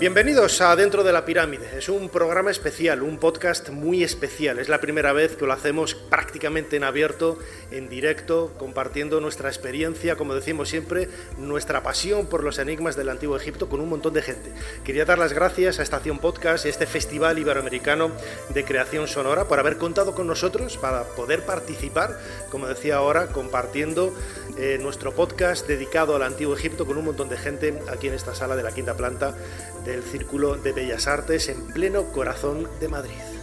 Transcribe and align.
Bienvenidos 0.00 0.62
a 0.62 0.74
Dentro 0.76 1.04
de 1.04 1.12
la 1.12 1.26
Pirámide. 1.26 1.76
Es 1.76 1.90
un 1.90 2.08
programa 2.08 2.50
especial, 2.50 3.02
un 3.02 3.18
podcast 3.18 3.68
muy 3.68 4.02
especial. 4.02 4.58
Es 4.58 4.70
la 4.70 4.80
primera 4.80 5.12
vez 5.12 5.36
que 5.36 5.44
lo 5.44 5.52
hacemos 5.52 5.94
prácticamente 5.94 6.76
en 6.76 6.84
abierto, 6.84 7.38
en 7.70 7.90
directo, 7.90 8.54
compartiendo 8.58 9.20
nuestra 9.20 9.50
experiencia, 9.50 10.16
como 10.16 10.34
decimos 10.34 10.70
siempre, 10.70 11.10
nuestra 11.36 11.82
pasión 11.82 12.28
por 12.28 12.42
los 12.42 12.58
enigmas 12.58 12.96
del 12.96 13.10
Antiguo 13.10 13.36
Egipto 13.36 13.68
con 13.68 13.82
un 13.82 13.90
montón 13.90 14.14
de 14.14 14.22
gente. 14.22 14.54
Quería 14.84 15.04
dar 15.04 15.18
las 15.18 15.34
gracias 15.34 15.78
a 15.78 15.82
Estación 15.82 16.18
Podcast 16.18 16.64
y 16.64 16.70
este 16.70 16.86
Festival 16.86 17.38
Iberoamericano 17.38 18.10
de 18.54 18.64
Creación 18.64 19.06
Sonora 19.06 19.48
por 19.48 19.58
haber 19.58 19.76
contado 19.76 20.14
con 20.14 20.26
nosotros 20.26 20.78
para 20.78 21.04
poder 21.08 21.44
participar, 21.44 22.18
como 22.50 22.68
decía 22.68 22.96
ahora, 22.96 23.26
compartiendo 23.26 24.14
eh, 24.56 24.78
nuestro 24.80 25.14
podcast 25.14 25.66
dedicado 25.68 26.16
al 26.16 26.22
Antiguo 26.22 26.56
Egipto 26.56 26.86
con 26.86 26.96
un 26.96 27.04
montón 27.04 27.28
de 27.28 27.36
gente 27.36 27.78
aquí 27.92 28.08
en 28.08 28.14
esta 28.14 28.34
sala 28.34 28.56
de 28.56 28.62
la 28.62 28.72
quinta 28.72 28.94
planta 28.94 29.34
del 29.90 30.02
Círculo 30.04 30.56
de 30.56 30.72
Bellas 30.72 31.06
Artes 31.08 31.48
en 31.48 31.66
pleno 31.66 32.12
corazón 32.12 32.68
de 32.80 32.88
Madrid. 32.88 33.39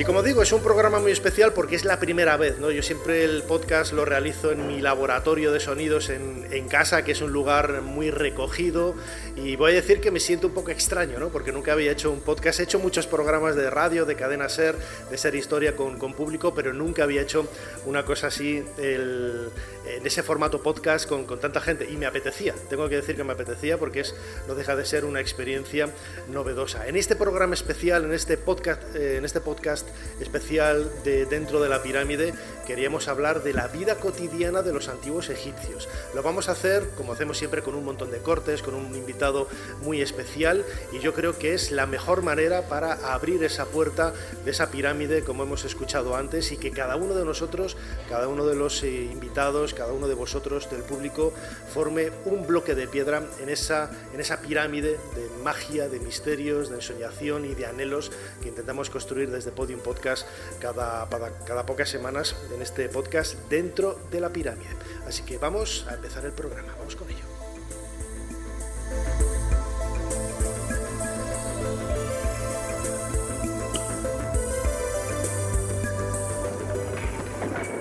Y 0.00 0.04
como 0.06 0.22
digo, 0.22 0.40
es 0.40 0.50
un 0.52 0.62
programa 0.62 0.98
muy 0.98 1.12
especial 1.12 1.52
porque 1.52 1.76
es 1.76 1.84
la 1.84 2.00
primera 2.00 2.38
vez, 2.38 2.58
¿no? 2.58 2.70
Yo 2.70 2.82
siempre 2.82 3.22
el 3.22 3.42
podcast 3.42 3.92
lo 3.92 4.06
realizo 4.06 4.50
en 4.50 4.66
mi 4.66 4.80
laboratorio 4.80 5.52
de 5.52 5.60
sonidos 5.60 6.08
en, 6.08 6.46
en, 6.50 6.68
casa, 6.68 7.04
que 7.04 7.12
es 7.12 7.20
un 7.20 7.32
lugar 7.32 7.82
muy 7.82 8.10
recogido, 8.10 8.94
y 9.36 9.56
voy 9.56 9.72
a 9.72 9.74
decir 9.74 10.00
que 10.00 10.10
me 10.10 10.18
siento 10.18 10.46
un 10.46 10.54
poco 10.54 10.70
extraño, 10.70 11.18
¿no? 11.18 11.28
Porque 11.28 11.52
nunca 11.52 11.74
había 11.74 11.92
hecho 11.92 12.10
un 12.10 12.20
podcast, 12.20 12.60
he 12.60 12.62
hecho 12.62 12.78
muchos 12.78 13.06
programas 13.06 13.56
de 13.56 13.68
radio, 13.68 14.06
de 14.06 14.16
cadena 14.16 14.48
ser, 14.48 14.74
de 15.10 15.18
ser 15.18 15.34
historia 15.34 15.76
con, 15.76 15.98
con 15.98 16.14
público, 16.14 16.54
pero 16.54 16.72
nunca 16.72 17.02
había 17.02 17.20
hecho 17.20 17.46
una 17.84 18.02
cosa 18.02 18.28
así 18.28 18.64
el, 18.78 19.50
en 19.86 20.06
ese 20.06 20.22
formato 20.22 20.62
podcast 20.62 21.06
con, 21.06 21.26
con, 21.26 21.40
tanta 21.40 21.60
gente, 21.60 21.86
y 21.90 21.98
me 21.98 22.06
apetecía, 22.06 22.54
tengo 22.70 22.88
que 22.88 22.96
decir 22.96 23.16
que 23.16 23.24
me 23.24 23.34
apetecía 23.34 23.76
porque 23.76 24.00
es, 24.00 24.14
no 24.48 24.54
deja 24.54 24.76
de 24.76 24.86
ser 24.86 25.04
una 25.04 25.20
experiencia 25.20 25.90
novedosa. 26.30 26.88
En 26.88 26.96
este 26.96 27.16
programa 27.16 27.52
especial, 27.52 28.04
en 28.04 28.14
este 28.14 28.38
podcast, 28.38 28.82
eh, 28.96 29.18
en 29.18 29.26
este 29.26 29.42
podcast 29.42 29.89
especial 30.20 30.90
de 31.04 31.26
Dentro 31.26 31.60
de 31.60 31.68
la 31.68 31.82
Pirámide, 31.82 32.34
queríamos 32.66 33.08
hablar 33.08 33.42
de 33.42 33.52
la 33.52 33.68
vida 33.68 33.96
cotidiana 33.96 34.62
de 34.62 34.72
los 34.72 34.88
antiguos 34.88 35.28
egipcios. 35.28 35.88
Lo 36.14 36.22
vamos 36.22 36.48
a 36.48 36.52
hacer, 36.52 36.88
como 36.96 37.12
hacemos 37.12 37.38
siempre, 37.38 37.62
con 37.62 37.74
un 37.74 37.84
montón 37.84 38.10
de 38.10 38.18
cortes, 38.18 38.62
con 38.62 38.74
un 38.74 38.94
invitado 38.94 39.48
muy 39.82 40.00
especial, 40.02 40.64
y 40.92 41.00
yo 41.00 41.14
creo 41.14 41.36
que 41.36 41.54
es 41.54 41.70
la 41.72 41.86
mejor 41.86 42.22
manera 42.22 42.68
para 42.68 42.92
abrir 43.12 43.42
esa 43.42 43.66
puerta 43.66 44.12
de 44.44 44.50
esa 44.50 44.70
pirámide, 44.70 45.22
como 45.22 45.42
hemos 45.42 45.64
escuchado 45.64 46.14
antes, 46.14 46.52
y 46.52 46.56
que 46.56 46.70
cada 46.70 46.96
uno 46.96 47.14
de 47.14 47.24
nosotros, 47.24 47.76
cada 48.08 48.28
uno 48.28 48.46
de 48.46 48.54
los 48.54 48.82
eh, 48.82 48.88
invitados, 48.88 49.74
cada 49.74 49.92
uno 49.92 50.06
de 50.06 50.14
vosotros 50.14 50.70
del 50.70 50.82
público, 50.82 51.32
forme 51.72 52.10
un 52.24 52.46
bloque 52.46 52.74
de 52.74 52.86
piedra 52.86 53.22
en 53.40 53.48
esa, 53.48 53.90
en 54.14 54.20
esa 54.20 54.40
pirámide 54.40 54.92
de 54.92 55.30
magia, 55.42 55.88
de 55.88 55.98
misterios, 55.98 56.68
de 56.68 56.76
ensoñación 56.76 57.44
y 57.44 57.54
de 57.54 57.66
anhelos 57.66 58.12
que 58.42 58.48
intentamos 58.48 58.90
construir 58.90 59.30
desde 59.30 59.50
Podium 59.50 59.79
Podcast 59.80 60.26
cada, 60.60 61.08
cada, 61.08 61.30
cada 61.44 61.66
pocas 61.66 61.88
semanas 61.88 62.36
en 62.54 62.62
este 62.62 62.88
podcast 62.88 63.34
dentro 63.48 63.98
de 64.10 64.20
la 64.20 64.30
pirámide. 64.30 64.70
Así 65.06 65.22
que 65.22 65.38
vamos 65.38 65.86
a 65.88 65.94
empezar 65.94 66.24
el 66.24 66.32
programa, 66.32 66.74
vamos 66.78 66.96
con 66.96 67.08
ello. 67.10 67.24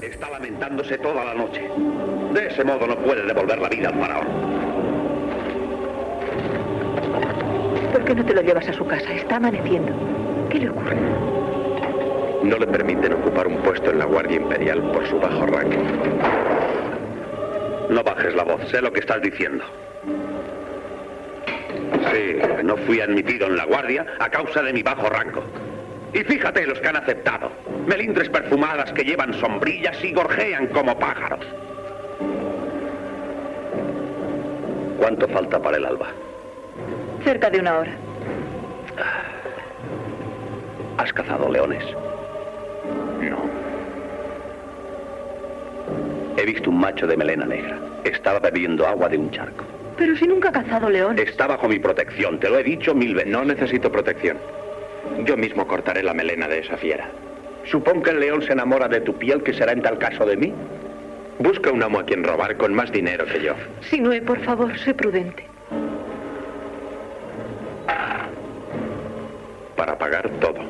Está 0.02 0.30
lamentándose 0.30 0.98
toda 0.98 1.24
la 1.24 1.34
noche. 1.34 1.62
De 2.34 2.48
ese 2.48 2.64
modo 2.64 2.88
no 2.88 2.98
puede 2.98 3.26
devolver 3.26 3.60
la 3.60 3.70
vida 3.70 3.90
al 3.90 4.00
faraón. 4.00 4.28
¿Por 7.92 8.06
qué 8.06 8.16
no 8.16 8.26
te 8.26 8.34
lo 8.34 8.42
llevas 8.42 8.68
a 8.68 8.74
su 8.74 8.86
casa? 8.86 9.14
Está 9.14 9.38
amaneciendo. 9.38 9.92
¿Qué 10.50 10.60
le 10.60 10.70
ocurre? 10.70 10.98
No 12.44 12.58
le 12.58 12.68
permiten 12.68 13.14
ocupar 13.14 13.48
un 13.48 13.58
puesto 13.58 13.92
en 13.92 14.00
la 14.00 14.06
Guardia 14.06 14.38
Imperial 14.38 14.82
por 14.92 15.06
su 15.08 15.20
bajo 15.20 15.46
rango. 15.46 15.76
No 17.90 18.04
bajes 18.04 18.36
la 18.36 18.44
voz, 18.44 18.62
sé 18.70 18.82
lo 18.82 18.92
que 18.94 19.02
estás 19.02 19.22
diciendo. 19.22 19.64
Sí, 22.12 22.38
no 22.64 22.78
fui 22.78 23.02
admitido 23.02 23.48
en 23.48 23.58
la 23.58 23.66
Guardia 23.66 24.06
a 24.20 24.30
causa 24.30 24.62
de 24.62 24.74
mi 24.74 24.84
bajo 24.84 25.10
rango. 25.10 25.44
Y 26.14 26.20
fíjate 26.20 26.66
los 26.66 26.80
que 26.80 26.88
han 26.88 26.96
aceptado. 26.96 27.52
Melindres 27.86 28.30
perfumadas 28.30 28.92
que 28.94 29.04
llevan 29.04 29.34
sombrillas 29.34 30.04
y 30.04 30.14
gorjean 30.14 30.68
como 30.68 30.98
pájaros. 30.98 31.46
¿Cuánto 34.98 35.28
falta 35.28 35.62
para 35.62 35.78
el 35.78 35.86
alba? 35.86 36.08
Cerca 37.24 37.50
de 37.50 37.60
una 37.60 37.78
hora. 37.80 37.92
¿Has 40.98 41.14
cazado 41.14 41.50
leones? 41.50 41.84
He 46.38 46.46
visto 46.46 46.70
un 46.70 46.80
macho 46.80 47.08
de 47.08 47.18
melena 47.18 47.46
negra. 47.46 47.78
Estaba 48.04 48.40
bebiendo 48.40 48.88
agua 48.88 49.10
de 49.10 49.18
un 49.18 49.32
charco. 49.32 49.66
Pero 49.98 50.16
si 50.16 50.26
nunca 50.28 50.50
ha 50.50 50.54
cazado 50.54 50.90
leones. 50.90 51.28
Está 51.28 51.48
bajo 51.48 51.68
mi 51.68 51.80
protección, 51.80 52.40
te 52.40 52.50
lo 52.50 52.58
he 52.58 52.64
dicho 52.64 52.96
mil 52.96 53.16
veces. 53.16 53.32
No 53.32 53.44
necesito 53.44 53.92
protección. 53.92 54.38
Yo 55.26 55.36
mismo 55.36 55.68
cortaré 55.68 56.04
la 56.04 56.14
melena 56.14 56.48
de 56.48 56.60
esa 56.60 56.78
fiera. 56.78 57.10
Supón 57.66 58.02
que 58.02 58.12
el 58.12 58.20
león 58.22 58.42
se 58.42 58.54
enamora 58.54 58.88
de 58.88 59.02
tu 59.02 59.14
piel, 59.18 59.44
que 59.44 59.54
será 59.54 59.74
en 59.74 59.82
tal 59.82 59.98
caso 59.98 60.26
de 60.26 60.38
mí. 60.38 60.54
Busca 61.40 61.72
un 61.72 61.84
amo 61.84 62.00
a 62.00 62.06
quien 62.06 62.24
robar 62.24 62.56
con 62.58 62.74
más 62.74 62.92
dinero 62.92 63.26
que 63.26 63.42
yo. 63.42 63.54
Sinue, 63.82 64.22
por 64.22 64.40
favor, 64.42 64.78
sé 64.80 64.94
prudente. 64.94 65.46
Para 69.76 69.98
pagar 69.98 70.30
todo. 70.40 70.69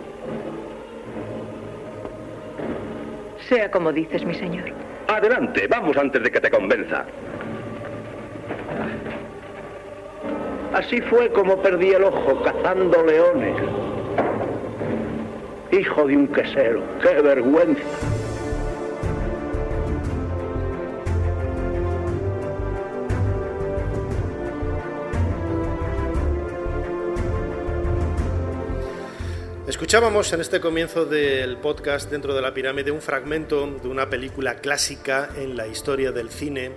Sea 3.50 3.72
como 3.72 3.92
dices, 3.92 4.24
mi 4.24 4.36
señor. 4.36 4.72
Adelante, 5.08 5.66
vamos 5.68 5.98
antes 5.98 6.22
de 6.22 6.32
que 6.32 6.40
te 6.40 6.52
convenza. 6.52 7.04
Así 10.72 11.02
fue 11.02 11.30
como 11.32 11.60
perdí 11.60 11.90
el 11.90 12.04
ojo 12.04 12.44
cazando 12.44 13.04
leones. 13.04 13.56
Hijo 15.72 16.06
de 16.06 16.16
un 16.16 16.28
quesero, 16.28 16.84
qué 17.02 17.22
vergüenza. 17.24 18.09
Escuchábamos 29.90 30.32
en 30.34 30.42
este 30.42 30.60
comienzo 30.60 31.08
del 31.08 31.58
podcast 31.58 32.12
dentro 32.12 32.36
de 32.36 32.44
la 32.44 32.54
pirámide 32.54 32.92
un 32.92 33.02
fragmento 33.02 33.66
de 33.66 33.88
una 33.88 34.08
película 34.08 34.58
clásica 34.58 35.32
en 35.36 35.58
la 35.58 35.66
historia 35.66 36.12
del 36.12 36.30
cine 36.30 36.74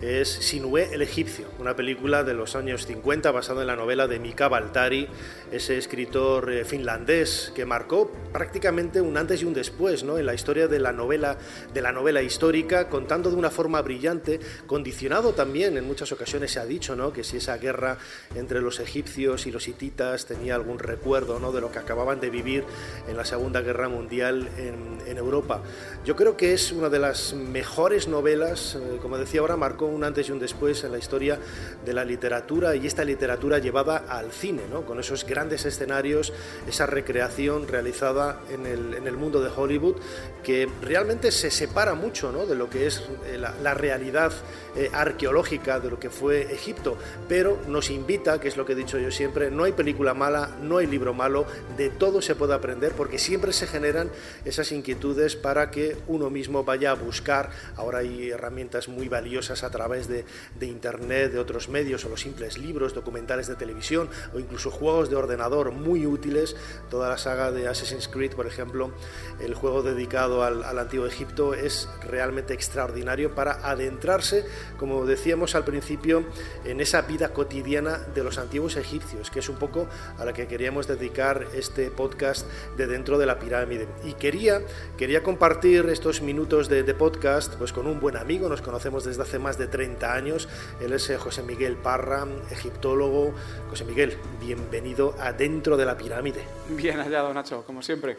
es 0.00 0.28
Sinué 0.28 0.90
el 0.92 1.00
egipcio, 1.00 1.46
una 1.58 1.74
película 1.74 2.22
de 2.22 2.34
los 2.34 2.54
años 2.54 2.86
50 2.86 3.30
basada 3.30 3.62
en 3.62 3.66
la 3.66 3.76
novela 3.76 4.06
de 4.06 4.18
Mika 4.18 4.48
Baltari, 4.48 5.08
ese 5.50 5.78
escritor 5.78 6.52
eh, 6.52 6.64
finlandés 6.64 7.52
que 7.54 7.64
marcó 7.64 8.10
prácticamente 8.32 9.00
un 9.00 9.16
antes 9.16 9.40
y 9.40 9.46
un 9.46 9.54
después 9.54 10.04
¿no? 10.04 10.18
en 10.18 10.26
la 10.26 10.34
historia 10.34 10.68
de 10.68 10.80
la 10.80 10.92
novela 10.92 11.38
de 11.72 11.80
la 11.80 11.92
novela 11.92 12.20
histórica, 12.22 12.88
contando 12.88 13.30
de 13.30 13.36
una 13.36 13.50
forma 13.50 13.80
brillante, 13.80 14.38
condicionado 14.66 15.32
también 15.32 15.76
en 15.78 15.86
muchas 15.86 16.12
ocasiones 16.12 16.52
se 16.52 16.60
ha 16.60 16.66
dicho 16.66 16.94
¿no? 16.94 17.12
que 17.12 17.24
si 17.24 17.38
esa 17.38 17.56
guerra 17.56 17.96
entre 18.34 18.60
los 18.60 18.80
egipcios 18.80 19.46
y 19.46 19.50
los 19.50 19.66
hititas 19.66 20.26
tenía 20.26 20.54
algún 20.54 20.78
recuerdo 20.78 21.38
¿no? 21.40 21.52
de 21.52 21.62
lo 21.62 21.72
que 21.72 21.78
acababan 21.78 22.20
de 22.20 22.28
vivir 22.28 22.64
en 23.08 23.16
la 23.16 23.24
Segunda 23.24 23.62
Guerra 23.62 23.88
Mundial 23.88 24.48
en, 24.58 24.98
en 25.06 25.16
Europa. 25.16 25.62
Yo 26.04 26.16
creo 26.16 26.36
que 26.36 26.52
es 26.52 26.72
una 26.72 26.90
de 26.90 26.98
las 26.98 27.32
mejores 27.32 28.08
novelas, 28.08 28.76
eh, 28.76 28.98
como 29.00 29.16
decía 29.16 29.40
ahora, 29.40 29.56
marcó 29.56 29.85
un 29.86 30.04
antes 30.04 30.28
y 30.28 30.32
un 30.32 30.38
después 30.38 30.84
en 30.84 30.92
la 30.92 30.98
historia 30.98 31.38
de 31.84 31.92
la 31.92 32.04
literatura 32.04 32.74
y 32.76 32.86
esta 32.86 33.04
literatura 33.04 33.58
llevada 33.58 34.04
al 34.08 34.32
cine, 34.32 34.62
¿no? 34.70 34.84
con 34.84 35.00
esos 35.00 35.24
grandes 35.26 35.64
escenarios, 35.64 36.32
esa 36.68 36.86
recreación 36.86 37.68
realizada 37.68 38.40
en 38.50 38.66
el, 38.66 38.94
en 38.94 39.06
el 39.06 39.16
mundo 39.16 39.40
de 39.40 39.50
Hollywood 39.54 39.96
que 40.42 40.68
realmente 40.82 41.32
se 41.32 41.50
separa 41.50 41.94
mucho 41.94 42.32
¿no? 42.32 42.46
de 42.46 42.54
lo 42.54 42.70
que 42.70 42.86
es 42.86 43.02
eh, 43.26 43.38
la, 43.38 43.54
la 43.62 43.74
realidad 43.74 44.32
eh, 44.76 44.90
arqueológica 44.92 45.80
de 45.80 45.90
lo 45.90 45.98
que 45.98 46.10
fue 46.10 46.52
Egipto, 46.52 46.98
pero 47.28 47.58
nos 47.66 47.90
invita, 47.90 48.38
que 48.40 48.48
es 48.48 48.56
lo 48.56 48.66
que 48.66 48.72
he 48.72 48.76
dicho 48.76 48.98
yo 48.98 49.10
siempre, 49.10 49.50
no 49.50 49.64
hay 49.64 49.72
película 49.72 50.12
mala, 50.12 50.50
no 50.62 50.78
hay 50.78 50.86
libro 50.86 51.14
malo, 51.14 51.46
de 51.76 51.88
todo 51.88 52.20
se 52.20 52.34
puede 52.34 52.52
aprender 52.52 52.92
porque 52.92 53.18
siempre 53.18 53.54
se 53.54 53.66
generan 53.66 54.10
esas 54.44 54.72
inquietudes 54.72 55.34
para 55.34 55.70
que 55.70 55.96
uno 56.08 56.28
mismo 56.28 56.62
vaya 56.64 56.90
a 56.90 56.94
buscar, 56.94 57.50
ahora 57.76 57.98
hay 57.98 58.30
herramientas 58.30 58.88
muy 58.88 59.08
valiosas 59.08 59.64
a 59.64 59.70
través 59.76 60.08
de, 60.08 60.24
de 60.58 60.66
Internet, 60.66 61.32
de 61.32 61.38
otros 61.38 61.68
medios 61.68 62.04
o 62.04 62.08
los 62.08 62.20
simples 62.20 62.58
libros, 62.58 62.94
documentales 62.94 63.46
de 63.46 63.56
televisión 63.56 64.08
o 64.34 64.38
incluso 64.38 64.70
juegos 64.70 65.10
de 65.10 65.16
ordenador 65.16 65.72
muy 65.72 66.06
útiles, 66.06 66.56
toda 66.90 67.08
la 67.08 67.18
saga 67.18 67.52
de 67.52 67.68
Assassin's 67.68 68.08
Creed, 68.08 68.32
por 68.32 68.46
ejemplo, 68.46 68.92
el 69.40 69.54
juego 69.54 69.82
dedicado 69.82 70.42
al, 70.42 70.64
al 70.64 70.78
antiguo 70.78 71.06
Egipto 71.06 71.54
es 71.54 71.88
realmente 72.08 72.54
extraordinario 72.54 73.34
para 73.34 73.52
adentrarse 73.68 74.46
como 74.78 75.06
decíamos 75.06 75.54
al 75.54 75.64
principio, 75.64 76.24
en 76.64 76.80
esa 76.80 77.02
vida 77.02 77.32
cotidiana 77.32 77.98
de 78.14 78.24
los 78.24 78.38
antiguos 78.38 78.76
egipcios, 78.76 79.30
que 79.30 79.40
es 79.40 79.48
un 79.48 79.56
poco 79.56 79.88
a 80.18 80.24
la 80.24 80.32
que 80.32 80.46
queríamos 80.46 80.86
dedicar 80.86 81.46
este 81.54 81.90
podcast 81.90 82.46
de 82.76 82.86
dentro 82.86 83.18
de 83.18 83.26
la 83.26 83.38
pirámide. 83.38 83.88
Y 84.04 84.14
quería, 84.14 84.62
quería 84.96 85.22
compartir 85.22 85.86
estos 85.88 86.22
minutos 86.22 86.68
de, 86.68 86.82
de 86.82 86.94
podcast 86.94 87.54
pues, 87.54 87.72
con 87.72 87.86
un 87.86 88.00
buen 88.00 88.16
amigo, 88.16 88.48
nos 88.48 88.62
conocemos 88.62 89.04
desde 89.04 89.22
hace 89.22 89.38
más 89.38 89.58
de 89.58 89.65
30 89.68 90.12
años, 90.12 90.48
él 90.80 90.92
es 90.92 91.08
eh, 91.10 91.16
José 91.16 91.42
Miguel 91.42 91.76
Parra, 91.76 92.26
egiptólogo. 92.50 93.34
José 93.70 93.84
Miguel, 93.84 94.16
bienvenido 94.40 95.14
a 95.18 95.32
Dentro 95.32 95.76
de 95.76 95.84
la 95.84 95.96
Pirámide. 95.96 96.42
Bien 96.70 96.98
hallado, 96.98 97.32
Nacho, 97.32 97.64
como 97.64 97.82
siempre. 97.82 98.16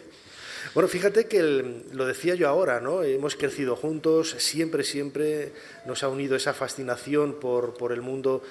Bueno, 0.74 0.88
fíjate 0.88 1.28
que 1.28 1.40
el, 1.40 1.86
lo 1.94 2.06
decía 2.06 2.36
yo 2.36 2.48
ahora, 2.48 2.80
¿no? 2.82 3.04
Hemos 3.04 3.36
crecido 3.36 3.76
juntos, 3.76 4.36
siempre, 4.38 4.84
siempre 4.84 5.54
nos 5.86 6.04
ha 6.04 6.10
unido 6.10 6.36
esa 6.36 6.54
fascinación 6.54 7.40
por, 7.40 7.74
por 7.76 7.92
el 7.92 8.02
mundo 8.02 8.44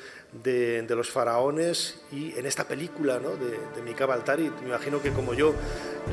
de, 0.43 0.87
los 0.91 1.11
faraones 1.11 2.01
y 2.13 2.39
en 2.39 2.47
esta 2.47 2.65
película 2.65 3.19
¿no? 3.19 3.31
de, 3.31 3.59
de 3.75 3.83
Mika 3.83 4.07
Baltari, 4.07 4.51
me 4.63 4.69
imagino 4.69 5.03
que 5.03 5.11
como 5.11 5.35
yo 5.35 5.55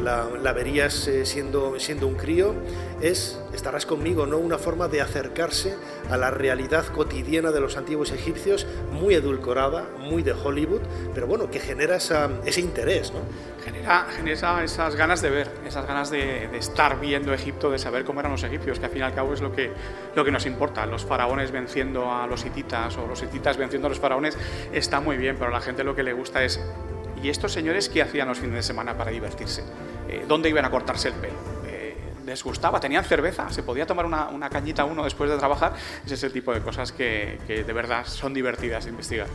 la, 0.01 0.53
verías 0.53 1.07
eh, 1.07 1.25
siendo, 1.25 1.79
siendo 1.79 2.07
un 2.07 2.15
crío, 2.15 2.53
es, 3.01 3.39
estarás 3.53 3.85
conmigo, 3.85 4.25
¿no? 4.25 4.37
una 4.37 4.57
forma 4.57 4.87
de 4.87 5.01
acercarse 5.01 5.75
a 6.09 6.17
la 6.17 6.31
realidad 6.31 6.85
cotidiana 6.87 7.51
de 7.51 7.59
los 7.59 7.77
antiguos 7.77 8.11
egipcios, 8.11 8.65
muy 8.91 9.13
edulcorada, 9.13 9.87
muy 9.99 10.23
de 10.23 10.33
Hollywood, 10.33 10.81
pero 11.13 11.27
bueno, 11.27 11.49
que 11.49 11.59
genera 11.59 11.97
ese 11.97 12.61
interés. 12.61 13.13
¿no? 13.13 13.19
Genera, 13.63 14.07
genera 14.15 14.63
esas 14.63 14.95
ganas 14.95 15.21
de 15.21 15.29
ver, 15.29 15.49
esas 15.65 15.85
ganas 15.85 16.09
de, 16.09 16.47
de, 16.49 16.57
estar 16.57 16.99
viendo 16.99 17.33
Egipto, 17.33 17.71
de 17.71 17.79
saber 17.79 18.03
cómo 18.03 18.19
eran 18.19 18.31
los 18.31 18.43
egipcios, 18.43 18.79
que 18.79 18.85
al 18.85 18.91
fin 18.91 19.01
y 19.01 19.03
al 19.03 19.13
cabo 19.13 19.33
es 19.33 19.41
lo 19.41 19.53
que, 19.53 19.71
lo 20.15 20.25
que 20.25 20.31
nos 20.31 20.45
importa. 20.45 20.85
Los 20.85 21.05
faraones 21.05 21.51
venciendo 21.51 22.11
a 22.11 22.27
los 22.27 22.45
hititas 22.45 22.97
o 22.97 23.07
los 23.07 23.21
hititas 23.23 23.57
venciendo 23.57 23.87
a 23.87 23.89
los 23.89 23.99
faraones 23.99 24.12
está 24.71 25.00
muy 25.00 25.18
bien, 25.18 25.36
pero 25.38 25.50
a 25.50 25.54
la 25.54 25.62
gente 25.62 25.83
lo 25.83 25.95
que 25.95 26.04
le 26.04 26.13
gusta 26.13 26.44
es 26.44 26.60
¿y 27.21 27.30
estos 27.30 27.51
señores 27.54 27.89
qué 27.89 28.01
hacían 28.01 28.27
los 28.27 28.39
fines 28.39 28.56
de 28.56 28.63
semana 28.63 28.98
para 28.98 29.12
divertirse? 29.12 29.63
Eh, 30.10 30.25
¿Dónde 30.27 30.50
iban 30.50 30.65
a 30.65 30.71
cortarse 30.71 31.10
el 31.10 31.13
pelo? 31.15 31.52
¿Les 32.25 32.41
gustaba? 32.43 32.79
¿Tenían 32.79 33.03
cerveza? 33.03 33.49
¿Se 33.49 33.63
podía 33.63 33.85
tomar 33.85 34.05
una, 34.05 34.29
una, 34.29 34.49
cañita 34.49 34.85
uno 34.85 35.03
después 35.03 35.29
de 35.29 35.37
trabajar? 35.37 35.73
Ese 36.05 36.13
es 36.13 36.23
el 36.23 36.31
tipo 36.31 36.53
de 36.53 36.61
cosas 36.61 36.91
que, 36.93 37.37
que 37.45 37.63
de 37.63 37.73
verdad 37.73 38.05
son 38.05 38.33
divertidas 38.33 38.85
de 38.85 38.91
investigar. 38.91 39.27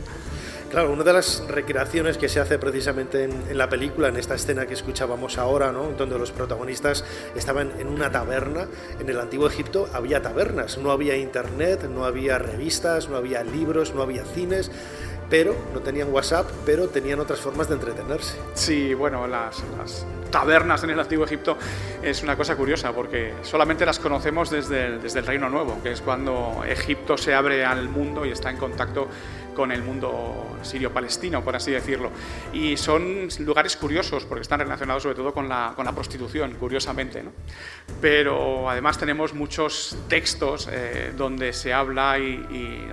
Claro, 0.71 0.91
una 0.91 1.03
de 1.03 1.13
las 1.13 1.43
recreaciones 1.47 2.17
que 2.17 2.29
se 2.29 2.39
hace 2.39 2.59
precisamente 2.59 3.23
en, 3.23 3.31
en, 3.49 3.57
la 3.57 3.69
película, 3.69 4.07
en 4.07 4.17
esta 4.17 4.35
escena 4.35 4.65
que 4.65 4.73
escuchábamos 4.73 5.37
ahora, 5.37 5.71
¿no? 5.71 5.91
donde 5.91 6.17
los 6.17 6.31
protagonistas 6.31 7.03
estaban 7.35 7.71
en 7.79 7.87
una 7.87 8.11
taberna, 8.11 8.67
en 8.99 9.09
el 9.09 9.19
antiguo 9.19 9.47
Egipto 9.47 9.89
había 9.93 10.21
tabernas, 10.21 10.77
no 10.77 10.91
había 10.91 11.15
internet, 11.15 11.87
no 11.89 12.05
había 12.05 12.37
revistas, 12.37 13.09
no 13.09 13.17
había 13.17 13.43
libros, 13.43 13.95
no 13.95 14.03
había 14.03 14.25
cines, 14.25 14.71
pero 15.29 15.55
no 15.73 15.79
tenían 15.81 16.11
WhatsApp, 16.11 16.49
pero 16.65 16.87
tenían 16.87 17.19
otras 17.19 17.39
formas 17.39 17.67
de 17.67 17.75
entretenerse. 17.75 18.37
Sí, 18.53 18.93
bueno, 18.93 19.27
las, 19.27 19.63
tabernas 20.31 20.83
en 20.83 20.91
el 20.91 20.99
Antiguo 20.99 21.25
Egipto 21.25 21.57
es 22.03 22.21
una 22.21 22.35
cosa 22.35 22.55
curiosa 22.55 22.91
porque 22.91 23.33
solamente 23.41 23.85
las 23.85 23.99
conocemos 23.99 24.49
desde 24.49 24.85
el, 24.85 25.01
desde 25.01 25.19
el 25.19 25.25
Reino 25.25 25.49
Nuevo, 25.49 25.81
que 25.81 25.91
es 25.91 26.01
cuando 26.01 26.63
Egipto 26.67 27.17
se 27.17 27.33
abre 27.33 27.65
al 27.65 27.89
mundo 27.89 28.25
y 28.25 28.31
está 28.31 28.49
en 28.49 28.57
contacto 28.57 29.07
con 29.55 29.71
el 29.71 29.81
mundo 29.81 30.57
sirio-palestino, 30.61 31.43
por 31.43 31.55
así 31.55 31.71
decirlo. 31.71 32.11
Y 32.53 32.77
son 32.77 33.27
lugares 33.39 33.75
curiosos 33.75 34.25
porque 34.25 34.41
están 34.41 34.59
relacionados 34.59 35.03
sobre 35.03 35.15
todo 35.15 35.33
con 35.33 35.47
la, 35.49 35.73
con 35.75 35.85
la 35.85 35.93
prostitución, 35.93 36.55
curiosamente. 36.55 37.23
¿no? 37.23 37.31
Pero 38.01 38.69
además 38.69 38.97
tenemos 38.97 39.33
muchos 39.33 39.97
textos 40.07 40.69
eh, 40.71 41.13
donde 41.17 41.53
se 41.53 41.73
habla 41.73 42.17
y, 42.19 42.39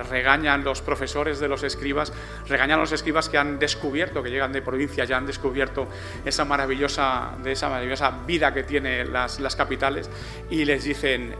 regañan 0.08 0.62
los 0.62 0.82
profesores 0.82 1.41
de 1.41 1.49
los 1.49 1.62
escribas, 1.62 2.12
regañan 2.49 2.79
a 2.79 2.82
los 2.82 2.93
escribas 2.93 3.29
que 3.29 3.38
han 3.38 3.59
descubierto, 3.59 4.23
que 4.23 4.31
llegan 4.31 4.52
de 4.52 4.62
provincias, 4.62 5.09
ya 5.09 5.17
han 5.17 5.26
descubierto 5.26 5.88
esa 6.25 6.44
maravillosa, 6.44 7.32
de 7.43 7.52
esa 7.52 7.69
maravillosa 7.69 8.11
vida 8.26 8.52
que 8.52 8.62
tienen 8.62 9.12
las, 9.12 9.41
las 9.41 9.56
capitales 9.56 10.09
y 10.50 10.64
les 10.64 10.85
dicen 10.85 11.35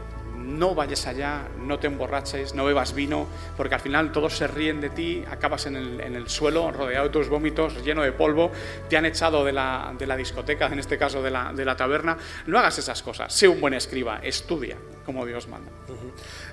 no 0.47 0.75
vayas 0.75 1.07
allá, 1.07 1.49
no 1.59 1.79
te 1.79 1.89
emborraches, 1.89 2.55
no 2.55 2.65
bebas 2.65 2.95
vino, 2.95 3.27
porque 3.57 3.75
al 3.75 3.81
final 3.81 4.13
todos 4.13 4.37
se 4.37 4.47
ríen 4.47 4.81
de 4.81 4.91
ti, 4.91 5.25
acabas 5.29 5.67
en 5.67 5.77
el, 5.77 6.01
en 6.01 6.15
el 6.15 6.29
suelo 6.29 6.71
rodeado 6.71 7.07
de 7.07 7.13
tus 7.13 7.29
vómitos, 7.29 7.85
lleno 7.85 8.03
de 8.03 8.13
polvo, 8.13 8.53
te 8.89 8.97
han 8.97 9.05
echado 9.05 9.45
de 9.45 9.53
la, 9.53 9.95
de 9.99 10.07
la 10.07 10.17
discoteca, 10.17 10.67
en 10.67 10.79
este 10.79 10.97
caso 10.97 11.23
de 11.23 11.31
la, 11.31 11.53
de 11.53 11.65
la, 11.65 11.77
taberna. 11.77 12.17
No 12.47 12.59
hagas 12.59 12.79
esas 12.79 13.03
cosas, 13.03 13.33
sé 13.35 13.49
un 13.49 13.61
buen 13.61 13.75
escriba, 13.75 14.21
estudia 14.23 14.77
como 15.05 15.25
Dios 15.25 15.47
manda. 15.47 15.71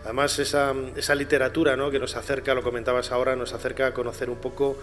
Además, 0.03 0.37
esa, 0.37 0.75
esa 0.95 1.15
literatura 1.15 1.75
¿no? 1.75 1.89
que 1.89 1.97
nos 1.97 2.15
acerca, 2.15 2.53
lo 2.53 2.61
comentabas 2.61 3.11
ahora, 3.11 3.35
nos 3.35 3.53
acerca 3.53 3.87
a 3.87 3.93
conocer 3.93 4.29
un 4.29 4.37
poco 4.37 4.77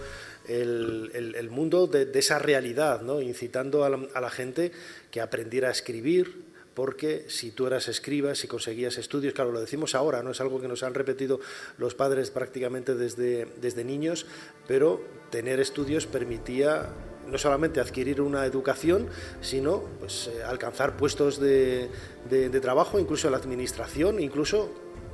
el, 0.47 1.33
el, 1.35 1.49
mundo 1.49 1.87
de, 1.87 2.05
de, 2.05 2.19
esa 2.19 2.37
realidad, 2.37 3.01
¿no? 3.01 3.21
incitando 3.21 3.85
a 3.85 3.89
la, 3.89 3.99
a 4.13 4.19
la 4.19 4.29
gente 4.29 4.73
que 5.09 5.21
aprendiera 5.21 5.69
a 5.69 5.71
escribir, 5.71 6.50
porque 6.73 7.25
si 7.27 7.51
tú 7.51 7.67
eras 7.67 7.87
escriba, 7.87 8.35
si 8.35 8.47
conseguías 8.47 8.97
estudios, 8.97 9.33
claro, 9.33 9.51
lo 9.51 9.59
decimos 9.59 9.95
ahora, 9.95 10.23
no 10.23 10.31
es 10.31 10.41
algo 10.41 10.61
que 10.61 10.67
nos 10.67 10.83
han 10.83 10.93
repetido 10.93 11.39
los 11.77 11.95
padres 11.95 12.31
prácticamente 12.31 12.95
desde, 12.95 13.45
desde 13.59 13.83
niños, 13.83 14.25
pero 14.67 15.01
tener 15.29 15.59
estudios 15.59 16.05
permitía 16.05 16.89
no 17.27 17.37
solamente 17.37 17.79
adquirir 17.79 18.21
una 18.21 18.45
educación, 18.45 19.07
sino 19.41 19.83
pues, 19.99 20.27
eh, 20.27 20.43
alcanzar 20.43 20.97
puestos 20.97 21.39
de, 21.39 21.89
de, 22.29 22.49
de, 22.49 22.59
trabajo, 22.59 22.99
incluso 22.99 23.27
en 23.27 23.31
la 23.31 23.37
administración, 23.37 24.19
incluso 24.19 24.69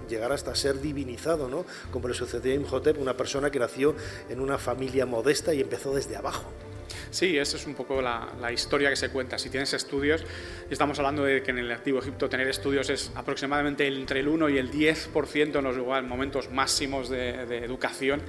llegar 0.08 0.32
hasta 0.32 0.56
ser 0.56 0.80
divinizado, 0.80 1.50
¿no? 1.50 1.66
como 1.92 2.08
le 2.08 2.14
sucedió 2.14 2.52
a 2.52 2.56
Imhotep, 2.56 3.00
una 3.00 3.18
persona 3.18 3.52
que 3.52 3.60
nació 3.60 3.96
en 4.30 4.40
una 4.40 4.58
familia 4.58 5.06
modesta 5.06 5.54
y 5.54 5.62
empezó 5.62 5.94
desde 5.94 6.16
abajo. 6.16 6.46
Sí, 7.10 7.38
esa 7.38 7.58
es 7.58 7.66
un 7.66 7.76
poco 7.76 8.02
la, 8.02 8.28
la, 8.40 8.52
historia 8.52 8.90
que 8.90 8.96
se 8.96 9.10
cuenta. 9.10 9.38
Si 9.38 9.50
tienes 9.50 9.74
estudios, 9.74 10.24
estamos 10.70 10.98
hablando 11.00 11.24
de 11.24 11.42
que 11.42 11.52
en 11.52 11.60
el 11.60 11.72
Antiguo 11.72 12.02
Egipto 12.02 12.30
tener 12.30 12.48
estudios 12.48 12.90
es 12.90 13.12
aproximadamente 13.16 13.88
entre 13.88 14.20
el 14.20 14.28
1 14.28 14.50
y 14.50 14.58
el 14.58 14.72
10% 14.72 15.58
en 15.58 15.64
los 15.64 15.78
momentos 16.06 16.52
máximos 16.52 17.10
de, 17.10 17.46
de 17.46 17.64
educación, 17.64 18.22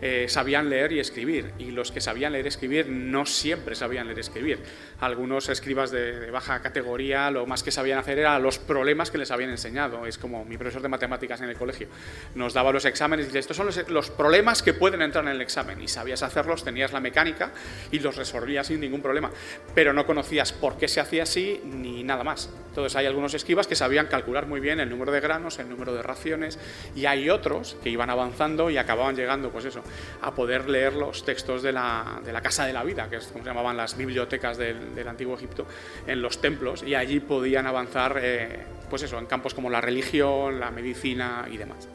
eh, 0.00 0.26
sabían 0.28 0.70
leer 0.70 0.92
y 0.92 1.00
escribir. 1.00 1.52
Y 1.58 1.70
los 1.72 1.92
que 1.92 2.00
sabían 2.00 2.32
leer 2.32 2.44
y 2.46 2.48
escribir 2.48 2.88
no 2.88 3.26
siempre 3.26 3.74
sabían 3.74 4.06
leer 4.06 4.18
y 4.18 4.20
escribir. 4.20 4.62
Algunos 5.00 5.48
escribas 5.48 5.90
de, 5.90 6.20
de 6.20 6.30
baja 6.30 6.60
categoría 6.60 7.30
lo 7.30 7.46
más 7.46 7.62
que 7.62 7.70
sabían 7.70 7.98
hacer 7.98 8.18
era 8.18 8.38
los 8.38 8.58
problemas 8.58 9.10
que 9.10 9.18
les 9.18 9.30
habían 9.30 9.50
enseñado. 9.50 10.06
Es 10.06 10.18
como 10.18 10.44
mi 10.44 10.56
profesor 10.56 10.82
de 10.82 10.88
matemáticas 10.88 11.40
en 11.40 11.48
el 11.48 11.56
colegio. 11.56 11.88
Nos 12.34 12.54
daba 12.54 12.72
los 12.72 12.84
exámenes 12.84 13.26
y 13.26 13.28
dice, 13.28 13.40
estos 13.40 13.56
son 13.56 13.66
los, 13.66 13.88
los 13.88 14.10
problemas 14.10 14.62
que 14.62 14.74
pueden 14.74 15.02
entrar 15.02 15.24
en 15.24 15.30
el 15.30 15.40
examen. 15.40 15.80
Y 15.80 15.88
sabías 15.88 16.22
hacerlos, 16.22 16.64
tenías 16.64 16.92
la 16.92 17.00
mecánica 17.00 17.52
y 17.90 17.98
los 17.98 18.19
resolvía 18.20 18.62
sin 18.62 18.80
ningún 18.80 19.00
problema, 19.00 19.30
pero 19.74 19.92
no 19.92 20.06
conocías 20.06 20.52
por 20.52 20.76
qué 20.76 20.88
se 20.88 21.00
hacía 21.00 21.24
así 21.24 21.60
ni 21.64 22.04
nada 22.04 22.22
más. 22.22 22.50
Entonces 22.68 22.94
hay 22.94 23.06
algunos 23.06 23.34
esquivas 23.34 23.66
que 23.66 23.74
sabían 23.74 24.06
calcular 24.06 24.46
muy 24.46 24.60
bien 24.60 24.78
el 24.78 24.88
número 24.88 25.10
de 25.10 25.20
granos, 25.20 25.58
el 25.58 25.68
número 25.68 25.92
de 25.92 26.02
raciones, 26.02 26.58
y 26.94 27.06
hay 27.06 27.28
otros 27.28 27.76
que 27.82 27.90
iban 27.90 28.10
avanzando 28.10 28.70
y 28.70 28.78
acababan 28.78 29.16
llegando, 29.16 29.50
pues 29.50 29.64
eso, 29.64 29.82
a 30.22 30.34
poder 30.34 30.68
leer 30.68 30.94
los 30.94 31.24
textos 31.24 31.62
de 31.62 31.72
la, 31.72 32.20
de 32.24 32.32
la 32.32 32.40
Casa 32.40 32.66
de 32.66 32.72
la 32.72 32.84
Vida, 32.84 33.08
que 33.10 33.16
es 33.16 33.26
como 33.26 33.42
se 33.42 33.50
llamaban 33.50 33.76
las 33.76 33.96
bibliotecas 33.96 34.56
del, 34.56 34.94
del 34.94 35.08
Antiguo 35.08 35.34
Egipto, 35.34 35.66
en 36.06 36.22
los 36.22 36.40
templos, 36.40 36.84
y 36.84 36.94
allí 36.94 37.18
podían 37.20 37.66
avanzar, 37.66 38.20
eh, 38.22 38.64
pues 38.88 39.02
eso, 39.02 39.18
en 39.18 39.26
campos 39.26 39.54
como 39.54 39.68
la 39.68 39.80
religión, 39.80 40.60
la 40.60 40.70
medicina 40.70 41.48
y 41.50 41.56
demás. 41.56 41.88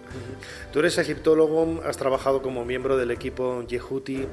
Tú 0.72 0.80
eres 0.80 0.98
egiptólogo, 0.98 1.82
has 1.86 1.98
trabajado 1.98 2.42
como 2.42 2.66
miembro 2.66 2.98
del 2.98 3.12
equipo 3.12 3.66
Yehuti 3.68 4.26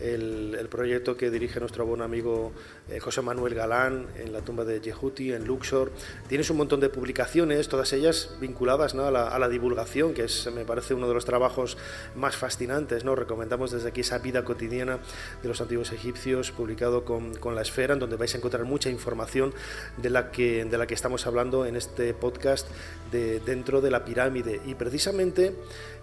el, 0.00 0.68
proyecto 0.70 1.16
que 1.16 1.30
dirige 1.30 1.60
nuestro 1.60 1.86
buen 1.86 2.02
amigo 2.02 2.52
eh, 2.90 3.00
José 3.00 3.22
Manuel 3.22 3.54
Galán 3.54 4.06
en 4.16 4.32
la 4.32 4.42
tumba 4.42 4.64
de 4.64 4.80
Yehuti, 4.80 5.32
en 5.32 5.46
Luxor. 5.46 5.90
Tienes 6.28 6.50
un 6.50 6.58
montón 6.58 6.80
de 6.80 6.88
publicaciones, 6.88 7.68
todas 7.68 7.92
ellas 7.92 8.36
vinculadas 8.40 8.94
a, 8.94 9.10
la, 9.10 9.48
divulgación, 9.48 10.14
que 10.14 10.24
es, 10.24 10.50
me 10.52 10.64
parece 10.64 10.94
uno 10.94 11.08
de 11.08 11.14
los 11.14 11.24
trabajos 11.24 11.78
más 12.14 12.36
fascinantes. 12.36 13.04
¿no? 13.04 13.14
Recomendamos 13.14 13.70
desde 13.70 13.88
aquí 13.88 14.02
esa 14.02 14.18
vida 14.18 14.44
cotidiana 14.44 14.98
de 15.42 15.48
los 15.48 15.60
antiguos 15.60 15.92
egipcios, 15.92 16.50
publicado 16.50 17.04
con, 17.04 17.34
con 17.36 17.54
La 17.54 17.62
Esfera, 17.62 17.94
en 17.94 18.00
donde 18.00 18.16
vais 18.16 18.34
a 18.34 18.38
encontrar 18.38 18.64
mucha 18.64 18.90
información 18.90 19.54
de 19.96 20.10
la 20.10 20.30
que, 20.30 20.64
de 20.64 20.78
la 20.78 20.86
que 20.86 20.94
estamos 20.94 21.26
hablando 21.26 21.66
en 21.66 21.76
este 21.76 22.14
podcast 22.14 22.68
de 23.10 23.40
dentro 23.40 23.80
de 23.80 23.90
la 23.90 24.04
pirámide. 24.04 24.60
Y 24.66 24.74
precisamente 24.74 25.54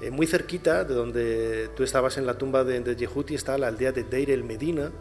eh, 0.05 0.12
muy 0.12 0.27
cerquita 0.27 0.83
de 0.83 0.93
donde 0.93 1.69
tú 1.75 1.83
estabas 1.83 2.17
en 2.17 2.27
la 2.27 2.38
tumba 2.38 2.63
de, 2.63 2.79
de 2.79 3.09
está 3.29 3.57
la 3.57 3.67
aldea 3.67 3.91
de 3.91 4.03
Deir 4.03 4.29
el 4.29 4.43
Medina, 4.43 4.91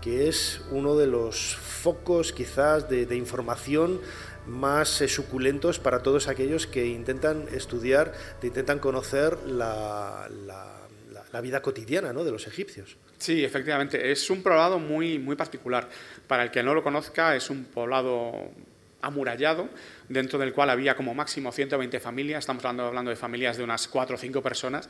que 0.00 0.28
es 0.28 0.60
uno 0.70 0.96
de 0.96 1.08
los 1.08 1.56
focos 1.56 2.32
quizás 2.32 2.88
de, 2.88 3.16
información 3.16 4.00
más 4.46 5.00
eh, 5.00 5.08
suculentos 5.08 5.80
para 5.80 6.02
todos 6.04 6.28
aquellos 6.28 6.68
que 6.68 6.86
intentan 6.86 7.46
estudiar, 7.52 8.12
que 8.40 8.46
intentan 8.46 8.78
conocer 8.78 9.36
la, 9.46 10.28
la, 10.46 11.40
vida 11.40 11.60
cotidiana 11.60 12.12
¿no? 12.12 12.22
de 12.22 12.30
los 12.30 12.46
egipcios. 12.46 12.96
Sí, 13.18 13.42
efectivamente, 13.42 14.12
es 14.12 14.30
un 14.30 14.42
poblado 14.42 14.78
muy, 14.78 15.18
muy 15.18 15.34
particular. 15.34 15.88
Para 16.28 16.44
el 16.44 16.50
que 16.52 16.62
no 16.62 16.72
lo 16.72 16.84
conozca, 16.84 17.34
es 17.34 17.50
un 17.50 17.64
poblado 17.64 18.50
amurallado, 19.00 19.68
dentro 20.12 20.38
del 20.38 20.52
cual 20.52 20.70
había 20.70 20.94
como 20.94 21.14
máximo 21.14 21.52
120 21.52 22.00
familias, 22.00 22.40
estamos 22.40 22.64
hablando, 22.64 23.10
de 23.10 23.16
familias 23.16 23.56
de 23.56 23.64
unas 23.64 23.88
4 23.88 24.16
o 24.16 24.18
5 24.18 24.42
personas, 24.42 24.88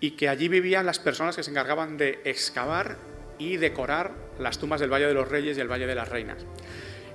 y 0.00 0.12
que 0.12 0.28
allí 0.28 0.48
vivían 0.48 0.86
las 0.86 0.98
personas 0.98 1.36
que 1.36 1.42
se 1.42 1.50
encargaban 1.50 1.96
de 1.96 2.20
excavar 2.24 2.96
y 3.38 3.56
decorar 3.56 4.12
las 4.38 4.58
tumbas 4.58 4.80
del 4.80 4.92
Valle 4.92 5.06
de 5.06 5.14
los 5.14 5.28
Reyes 5.28 5.58
y 5.58 5.60
el 5.60 5.68
Valle 5.70 5.86
de 5.86 5.94
las 5.94 6.08
Reinas. 6.08 6.44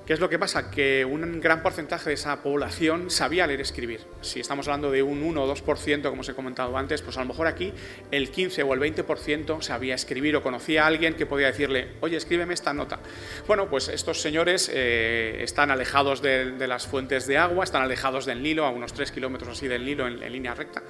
¿Qué 0.08 0.14
es 0.14 0.22
lo 0.22 0.30
que 0.30 0.40
pasa? 0.40 0.72
Que 0.72 1.04
un 1.04 1.42
gran 1.42 1.62
porcentaje 1.62 2.12
de 2.12 2.14
esa 2.14 2.42
población 2.42 3.10
sabía 3.10 3.46
leer 3.46 3.60
y 3.60 3.64
escribir. 3.64 4.00
Si 4.22 4.40
estamos 4.40 4.66
hablando 4.70 4.90
de 4.90 5.04
un 5.04 5.22
1 5.22 5.44
o 5.44 5.54
2%, 5.54 6.10
como 6.10 6.22
os 6.22 6.30
he 6.30 6.34
comentado 6.34 6.78
antes, 6.78 7.02
pues 7.02 7.18
a 7.18 7.20
lo 7.20 7.26
mejor 7.26 7.46
aquí 7.46 7.74
el 8.10 8.32
15 8.32 8.64
o 8.64 8.74
el 8.74 8.80
20% 8.80 9.62
sabía 9.62 9.96
escribir 9.96 10.38
o 10.38 10.42
conocía 10.42 10.86
a 10.86 10.88
alguien 10.88 11.16
que 11.16 11.26
podía 11.26 11.48
decirle, 11.48 11.90
oye, 12.00 12.16
escríbeme 12.16 12.54
esta 12.54 12.74
nota. 12.74 13.00
Bueno, 13.48 13.70
pues 13.70 13.90
estos 13.90 14.22
señores 14.22 14.72
eh, 14.74 15.40
están 15.42 15.72
alejados 15.72 16.22
de, 16.22 16.56
las 16.66 16.88
fuentes 16.88 17.28
de 17.28 17.38
agua, 17.38 17.66
están 17.66 17.82
alejados 17.82 18.26
del 18.26 18.42
Nilo, 18.42 18.66
a 18.66 18.70
unos 18.70 18.94
3 18.94 19.12
kilómetros 19.12 19.58
así 19.58 19.68
del 19.68 19.84
Nilo 19.84 20.08
en, 20.08 20.32
línea 20.32 20.56
recta, 20.56 20.84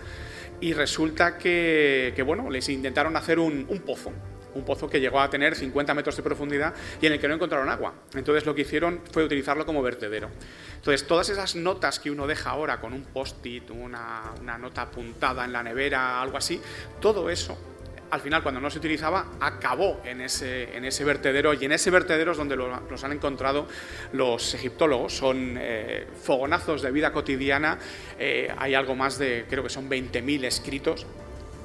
y 0.61 0.73
resulta 0.73 1.39
que, 1.39 2.13
bueno, 2.23 2.51
les 2.51 2.69
intentaron 2.69 3.17
hacer 3.17 3.39
un 3.39 3.65
pozo 3.83 4.13
un 4.57 4.65
pozo 4.65 4.89
que 4.89 4.99
llegó 4.99 5.19
a 5.19 5.29
tener 5.29 5.55
50 5.55 5.93
metros 5.93 6.17
de 6.17 6.23
profundidad 6.23 6.73
y 7.01 7.05
en 7.05 7.13
el 7.13 7.19
que 7.19 7.27
no 7.27 7.35
encontraron 7.35 7.69
agua. 7.69 7.93
Entonces 8.15 8.45
lo 8.45 8.53
que 8.55 8.61
hicieron 8.61 9.01
fue 9.11 9.23
utilizarlo 9.23 9.65
como 9.65 9.81
vertedero. 9.81 10.29
Entonces 10.75 11.07
todas 11.07 11.29
esas 11.29 11.55
notas 11.55 11.99
que 11.99 12.11
uno 12.11 12.27
deja 12.27 12.51
ahora 12.51 12.79
con 12.79 12.93
un 12.93 13.03
post-it, 13.03 13.69
una, 13.71 14.33
nota 14.59 14.83
apuntada 14.83 15.45
en 15.45 15.53
la 15.53 15.63
nevera, 15.63 16.21
algo 16.21 16.37
así, 16.37 16.61
todo 16.99 17.29
eso 17.29 17.57
al 18.09 18.21
final 18.21 18.41
cuando 18.41 18.61
no 18.61 18.69
se 18.69 18.77
utilizaba 18.79 19.33
acabó 19.41 19.99
en 20.05 20.21
ese, 20.21 21.03
vertedero 21.03 21.53
y 21.53 21.65
en 21.65 21.73
ese 21.73 21.91
vertedero 21.91 22.31
es 22.31 22.37
donde 22.37 22.55
los 22.55 23.03
han 23.03 23.11
encontrado 23.11 23.67
los 24.13 24.53
egiptólogos. 24.53 25.13
Son 25.13 25.57
eh, 25.59 26.07
fogonazos 26.23 26.81
de 26.81 26.91
vida 26.91 27.11
cotidiana, 27.11 27.77
eh, 28.17 28.49
hay 28.57 28.75
algo 28.75 28.95
más 28.95 29.17
de, 29.17 29.45
creo 29.49 29.61
que 29.61 29.69
son 29.69 29.89
20.000 29.89 30.45
escritos 30.45 31.05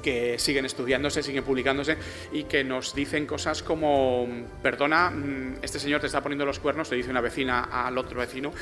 que 0.03 0.37
siguen 0.37 0.65
estudiándose, 0.65 1.23
siguen 1.23 1.43
publicándose 1.43 1.97
y 2.31 2.43
que 2.43 2.63
nos 2.63 2.93
dicen 2.93 3.25
cosas 3.25 3.63
como, 3.63 4.27
perdona, 4.61 5.09
mm, 5.09 5.55
este 5.63 5.79
señor 5.79 6.01
te 6.01 6.07
está 6.07 6.21
poniendo 6.21 6.45
los 6.45 6.59
cuernos, 6.59 6.91
le 6.91 6.97
dice 6.97 7.09
una 7.09 7.21
vecina 7.21 7.63
al 7.63 7.97
otro 7.97 8.19
vecino, 8.19 8.53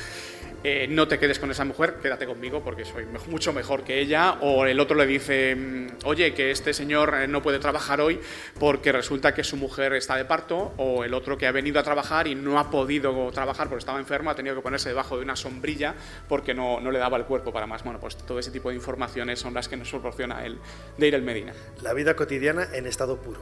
eh, 0.63 0.85
no 0.87 1.07
te 1.07 1.17
quedes 1.17 1.39
con 1.39 1.49
esa 1.49 1.65
mujer, 1.65 1.95
quédate 2.03 2.27
conmigo 2.27 2.61
porque 2.63 2.85
soy 2.85 3.05
mucho 3.27 3.51
mejor 3.51 3.83
que 3.83 3.99
ella. 3.99 4.37
O 4.41 4.65
el 4.65 4.79
otro 4.79 4.95
le 4.95 5.07
dice, 5.07 5.55
mm, 5.55 5.87
oye, 6.05 6.33
que 6.33 6.51
este 6.51 6.73
señor 6.73 7.15
eh, 7.15 7.27
no 7.27 7.41
puede 7.41 7.57
trabajar 7.57 7.99
hoy 7.99 8.19
porque 8.59 8.91
resulta 8.91 9.33
que 9.33 9.43
su 9.43 9.57
mujer 9.57 9.93
está 9.93 10.15
de 10.17 10.25
parto. 10.25 10.73
O 10.77 11.03
el 11.03 11.15
otro 11.15 11.37
que 11.37 11.47
ha 11.47 11.51
venido 11.51 11.79
a 11.79 11.83
trabajar 11.83 12.27
y 12.27 12.35
no 12.35 12.59
ha 12.59 12.69
podido 12.69 13.31
trabajar 13.31 13.69
porque 13.69 13.79
estaba 13.79 13.99
enfermo, 13.99 14.29
ha 14.29 14.35
tenido 14.35 14.55
que 14.55 14.61
ponerse 14.61 14.89
debajo 14.89 15.17
de 15.17 15.23
una 15.23 15.35
sombrilla 15.35 15.95
porque 16.29 16.53
no, 16.53 16.79
no 16.79 16.91
le 16.91 16.99
daba 16.99 17.17
el 17.17 17.25
cuerpo 17.25 17.51
para 17.51 17.65
más. 17.65 17.83
Bueno, 17.83 17.99
pues 17.99 18.15
todo 18.17 18.37
ese 18.37 18.51
tipo 18.51 18.69
de 18.69 18.75
informaciones 18.75 19.39
son 19.39 19.55
las 19.55 19.67
que 19.67 19.77
nos 19.77 19.89
proporciona 19.89 20.45
el 20.45 20.59
de 20.97 21.07
ir 21.07 21.15
el 21.15 21.23
Medina. 21.31 21.53
La 21.81 21.93
vida 21.93 22.15
cotidiana 22.15 22.67
en 22.73 22.87
estado 22.87 23.17
puro. 23.17 23.39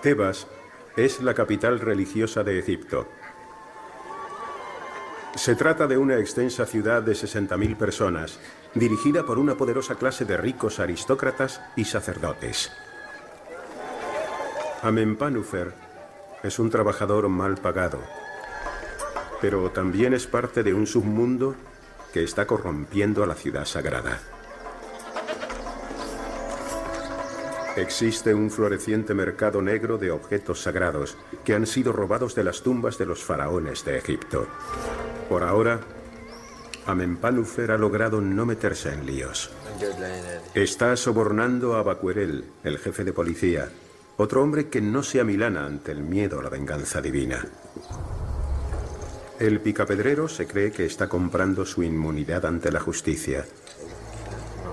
Tebas 0.00 0.46
es 0.96 1.20
la 1.20 1.34
capital 1.34 1.80
religiosa 1.80 2.42
de 2.42 2.58
Egipto. 2.58 3.06
Se 5.34 5.54
trata 5.54 5.86
de 5.86 5.98
una 5.98 6.18
extensa 6.18 6.66
ciudad 6.66 7.02
de 7.02 7.12
60.000 7.12 7.76
personas, 7.76 8.38
dirigida 8.74 9.24
por 9.24 9.38
una 9.38 9.54
poderosa 9.54 9.94
clase 9.96 10.24
de 10.24 10.36
ricos 10.36 10.80
aristócratas 10.80 11.60
y 11.76 11.84
sacerdotes. 11.84 12.72
Amenpanufer 14.82 15.72
es 16.42 16.58
un 16.58 16.70
trabajador 16.70 17.28
mal 17.28 17.56
pagado, 17.56 18.00
pero 19.40 19.70
también 19.70 20.14
es 20.14 20.26
parte 20.26 20.62
de 20.62 20.74
un 20.74 20.86
submundo 20.86 21.54
que 22.12 22.24
está 22.24 22.46
corrompiendo 22.46 23.22
a 23.22 23.26
la 23.26 23.34
ciudad 23.34 23.64
sagrada. 23.64 24.20
Existe 27.76 28.34
un 28.34 28.50
floreciente 28.50 29.14
mercado 29.14 29.62
negro 29.62 29.96
de 29.96 30.10
objetos 30.10 30.60
sagrados 30.60 31.16
que 31.42 31.54
han 31.54 31.66
sido 31.66 31.92
robados 31.92 32.34
de 32.34 32.44
las 32.44 32.62
tumbas 32.62 32.98
de 32.98 33.06
los 33.06 33.24
faraones 33.24 33.82
de 33.84 33.96
Egipto. 33.96 34.46
Por 35.28 35.42
ahora, 35.42 35.80
Amenpanufer 36.84 37.70
ha 37.70 37.78
logrado 37.78 38.20
no 38.20 38.44
meterse 38.44 38.92
en 38.92 39.06
líos. 39.06 39.50
Está 40.54 40.96
sobornando 40.96 41.74
a 41.76 41.82
Bacuerel, 41.82 42.44
el 42.62 42.78
jefe 42.78 43.04
de 43.04 43.14
policía, 43.14 43.70
otro 44.18 44.42
hombre 44.42 44.68
que 44.68 44.82
no 44.82 45.02
se 45.02 45.20
amilana 45.20 45.64
ante 45.64 45.92
el 45.92 46.02
miedo 46.02 46.40
a 46.40 46.42
la 46.42 46.50
venganza 46.50 47.00
divina. 47.00 47.42
El 49.40 49.60
picapedrero 49.60 50.28
se 50.28 50.46
cree 50.46 50.72
que 50.72 50.84
está 50.84 51.08
comprando 51.08 51.64
su 51.64 51.82
inmunidad 51.82 52.44
ante 52.44 52.70
la 52.70 52.80
justicia, 52.80 53.46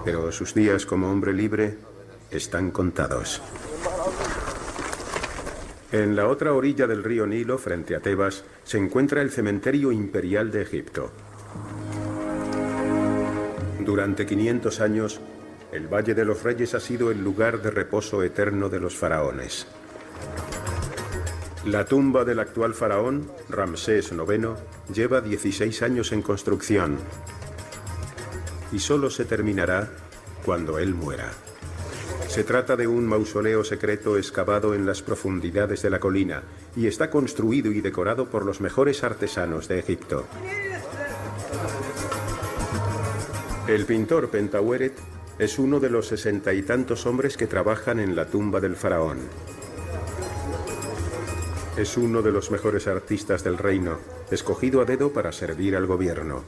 pero 0.03 0.31
sus 0.33 0.53
días 0.53 0.85
como 0.85 1.09
hombre 1.09 1.31
libre 1.31 1.77
están 2.31 2.71
contados. 2.71 3.41
En 5.91 6.15
la 6.15 6.27
otra 6.27 6.53
orilla 6.53 6.86
del 6.86 7.03
río 7.03 7.25
Nilo, 7.25 7.57
frente 7.57 7.95
a 7.95 8.00
Tebas, 8.00 8.43
se 8.63 8.77
encuentra 8.77 9.21
el 9.21 9.31
cementerio 9.31 9.91
imperial 9.91 10.51
de 10.51 10.62
Egipto. 10.62 11.12
Durante 13.79 14.27
500 14.27 14.81
años, 14.81 15.19
el 15.71 15.88
Valle 15.88 16.13
de 16.13 16.25
los 16.25 16.43
Reyes 16.43 16.75
ha 16.75 16.79
sido 16.79 17.09
el 17.09 17.24
lugar 17.24 17.62
de 17.62 17.71
reposo 17.71 18.21
eterno 18.24 18.69
de 18.69 18.79
los 18.79 18.95
faraones. 18.95 19.65
La 21.65 21.86
tumba 21.86 22.24
del 22.24 22.39
actual 22.39 22.74
faraón, 22.74 23.31
Ramsés 23.50 24.12
IX, 24.12 24.50
lleva 24.93 25.21
16 25.21 25.81
años 25.81 26.12
en 26.12 26.21
construcción 26.21 26.98
y 28.71 28.79
solo 28.79 29.09
se 29.09 29.25
terminará 29.25 29.89
cuando 30.45 30.79
él 30.79 30.93
muera. 30.93 31.31
Se 32.29 32.43
trata 32.43 32.75
de 32.75 32.86
un 32.86 33.07
mausoleo 33.07 33.63
secreto 33.63 34.15
excavado 34.15 34.75
en 34.75 34.86
las 34.86 35.01
profundidades 35.01 35.81
de 35.81 35.89
la 35.89 36.00
colina 36.00 36.43
y 36.75 36.86
está 36.86 37.09
construido 37.09 37.71
y 37.71 37.81
decorado 37.81 38.29
por 38.29 38.45
los 38.45 38.62
mejores 38.62 39.03
artesanos 39.03 39.67
de 39.67 39.79
Egipto. 39.79 40.27
El 43.67 43.86
pintor 43.86 44.29
Pentaweret 44.29 44.93
es 45.39 45.57
uno 45.57 45.79
de 45.79 45.89
los 45.89 46.07
sesenta 46.07 46.53
y 46.53 46.62
tantos 46.62 47.07
hombres 47.07 47.36
que 47.36 47.48
trabajan 47.48 48.00
en 48.00 48.15
la 48.15 48.27
tumba 48.27 48.59
del 48.59 48.75
faraón. 48.75 49.17
Es 51.77 51.98
uno 51.98 52.21
de 52.21 52.31
los 52.31 52.51
mejores 52.51 52.88
artistas 52.88 53.43
del 53.43 53.57
reino, 53.57 53.98
escogido 54.29 54.81
a 54.81 54.86
dedo 54.86 55.12
para 55.12 55.31
servir 55.31 55.75
al 55.75 55.88
gobierno. 55.88 56.43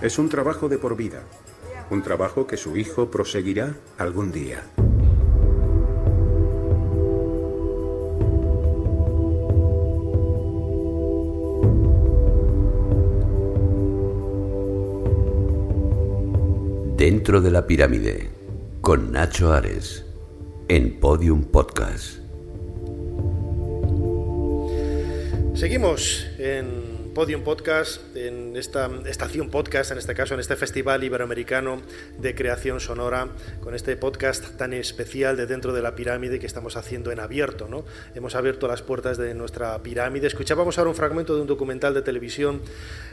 Es 0.00 0.18
un 0.18 0.28
trabajo 0.28 0.68
de 0.68 0.78
por 0.78 0.96
vida, 0.96 1.22
un 1.90 2.02
trabajo 2.02 2.46
que 2.46 2.56
su 2.56 2.76
hijo 2.76 3.10
proseguirá 3.10 3.76
algún 3.98 4.32
día. 4.32 4.62
Dentro 16.96 17.40
de 17.40 17.50
la 17.50 17.66
pirámide, 17.66 18.30
con 18.80 19.12
Nacho 19.12 19.52
Ares, 19.52 20.06
en 20.68 20.98
Podium 21.00 21.44
Podcast. 21.44 22.18
Seguimos 25.54 26.26
en 26.38 27.12
Podium 27.14 27.42
Podcast 27.42 28.13
en 28.26 28.56
esta 28.56 28.90
estación 29.06 29.50
podcast, 29.50 29.90
en 29.90 29.98
este 29.98 30.14
caso, 30.14 30.34
en 30.34 30.40
este 30.40 30.56
Festival 30.56 31.04
Iberoamericano 31.04 31.82
de 32.18 32.34
Creación 32.34 32.80
Sonora, 32.80 33.28
con 33.60 33.74
este 33.74 33.96
podcast 33.96 34.56
tan 34.56 34.72
especial 34.72 35.36
de 35.36 35.46
dentro 35.46 35.72
de 35.72 35.82
la 35.82 35.94
pirámide 35.94 36.38
que 36.38 36.46
estamos 36.46 36.76
haciendo 36.76 37.12
en 37.12 37.20
abierto. 37.20 37.68
¿no? 37.68 37.84
Hemos 38.14 38.34
abierto 38.34 38.66
las 38.66 38.82
puertas 38.82 39.18
de 39.18 39.34
nuestra 39.34 39.80
pirámide. 39.82 40.26
Escuchábamos 40.26 40.78
ahora 40.78 40.90
un 40.90 40.96
fragmento 40.96 41.34
de 41.34 41.42
un 41.42 41.46
documental 41.46 41.92
de 41.92 42.02
televisión 42.02 42.62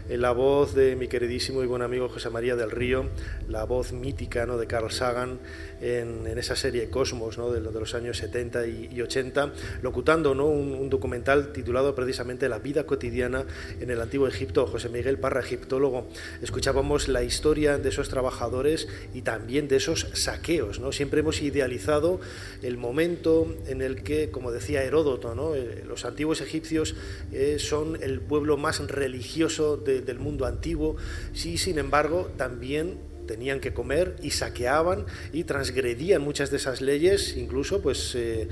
en 0.09 0.21
la 0.21 0.31
voz 0.31 0.73
de 0.73 0.95
mi 0.95 1.07
queridísimo 1.07 1.63
y 1.63 1.65
buen 1.65 1.81
amigo 1.81 2.07
José 2.09 2.29
María 2.29 2.55
del 2.55 2.71
Río, 2.71 3.09
la 3.49 3.65
voz 3.65 3.91
mítica 3.91 4.45
¿no? 4.45 4.57
de 4.57 4.67
Carl 4.67 4.91
Sagan 4.91 5.39
en, 5.81 6.27
esa 6.37 6.55
serie 6.55 6.89
Cosmos 6.89 7.37
¿no? 7.37 7.51
de, 7.51 7.59
de, 7.59 7.79
los 7.79 7.93
años 7.95 8.17
70 8.17 8.67
y, 8.67 9.01
80, 9.01 9.51
locutando 9.81 10.33
¿no? 10.33 10.45
un, 10.45 10.73
un 10.73 10.89
documental 10.89 11.51
titulado 11.51 11.93
precisamente 11.95 12.47
La 12.47 12.59
vida 12.59 12.85
cotidiana 12.85 13.45
en 13.79 13.89
el 13.89 13.99
antiguo 13.99 14.27
Egipto, 14.27 14.65
José 14.67 14.89
Miguel 14.89 15.00
Parra, 15.19 15.41
egiptólogo. 15.41 16.07
Escuchábamos 16.41 17.07
la 17.07 17.23
historia 17.23 17.77
de 17.77 17.89
esos 17.89 18.09
trabajadores 18.09 18.87
y 19.13 19.21
también 19.21 19.67
de 19.67 19.77
esos 19.77 20.07
saqueos. 20.13 20.79
¿no? 20.79 20.91
Siempre 20.91 21.19
hemos 21.19 21.41
idealizado 21.41 22.19
el 22.61 22.77
momento 22.77 23.55
en 23.67 23.81
el 23.81 24.03
que, 24.03 24.29
como 24.29 24.51
decía 24.51 24.83
Heródoto, 24.83 25.35
¿no? 25.35 25.55
Eh, 25.55 25.83
los 25.87 26.05
antiguos 26.05 26.41
egipcios 26.41 26.95
eh, 27.31 27.57
son 27.59 27.97
el 28.01 28.21
pueblo 28.21 28.57
más 28.57 28.79
religioso 28.87 29.77
de, 29.77 30.01
del 30.01 30.19
mundo 30.19 30.45
antiguo. 30.45 30.95
Sí, 31.33 31.57
sin 31.57 31.79
embargo, 31.79 32.31
también 32.37 32.97
tenían 33.27 33.59
que 33.59 33.73
comer 33.73 34.17
y 34.21 34.31
saqueaban 34.31 35.05
y 35.31 35.45
transgredían 35.45 36.21
muchas 36.21 36.51
de 36.51 36.57
esas 36.57 36.81
leyes, 36.81 37.37
incluso 37.37 37.81
pues 37.81 38.13
eh, 38.15 38.49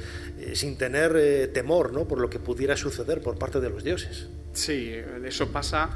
sin 0.53 0.77
tener 0.77 1.51
temor 1.53 1.91
¿no? 1.91 2.07
por 2.07 2.19
lo 2.19 2.29
que 2.29 2.39
pudiera 2.39 2.77
suceder 2.77 3.21
por 3.21 3.37
parte 3.37 3.59
de 3.59 3.69
los 3.69 3.83
dioses. 3.83 4.29
Sí, 4.53 4.93
eso 5.25 5.51
pasa 5.51 5.89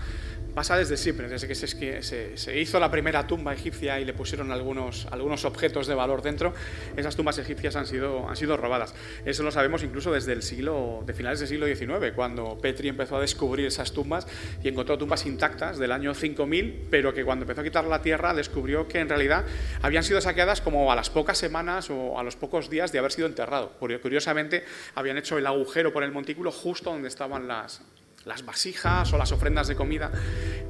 pasa 0.54 0.78
desde 0.78 0.98
siempre, 0.98 1.28
desde 1.28 1.48
que 1.48 1.56
se, 1.56 2.38
se, 2.38 2.60
hizo 2.60 2.80
la 2.80 2.92
primera 2.92 3.26
tumba 3.28 3.54
egipcia 3.54 4.00
y 4.00 4.06
le 4.06 4.14
pusieron 4.14 4.52
algunos, 4.52 5.08
algunos 5.12 5.46
objetos 5.46 5.88
de 5.88 5.96
valor 5.96 6.22
dentro, 6.22 6.54
esas 6.96 7.16
tumbas 7.16 7.38
egipcias 7.38 7.76
han 7.76 7.86
sido, 7.86 8.30
han 8.30 8.36
sido 8.36 8.58
robadas. 8.58 8.94
Eso 9.26 9.44
lo 9.44 9.52
sabemos 9.52 9.84
incluso 9.84 10.12
desde 10.12 10.34
el 10.34 10.44
siglo, 10.44 11.04
de 11.06 11.14
finales 11.14 11.40
del 11.40 11.50
siglo 11.50 11.66
XIX, 11.66 12.14
cuando 12.16 12.58
Petri 12.60 12.90
empezó 12.90 13.18
a 13.18 13.22
descubrir 13.22 13.66
esas 13.66 13.92
tumbas 13.94 14.28
y 14.64 14.68
encontró 14.68 14.98
tumbas 14.98 15.26
intactas 15.26 15.78
del 15.78 15.92
año 15.92 16.14
5000, 16.14 16.88
pero 16.90 17.14
que 17.14 17.24
cuando 17.26 17.44
empezó 17.44 17.62
a 17.62 17.64
quitar 17.64 17.86
la 17.86 18.02
tierra 18.02 18.34
descubrió 18.34 18.88
que 18.88 19.00
en 19.00 19.10
realidad 19.10 19.46
habían 19.82 20.04
sido 20.04 20.22
saqueadas 20.22 20.62
como 20.62 20.92
a 20.92 20.96
las 20.96 21.10
pocas 21.10 21.38
semanas 21.38 21.90
o 21.90 22.20
a 22.20 22.24
los 22.24 22.36
pocos 22.36 22.70
días 22.70 22.92
de 22.92 23.00
haber 23.00 23.12
sido 23.12 23.28
enterrado. 23.28 23.72
Curiosamente, 23.80 24.64
habían 24.96 25.18
hecho 25.18 25.38
el 25.38 25.48
agujero 25.48 25.92
por 25.92 26.04
el 26.04 26.12
montículo 26.12 26.52
justo 26.52 26.92
donde 26.92 27.08
estaban 27.08 27.48
las, 27.48 27.82
las 28.26 28.46
vasijas 28.46 29.12
o 29.14 29.18
las 29.18 29.32
ofrendas 29.32 29.68
de 29.68 29.76
comida. 29.76 30.12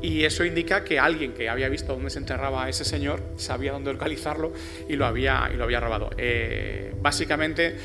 Y 0.02 0.24
eso 0.24 0.44
indica 0.44 0.84
que 0.84 1.00
alguien 1.00 1.34
que 1.34 1.50
había 1.50 1.70
visto 1.70 1.94
dónde 1.94 2.10
se 2.10 2.20
enterraba 2.20 2.68
ese 2.70 2.86
señor 2.86 3.22
sabía 3.38 3.72
dónde 3.72 3.94
localizarlo 3.94 4.54
y 4.90 4.96
lo 4.96 5.06
había, 5.06 5.50
y 5.54 5.58
lo 5.58 5.64
había 5.64 5.80
robado. 5.80 6.10
Eh, 6.18 6.94
básicamente, 7.02 7.76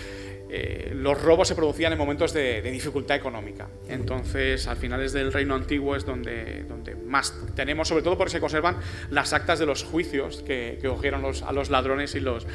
eh, 0.51 0.93
los 0.95 1.21
robos 1.21 1.47
se 1.47 1.55
producían 1.55 1.93
en 1.93 1.99
momentos 1.99 2.33
de, 2.33 2.63
dificultad 2.63 3.17
económica. 3.17 3.69
Entonces, 3.89 4.67
al 4.67 4.77
finales 4.77 5.13
del 5.13 5.33
Reino 5.33 5.55
Antiguo 5.55 5.95
es 5.95 6.07
donde, 6.07 6.65
donde 6.65 6.95
más 6.95 7.35
tenemos, 7.55 7.89
sobre 7.89 8.03
todo 8.03 8.17
porque 8.17 8.33
se 8.33 8.41
conservan 8.41 8.79
las 9.11 9.33
actas 9.33 9.59
de 9.59 9.67
los 9.67 9.85
juicios 9.85 10.43
que, 10.47 10.79
que 10.81 10.89
cogieron 10.89 11.25
a 11.25 11.53
los 11.53 11.71
ladrones 11.71 12.15
y 12.15 12.21
los, 12.21 12.47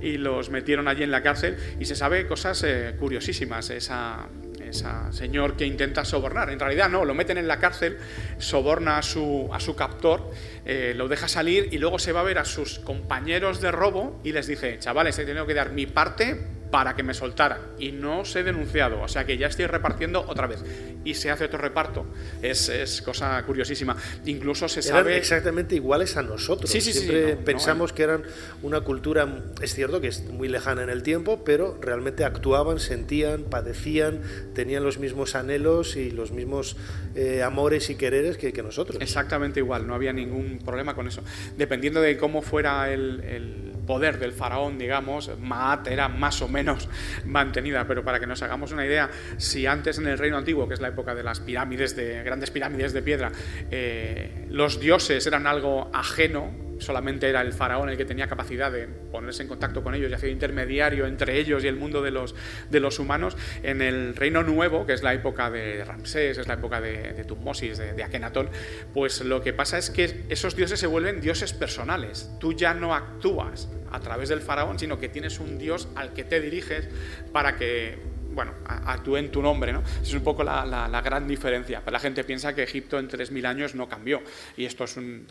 y 0.00 0.16
los 0.16 0.50
metieron 0.50 0.88
allí 0.88 1.02
en 1.02 1.10
la 1.10 1.22
cárcel. 1.22 1.56
Y 1.78 1.84
se 1.84 1.94
sabe 1.94 2.26
cosas 2.26 2.62
eh, 2.64 2.94
curiosísimas. 2.98 3.68
Esa, 3.70 4.28
ese 4.72 4.86
señor 5.12 5.56
que 5.56 5.66
intenta 5.66 6.04
sobornar. 6.04 6.50
En 6.50 6.58
realidad 6.58 6.88
no, 6.88 7.04
lo 7.04 7.14
meten 7.14 7.38
en 7.38 7.46
la 7.46 7.58
cárcel, 7.58 7.98
soborna 8.38 8.98
a 8.98 9.02
su, 9.02 9.48
a 9.52 9.60
su 9.60 9.76
captor, 9.76 10.30
eh, 10.64 10.94
lo 10.96 11.08
deja 11.08 11.28
salir 11.28 11.68
y 11.72 11.78
luego 11.78 11.98
se 11.98 12.12
va 12.12 12.20
a 12.20 12.24
ver 12.24 12.38
a 12.38 12.44
sus 12.44 12.78
compañeros 12.78 13.60
de 13.60 13.70
robo 13.70 14.20
y 14.24 14.32
les 14.32 14.46
dice, 14.46 14.78
chavales, 14.78 15.18
he 15.18 15.24
tenido 15.24 15.46
que 15.46 15.54
dar 15.54 15.72
mi 15.72 15.86
parte 15.86 16.61
para 16.72 16.96
que 16.96 17.02
me 17.02 17.12
soltaran 17.12 17.60
y 17.78 17.92
no 17.92 18.24
se 18.24 18.40
he 18.40 18.42
denunciado, 18.42 19.02
o 19.02 19.06
sea 19.06 19.26
que 19.26 19.36
ya 19.36 19.46
estoy 19.46 19.66
repartiendo 19.66 20.24
otra 20.26 20.46
vez 20.46 20.64
y 21.04 21.12
se 21.12 21.30
hace 21.30 21.44
otro 21.44 21.58
reparto. 21.58 22.06
Es, 22.40 22.70
es 22.70 23.02
cosa 23.02 23.42
curiosísima. 23.44 23.94
Incluso 24.24 24.68
se 24.68 24.80
eran 24.80 25.02
sabe 25.02 25.18
exactamente 25.18 25.74
iguales 25.74 26.16
a 26.16 26.22
nosotros. 26.22 26.70
Sí, 26.70 26.80
sí, 26.80 26.94
Siempre 26.94 27.32
sí, 27.32 27.36
no, 27.38 27.44
pensamos 27.44 27.90
no, 27.90 27.94
que 27.94 28.02
eran 28.04 28.22
una 28.62 28.80
cultura, 28.80 29.28
es 29.60 29.74
cierto 29.74 30.00
que 30.00 30.08
es 30.08 30.24
muy 30.30 30.48
lejana 30.48 30.82
en 30.82 30.88
el 30.88 31.02
tiempo, 31.02 31.44
pero 31.44 31.78
realmente 31.78 32.24
actuaban, 32.24 32.80
sentían, 32.80 33.44
padecían, 33.44 34.22
tenían 34.54 34.82
los 34.82 34.98
mismos 34.98 35.34
anhelos 35.34 35.96
y 35.96 36.10
los 36.10 36.32
mismos 36.32 36.78
eh, 37.14 37.42
amores 37.42 37.90
y 37.90 37.96
quereres 37.96 38.38
que, 38.38 38.54
que, 38.54 38.62
nosotros. 38.62 38.96
Exactamente 39.02 39.60
igual, 39.60 39.86
no 39.86 39.94
había 39.94 40.14
ningún 40.14 40.58
problema 40.64 40.94
con 40.94 41.06
eso. 41.06 41.22
Dependiendo 41.58 42.00
de 42.00 42.16
cómo 42.16 42.40
fuera 42.40 42.90
el, 42.90 43.20
el 43.24 43.71
poder 43.92 44.18
del 44.18 44.32
faraón, 44.32 44.78
digamos, 44.78 45.30
Maat 45.38 45.86
era 45.88 46.08
más 46.08 46.40
o 46.40 46.48
menos 46.48 46.88
mantenida, 47.26 47.86
pero 47.86 48.02
para 48.02 48.18
que 48.18 48.26
nos 48.26 48.40
hagamos 48.40 48.72
una 48.72 48.86
idea, 48.86 49.10
si 49.36 49.66
antes 49.66 49.98
en 49.98 50.06
el 50.06 50.16
reino 50.16 50.38
antiguo, 50.38 50.66
que 50.66 50.72
es 50.72 50.80
la 50.80 50.88
época 50.88 51.14
de 51.14 51.22
las 51.22 51.40
pirámides, 51.40 51.94
de 51.94 52.22
grandes 52.22 52.50
pirámides 52.50 52.94
de 52.94 53.02
piedra, 53.02 53.32
eh, 53.70 54.46
los 54.48 54.80
dioses 54.80 55.26
eran 55.26 55.46
algo 55.46 55.90
ajeno, 55.92 56.71
solamente 56.78 57.28
era 57.28 57.40
el 57.40 57.52
faraón 57.52 57.88
el 57.88 57.96
que 57.96 58.04
tenía 58.04 58.26
capacidad 58.26 58.70
de 58.70 58.86
ponerse 58.86 59.42
en 59.42 59.48
contacto 59.48 59.82
con 59.82 59.94
ellos 59.94 60.10
y 60.10 60.14
hacer 60.14 60.30
intermediario 60.30 61.06
entre 61.06 61.38
ellos 61.38 61.64
y 61.64 61.68
el 61.68 61.76
mundo 61.76 62.02
de 62.02 62.10
los, 62.10 62.34
de 62.70 62.80
los 62.80 62.98
humanos, 62.98 63.36
en 63.62 63.82
el 63.82 64.16
reino 64.16 64.42
nuevo, 64.42 64.86
que 64.86 64.92
es 64.92 65.02
la 65.02 65.14
época 65.14 65.50
de 65.50 65.84
Ramsés, 65.84 66.38
es 66.38 66.48
la 66.48 66.54
época 66.54 66.80
de, 66.80 67.12
de 67.12 67.24
Tutmosis, 67.24 67.78
de, 67.78 67.92
de 67.92 68.02
Akenatón, 68.02 68.48
pues 68.94 69.20
lo 69.20 69.42
que 69.42 69.52
pasa 69.52 69.78
es 69.78 69.90
que 69.90 70.24
esos 70.28 70.56
dioses 70.56 70.80
se 70.80 70.86
vuelven 70.86 71.20
dioses 71.20 71.52
personales. 71.52 72.30
Tú 72.40 72.52
ya 72.52 72.74
no 72.74 72.94
actúas 72.94 73.68
a 73.90 74.00
través 74.00 74.28
del 74.28 74.40
faraón, 74.40 74.78
sino 74.78 74.98
que 74.98 75.08
tienes 75.08 75.38
un 75.38 75.58
dios 75.58 75.88
al 75.94 76.12
que 76.12 76.24
te 76.24 76.40
diriges 76.40 76.88
para 77.32 77.56
que 77.56 77.98
bueno, 78.34 78.52
actúe 78.66 79.16
en 79.16 79.30
tu 79.30 79.42
nombre, 79.42 79.72
¿no? 79.72 79.82
Es 80.02 80.12
un 80.14 80.22
poco 80.22 80.42
la, 80.42 80.64
la, 80.64 80.88
la, 80.88 81.00
gran 81.02 81.28
diferencia. 81.28 81.80
Pero 81.84 81.92
la 81.92 82.00
gente 82.00 82.24
piensa 82.24 82.54
que 82.54 82.62
Egipto 82.62 82.98
en 82.98 83.08
3.000 83.08 83.46
años 83.46 83.74
no 83.74 83.88
cambió. 83.88 84.20
Y 84.56 84.64
esto 84.64 84.84
es 84.84 84.96
un, 84.96 85.26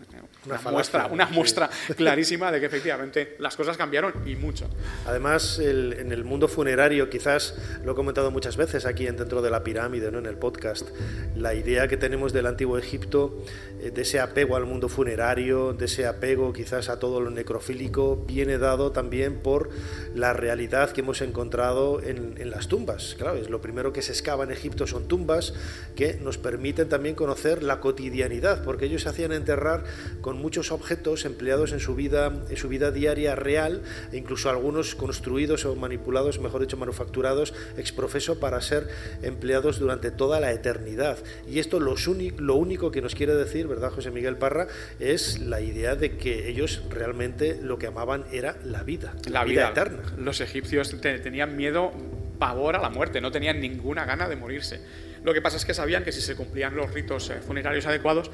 una, 0.45 0.59
una, 0.59 0.71
muestra, 0.71 1.07
una 1.07 1.27
sí. 1.27 1.33
muestra 1.33 1.69
clarísima 1.97 2.51
de 2.51 2.59
que 2.59 2.65
efectivamente 2.67 3.35
las 3.39 3.55
cosas 3.55 3.77
cambiaron 3.77 4.13
y 4.25 4.35
mucho. 4.35 4.69
Además, 5.07 5.59
el, 5.59 5.93
en 5.93 6.11
el 6.11 6.23
mundo 6.23 6.47
funerario, 6.47 7.09
quizás 7.09 7.55
lo 7.83 7.93
he 7.93 7.95
comentado 7.95 8.31
muchas 8.31 8.57
veces 8.57 8.85
aquí 8.85 9.05
dentro 9.05 9.41
de 9.41 9.49
la 9.49 9.63
pirámide, 9.63 10.11
¿no? 10.11 10.19
en 10.19 10.25
el 10.25 10.37
podcast, 10.37 10.89
la 11.35 11.53
idea 11.53 11.87
que 11.87 11.97
tenemos 11.97 12.33
del 12.33 12.45
antiguo 12.45 12.77
Egipto, 12.77 13.43
eh, 13.81 13.91
de 13.91 14.01
ese 14.01 14.19
apego 14.19 14.55
al 14.55 14.65
mundo 14.65 14.89
funerario, 14.89 15.73
de 15.73 15.85
ese 15.85 16.05
apego 16.05 16.53
quizás 16.53 16.89
a 16.89 16.99
todo 16.99 17.19
lo 17.19 17.29
necrofílico, 17.29 18.25
viene 18.27 18.57
dado 18.57 18.91
también 18.91 19.39
por 19.39 19.69
la 20.13 20.33
realidad 20.33 20.91
que 20.91 21.01
hemos 21.01 21.21
encontrado 21.21 22.01
en, 22.01 22.35
en 22.37 22.51
las 22.51 22.67
tumbas 22.67 22.90
tumbas. 22.91 23.15
Claro, 23.17 23.37
es 23.37 23.49
lo 23.49 23.61
primero 23.61 23.93
que 23.93 24.01
se 24.01 24.11
excava 24.11 24.43
en 24.43 24.51
Egipto 24.51 24.87
son 24.87 25.07
tumbas 25.07 25.53
que 25.95 26.15
nos 26.15 26.37
permiten 26.37 26.89
también 26.89 27.15
conocer 27.15 27.63
la 27.63 27.79
cotidianidad, 27.79 28.63
porque 28.63 28.85
ellos 28.85 29.03
se 29.03 29.09
hacían 29.09 29.31
enterrar 29.31 29.83
con 30.21 30.37
muchos 30.37 30.71
objetos 30.71 31.25
empleados 31.25 31.71
en 31.71 31.79
su 31.79 31.95
vida, 31.95 32.31
en 32.49 32.57
su 32.57 32.67
vida 32.67 32.91
diaria 32.91 33.35
real, 33.35 33.81
e 34.11 34.17
incluso 34.17 34.49
algunos 34.49 34.95
construidos 34.95 35.65
o 35.65 35.75
manipulados, 35.75 36.39
mejor 36.39 36.61
dicho, 36.61 36.77
manufacturados 36.77 37.53
ex 37.77 37.91
profeso 37.91 38.39
para 38.39 38.61
ser 38.61 38.87
empleados 39.21 39.79
durante 39.79 40.11
toda 40.11 40.39
la 40.39 40.51
eternidad. 40.51 41.17
Y 41.47 41.59
esto 41.59 41.79
los 41.79 42.01
lo 42.37 42.55
único 42.55 42.91
que 42.91 43.01
nos 43.01 43.13
quiere 43.13 43.35
decir, 43.35 43.67
¿verdad, 43.67 43.91
José 43.91 44.09
Miguel 44.09 44.37
Parra? 44.37 44.67
Es 44.99 45.39
la 45.39 45.61
idea 45.61 45.95
de 45.95 46.17
que 46.17 46.49
ellos 46.49 46.81
realmente 46.89 47.59
lo 47.61 47.77
que 47.77 47.87
amaban 47.87 48.25
era 48.31 48.57
la 48.65 48.83
vida, 48.83 49.13
la, 49.25 49.41
la 49.41 49.45
vida, 49.45 49.69
vida, 49.69 49.69
eterna. 49.69 50.13
Los 50.17 50.41
egipcios 50.41 50.95
tenían 50.99 51.55
miedo 51.55 51.91
pavor 52.41 52.75
a 52.75 52.81
la 52.81 52.89
muerte, 52.89 53.21
no 53.21 53.31
tenían 53.31 53.61
ninguna 53.61 54.03
gana 54.03 54.27
de 54.27 54.35
morirse. 54.35 54.81
Lo 55.23 55.31
que 55.31 55.43
pasa 55.43 55.57
es 55.57 55.63
que 55.63 55.75
sabían 55.75 56.03
que 56.03 56.11
si 56.11 56.21
se 56.21 56.35
cumplían 56.35 56.75
los 56.75 56.91
ritos 56.91 57.29
eh, 57.29 57.35
funerarios 57.35 57.85
adecuados, 57.85 58.31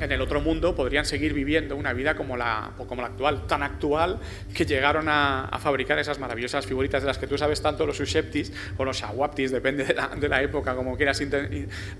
en 0.00 0.10
el 0.10 0.20
otro 0.20 0.40
mundo 0.40 0.74
podrían 0.74 1.04
seguir 1.04 1.32
viviendo 1.32 1.76
una 1.76 1.92
vida 1.92 2.16
como 2.16 2.36
la, 2.36 2.72
como 2.76 3.02
la 3.02 3.08
actual, 3.08 3.46
tan 3.46 3.62
actual 3.62 4.18
que 4.52 4.66
llegaron 4.66 5.06
a, 5.08 5.48
fabricar 5.62 5.96
esas 6.00 6.18
maravillosas 6.18 6.66
figuritas 6.66 7.02
de 7.02 7.06
las 7.06 7.18
que 7.18 7.28
tú 7.28 7.38
sabes 7.38 7.62
tanto, 7.62 7.86
los 7.86 8.00
Usheptis 8.00 8.52
o 8.78 8.84
los 8.84 8.96
Shawaptis, 8.96 9.52
depende 9.52 9.84
de 9.84 9.94
la, 9.94 10.08
de 10.08 10.28
la 10.28 10.42
época, 10.42 10.74
como 10.74 10.96
quieras 10.96 11.22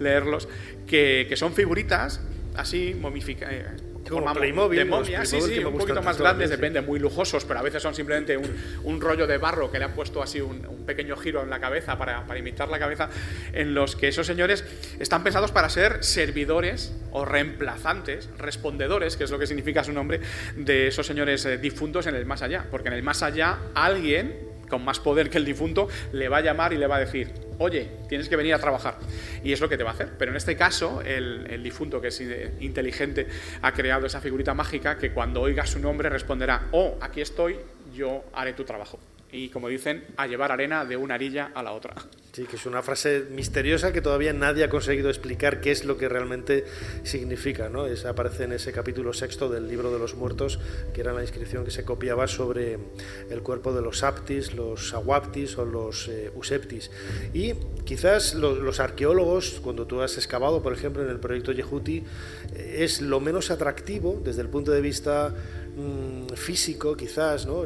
leerlos, 0.01 0.49
que, 0.89 1.27
que 1.29 1.37
son 1.37 1.55
figuritas 1.55 2.21
así 2.57 2.97
momificadas 3.01 3.90
como 4.11 4.33
Playmobil, 4.33 4.79
de 4.79 4.85
momia, 4.85 5.25
sí, 5.25 5.41
sí, 5.41 5.65
un 5.65 5.79
poquito 5.79 6.03
más 6.03 6.19
grandes, 6.19 6.51
depende, 6.51 6.81
muy 6.81 6.99
lujosos, 6.99 7.45
pero 7.45 7.61
a 7.61 7.63
veces 7.63 7.83
son 7.83 7.95
simplemente 7.95 8.37
un, 8.37 8.55
un, 8.85 9.01
rollo 9.01 9.27
de 9.27 9.39
barro 9.39 9.71
que 9.71 9.79
le 9.79 9.87
han 9.87 9.93
puesto 9.93 10.23
así 10.23 10.41
un, 10.41 10.67
un 10.67 10.85
pequeño 10.85 11.17
giro 11.17 11.43
en 11.43 11.51
la 11.51 11.61
cabeza 11.61 11.97
para, 11.97 12.27
para, 12.27 12.39
imitar 12.39 12.69
la 12.69 12.79
cabeza, 12.79 13.09
en 13.53 13.75
los 13.75 13.97
que 13.97 14.09
esos 14.09 14.27
señores 14.27 14.65
están 14.99 15.23
pensados 15.23 15.53
para 15.53 15.69
ser 15.69 16.05
servidores 16.05 16.93
o 17.13 17.25
reemplazantes, 17.25 18.29
respondedores, 18.39 19.17
que 19.17 19.25
es 19.25 19.31
lo 19.31 19.39
que 19.39 19.47
significa 19.47 19.85
su 19.85 19.93
nombre, 19.93 20.21
de 20.57 20.89
esos 20.89 21.07
señores 21.07 21.45
eh, 21.47 21.59
difuntos 21.59 22.07
en 22.07 22.15
el 22.15 22.27
más 22.27 22.43
allá, 22.43 22.67
porque 22.71 22.89
en 22.89 22.95
el 22.95 23.03
más 23.03 23.23
allá 23.23 23.59
alguien 23.75 24.51
con 24.69 24.85
más 24.85 25.01
poder 25.01 25.31
que 25.31 25.39
el 25.39 25.45
difunto 25.45 25.89
le 26.13 26.29
va 26.29 26.39
a 26.39 26.41
llamar 26.41 26.73
y 26.73 26.79
le 26.79 26.87
va 26.87 26.97
a 26.97 27.01
decir, 27.01 27.50
oye, 27.61 27.89
tienes 28.09 28.29
que 28.29 28.37
venir 28.37 28.55
a 28.55 28.59
trabajar. 28.59 28.99
Y 29.45 29.53
es 29.53 29.61
lo 29.61 29.69
que 29.69 29.77
te 29.77 29.85
va 29.85 29.91
a 29.91 29.93
hacer. 29.93 30.11
Pero 30.19 30.33
en 30.33 30.37
este 30.37 30.57
caso, 30.57 31.03
el, 31.03 31.47
el 31.49 31.63
difunto, 31.63 32.01
que 32.01 32.09
es 32.09 32.21
inteligente, 32.61 33.29
ha 33.63 33.73
creado 33.73 34.07
esa 34.07 34.21
figurita 34.21 34.55
mágica 34.55 34.99
que 34.99 35.13
cuando 35.13 35.43
oiga 35.43 35.67
su 35.67 35.79
nombre 35.79 36.09
responderá, 36.09 36.69
oh, 36.73 36.97
aquí 37.01 37.21
estoy, 37.21 37.59
yo 37.95 38.25
haré 38.33 38.55
tu 38.55 38.65
trabajo 38.65 38.99
y, 39.33 39.49
como 39.49 39.69
dicen, 39.69 40.05
a 40.17 40.27
llevar 40.27 40.53
arena 40.53 40.85
de 40.85 40.97
una 40.97 41.15
arilla 41.15 41.51
a 41.55 41.63
la 41.63 41.73
otra. 41.73 41.95
Sí, 42.33 42.45
que 42.45 42.57
es 42.57 42.67
una 42.67 42.81
frase 42.81 43.27
misteriosa 43.31 43.93
que 43.93 44.01
todavía 44.01 44.33
nadie 44.33 44.63
ha 44.63 44.69
conseguido 44.69 45.09
explicar 45.09 45.61
qué 45.61 45.73
es 45.73 45.85
lo 45.85 45.99
que 45.99 46.09
realmente 46.09 46.65
significa. 47.03 47.69
¿no? 47.69 47.87
Es, 47.87 48.05
aparece 48.05 48.45
en 48.45 48.53
ese 48.53 48.73
capítulo 48.73 49.13
sexto 49.13 49.49
del 49.49 49.67
libro 49.67 49.93
de 49.93 49.99
los 49.99 50.15
muertos, 50.15 50.61
que 50.95 51.01
era 51.01 51.13
la 51.13 51.23
inscripción 51.23 51.65
que 51.65 51.73
se 51.73 51.85
copiaba 51.85 52.29
sobre 52.29 52.79
el 53.31 53.43
cuerpo 53.43 53.73
de 53.73 53.83
los 53.83 54.05
aptis, 54.05 54.55
los 54.55 54.95
aguaptis 54.95 55.59
o 55.59 55.65
los 55.65 56.07
eh, 56.07 56.31
useptis. 56.37 56.93
Y 57.35 57.55
quizás 57.85 58.35
los 58.35 58.79
arqueólogos, 58.79 59.59
cuando 59.61 59.89
tú 59.89 60.01
has 60.01 60.17
excavado, 60.17 60.63
por 60.63 60.73
ejemplo, 60.73 61.03
en 61.03 61.11
el 61.11 61.19
proyecto 61.19 61.51
Yehuti, 61.51 62.05
eh, 62.55 62.77
es 62.79 63.01
lo 63.01 63.19
menos 63.19 63.51
atractivo 63.51 64.21
desde 64.23 64.43
el 64.43 64.49
punto 64.49 64.71
de 64.71 64.81
vista 64.81 65.35
Mm, 65.81 66.35
físico 66.35 66.97
quizás, 66.97 67.47
¿no? 67.47 67.65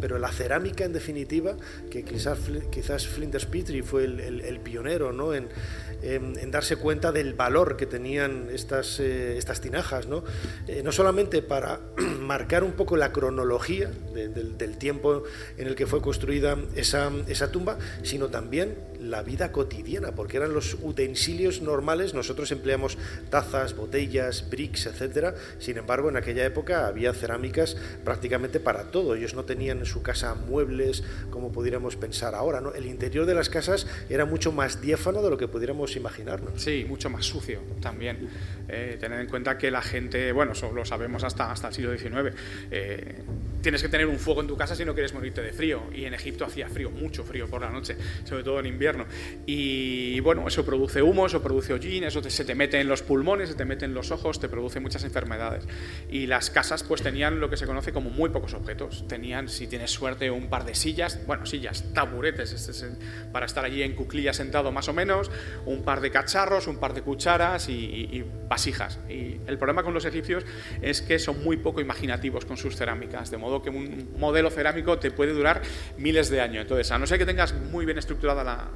pero 0.00 0.18
la 0.18 0.32
cerámica 0.32 0.84
en 0.84 0.92
definitiva, 0.92 1.56
que 1.90 2.04
quizás, 2.04 2.38
quizás 2.70 3.06
Flinders 3.06 3.46
Petrie 3.46 3.82
fue 3.82 4.04
el, 4.04 4.60
pionero 4.62 5.12
¿no? 5.12 5.32
en, 5.32 5.48
darse 6.50 6.76
cuenta 6.76 7.12
del 7.12 7.34
valor 7.34 7.76
que 7.76 7.86
tenían 7.86 8.48
estas, 8.52 8.98
eh, 9.00 9.40
tinajas, 9.62 10.08
¿no? 10.08 10.24
Eh, 10.66 10.82
no 10.82 10.92
solamente 10.92 11.40
para 11.40 11.80
marcar 12.20 12.64
un 12.64 12.72
poco 12.72 12.96
la 12.96 13.12
cronología 13.12 13.90
del 14.12 14.78
tiempo 14.78 15.22
en 15.56 15.68
el 15.68 15.74
que 15.74 15.86
fue 15.86 16.00
construida 16.02 16.56
esa 16.74 17.52
tumba, 17.52 17.78
sino 18.02 18.28
también 18.28 18.76
la 19.10 19.22
vida 19.22 19.52
cotidiana, 19.52 20.12
porque 20.14 20.36
eran 20.36 20.52
los 20.52 20.76
utensilios 20.82 21.62
normales, 21.62 22.14
nosotros 22.14 22.50
empleamos 22.52 22.98
tazas, 23.30 23.76
botellas, 23.76 24.48
bricks, 24.50 24.86
etcétera, 24.86 25.34
sin 25.58 25.78
embargo 25.78 26.08
en 26.08 26.16
aquella 26.16 26.44
época 26.44 26.86
había 26.86 27.12
cerámicas 27.12 27.76
prácticamente 28.04 28.60
para 28.60 28.90
todo, 28.90 29.14
ellos 29.14 29.34
no 29.34 29.44
tenían 29.44 29.78
en 29.78 29.86
su 29.86 30.02
casa 30.02 30.34
muebles 30.34 31.02
como 31.30 31.52
pudiéramos 31.52 31.96
pensar 31.96 32.34
ahora, 32.34 32.60
¿no? 32.60 32.74
El 32.74 32.86
interior 32.86 33.26
de 33.26 33.34
las 33.34 33.48
casas 33.48 33.86
era 34.08 34.24
mucho 34.24 34.52
más 34.52 34.80
diáfano 34.80 35.22
de 35.22 35.30
lo 35.30 35.38
que 35.38 35.48
pudiéramos 35.48 35.96
imaginarnos. 35.96 36.62
Sí, 36.62 36.84
mucho 36.88 37.10
más 37.10 37.24
sucio 37.26 37.60
también. 37.80 38.28
Eh, 38.68 38.98
en 39.00 39.26
cuenta 39.26 39.58
que 39.58 39.70
la 39.70 39.82
gente, 39.82 40.32
bueno, 40.32 40.52
eso 40.52 40.72
lo 40.72 40.84
sabemos 40.84 41.24
hasta, 41.24 41.50
hasta 41.50 41.68
el 41.68 41.74
siglo 41.74 41.96
XIX, 41.96 42.34
eh, 42.70 43.22
tienes 43.60 43.82
que 43.82 43.88
tener 43.88 44.06
un 44.06 44.18
fuego 44.18 44.42
en 44.42 44.46
tu 44.46 44.56
casa 44.56 44.76
si 44.76 44.84
no 44.84 44.92
quieres 44.92 45.14
morirte 45.14 45.40
de 45.40 45.52
frío, 45.52 45.84
y 45.94 46.04
en 46.04 46.14
Egipto 46.14 46.44
hacía 46.44 46.68
frío, 46.68 46.90
mucho 46.90 47.24
frío 47.24 47.48
por 47.48 47.62
la 47.62 47.70
noche, 47.70 47.96
sobre 48.24 48.44
todo 48.44 48.60
en 48.60 48.66
invierno. 48.66 48.93
Y 49.46 50.20
bueno, 50.20 50.46
eso 50.46 50.64
produce 50.64 51.02
humo, 51.02 51.26
eso 51.26 51.42
produce 51.42 51.72
hollín, 51.72 52.04
eso 52.04 52.22
se 52.22 52.44
te 52.44 52.54
mete 52.54 52.80
en 52.80 52.88
los 52.88 53.02
pulmones, 53.02 53.50
se 53.50 53.54
te 53.54 53.64
mete 53.64 53.84
en 53.84 53.94
los 53.94 54.10
ojos, 54.10 54.40
te 54.40 54.48
produce 54.48 54.80
muchas 54.80 55.04
enfermedades. 55.04 55.64
Y 56.10 56.26
las 56.26 56.50
casas 56.50 56.82
pues 56.82 57.02
tenían 57.02 57.40
lo 57.40 57.50
que 57.50 57.56
se 57.56 57.66
conoce 57.66 57.92
como 57.92 58.10
muy 58.10 58.30
pocos 58.30 58.54
objetos. 58.54 59.06
Tenían, 59.08 59.48
si 59.48 59.66
tienes 59.66 59.90
suerte, 59.90 60.30
un 60.30 60.48
par 60.48 60.64
de 60.64 60.74
sillas, 60.74 61.20
bueno, 61.26 61.46
sillas, 61.46 61.92
taburetes, 61.92 62.52
este 62.52 62.74
para 63.32 63.46
estar 63.46 63.64
allí 63.64 63.82
en 63.82 63.94
cuclillas 63.94 64.36
sentado 64.36 64.72
más 64.72 64.88
o 64.88 64.92
menos, 64.92 65.30
un 65.66 65.82
par 65.82 66.00
de 66.00 66.10
cacharros, 66.10 66.66
un 66.66 66.78
par 66.78 66.94
de 66.94 67.02
cucharas 67.02 67.68
y, 67.68 68.24
vasijas. 68.48 68.98
Y 69.08 69.40
el 69.46 69.58
problema 69.58 69.82
con 69.82 69.94
los 69.94 70.04
egipcios 70.04 70.44
es 70.82 71.00
que 71.02 71.18
son 71.18 71.42
muy 71.42 71.56
poco 71.56 71.80
imaginativos 71.80 72.44
con 72.44 72.56
sus 72.56 72.76
cerámicas, 72.76 73.30
de 73.30 73.38
modo 73.38 73.62
que 73.62 73.70
un 73.70 74.14
modelo 74.18 74.50
cerámico 74.50 74.98
te 74.98 75.10
puede 75.10 75.32
durar 75.32 75.62
miles 75.96 76.30
de 76.30 76.40
años. 76.40 76.62
Entonces, 76.62 76.90
a 76.90 76.98
no 76.98 77.06
ser 77.06 77.18
que 77.18 77.26
tengas 77.26 77.54
muy 77.54 77.84
bien 77.84 77.98
estructurada 77.98 78.44
la, 78.44 78.68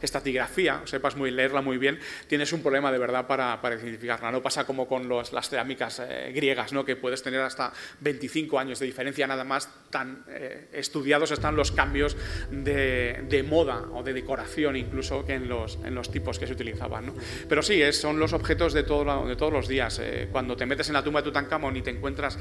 estatigrafía, 0.00 0.82
sepas 0.84 1.16
muy 1.16 1.30
leerla 1.30 1.60
muy 1.60 1.78
bien, 1.78 1.98
tienes 2.26 2.52
un 2.52 2.62
problema 2.62 2.92
de 2.92 2.98
verdad 2.98 3.26
para, 3.26 3.60
para 3.60 3.76
identificarla. 3.76 4.30
No 4.30 4.42
pasa 4.42 4.64
como 4.64 4.86
con 4.86 5.08
las 5.08 5.48
cerámicas 5.48 6.00
eh, 6.00 6.32
griegas, 6.34 6.72
¿no? 6.72 6.84
que 6.84 6.96
puedes 6.96 7.22
tener 7.22 7.40
hasta 7.40 7.72
25 8.00 8.58
años 8.58 8.78
de 8.78 8.86
diferencia, 8.86 9.26
nada 9.26 9.44
más 9.44 9.68
tan 9.90 10.24
eh, 10.28 10.68
estudiados 10.72 11.30
están 11.30 11.56
los 11.56 11.72
cambios 11.72 12.16
de, 12.50 13.44
moda 13.48 13.84
o 13.92 14.02
de 14.02 14.12
decoración 14.12 14.76
incluso 14.76 15.24
que 15.24 15.34
en 15.34 15.48
los, 15.48 15.78
en 15.84 15.94
los 15.94 16.10
tipos 16.10 16.38
que 16.38 16.46
se 16.46 16.52
utilizaban. 16.52 17.06
¿no? 17.06 17.14
Pero 17.48 17.62
sí, 17.62 17.80
son 17.92 18.18
los 18.18 18.32
objetos 18.32 18.72
de, 18.72 18.82
todo, 18.82 19.26
de 19.26 19.36
todos 19.36 19.52
los 19.52 19.68
días. 19.68 19.98
Eh, 20.02 20.28
cuando 20.30 20.56
te 20.56 20.66
metes 20.66 20.88
en 20.88 20.94
la 20.94 21.04
tumba 21.04 21.20
de 21.20 21.24
Tutankamón 21.24 21.76
y 21.76 21.82
te 21.82 21.90
encuentras 21.90 22.38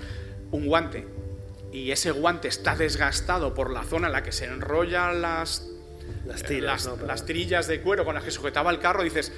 un 0.51 0.65
guante 0.65 1.05
y 1.71 1.91
ese 1.91 2.11
guante 2.11 2.47
está 2.47 2.75
desgastado 2.75 3.53
por 3.53 3.71
la 3.71 3.83
zona 3.83 4.07
en 4.07 4.13
la 4.13 4.23
que 4.23 4.31
se 4.31 4.45
enrollan 4.45 5.21
las 5.21 5.72
las, 6.25 6.43
tiras, 6.43 6.89
las, 7.05 7.25
tirillas 7.25 7.67
de 7.67 7.81
cuero 7.81 8.05
con 8.05 8.15
las 8.15 8.23
que 8.23 8.31
sujetaba 8.31 8.71
el 8.71 8.79
carro, 8.79 9.03
dices, 9.03 9.31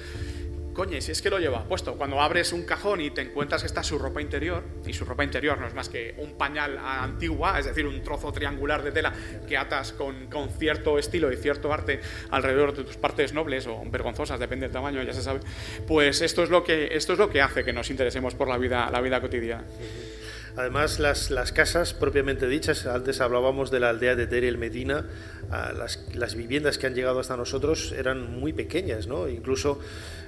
coño, 0.72 1.00
si 1.00 1.10
es 1.10 1.22
que 1.22 1.30
lo 1.30 1.38
lleva 1.38 1.64
puesto. 1.64 1.94
Cuando 1.96 2.20
abres 2.20 2.52
un 2.52 2.64
cajón 2.64 3.00
y 3.00 3.10
te 3.10 3.22
encuentras 3.22 3.62
que 3.62 3.66
está 3.66 3.82
su 3.82 3.98
ropa 3.98 4.20
interior, 4.20 4.62
y 4.86 4.92
su 4.92 5.04
ropa 5.04 5.24
interior 5.24 5.58
no 5.58 5.66
es 5.66 5.74
más 5.74 5.88
que 5.88 6.14
un 6.18 6.36
pañal 6.36 6.78
antigua, 6.78 7.58
es 7.58 7.64
decir, 7.64 7.86
un 7.86 8.02
trozo 8.02 8.30
triangular 8.30 8.82
de 8.82 8.92
tela 8.92 9.12
que 9.48 9.56
atas 9.56 9.92
con, 9.92 10.26
con 10.26 10.50
cierto 10.50 10.98
estilo 10.98 11.32
y 11.32 11.36
cierto 11.36 11.72
arte 11.72 12.00
alrededor 12.30 12.76
de 12.76 12.84
tus 12.84 12.96
partes 12.96 13.32
nobles 13.32 13.66
o 13.66 13.82
vergonzosas, 13.86 14.38
depende 14.38 14.66
del 14.66 14.72
tamaño, 14.72 15.02
ya 15.02 15.14
se 15.14 15.22
sabe, 15.22 15.40
pues 15.86 16.20
esto 16.20 16.42
es 16.42 16.50
lo 16.50 16.62
que, 16.62 16.90
esto 16.92 17.14
es 17.14 17.18
lo 17.18 17.30
que 17.30 17.40
hace 17.40 17.64
que 17.64 17.72
nos 17.72 17.90
interesemos 17.90 18.34
por 18.34 18.48
la 18.48 18.58
vida, 18.58 18.90
la 18.90 19.00
vida 19.00 19.20
cotidiana. 19.20 19.64
Además, 20.56 20.98
las, 20.98 21.30
las, 21.30 21.52
casas 21.52 21.92
propiamente 21.92 22.48
dichas, 22.48 22.86
antes 22.86 23.20
hablábamos 23.20 23.70
de 23.70 23.78
la 23.78 23.90
aldea 23.90 24.16
de 24.16 24.26
Teriel 24.26 24.56
Medina, 24.56 25.04
ah, 25.50 25.72
las, 25.76 26.02
las, 26.14 26.34
viviendas 26.34 26.78
que 26.78 26.86
han 26.86 26.94
llegado 26.94 27.20
hasta 27.20 27.36
nosotros 27.36 27.92
eran 27.92 28.40
muy 28.40 28.54
pequeñas, 28.54 29.06
¿no? 29.06 29.28
Incluso 29.28 29.78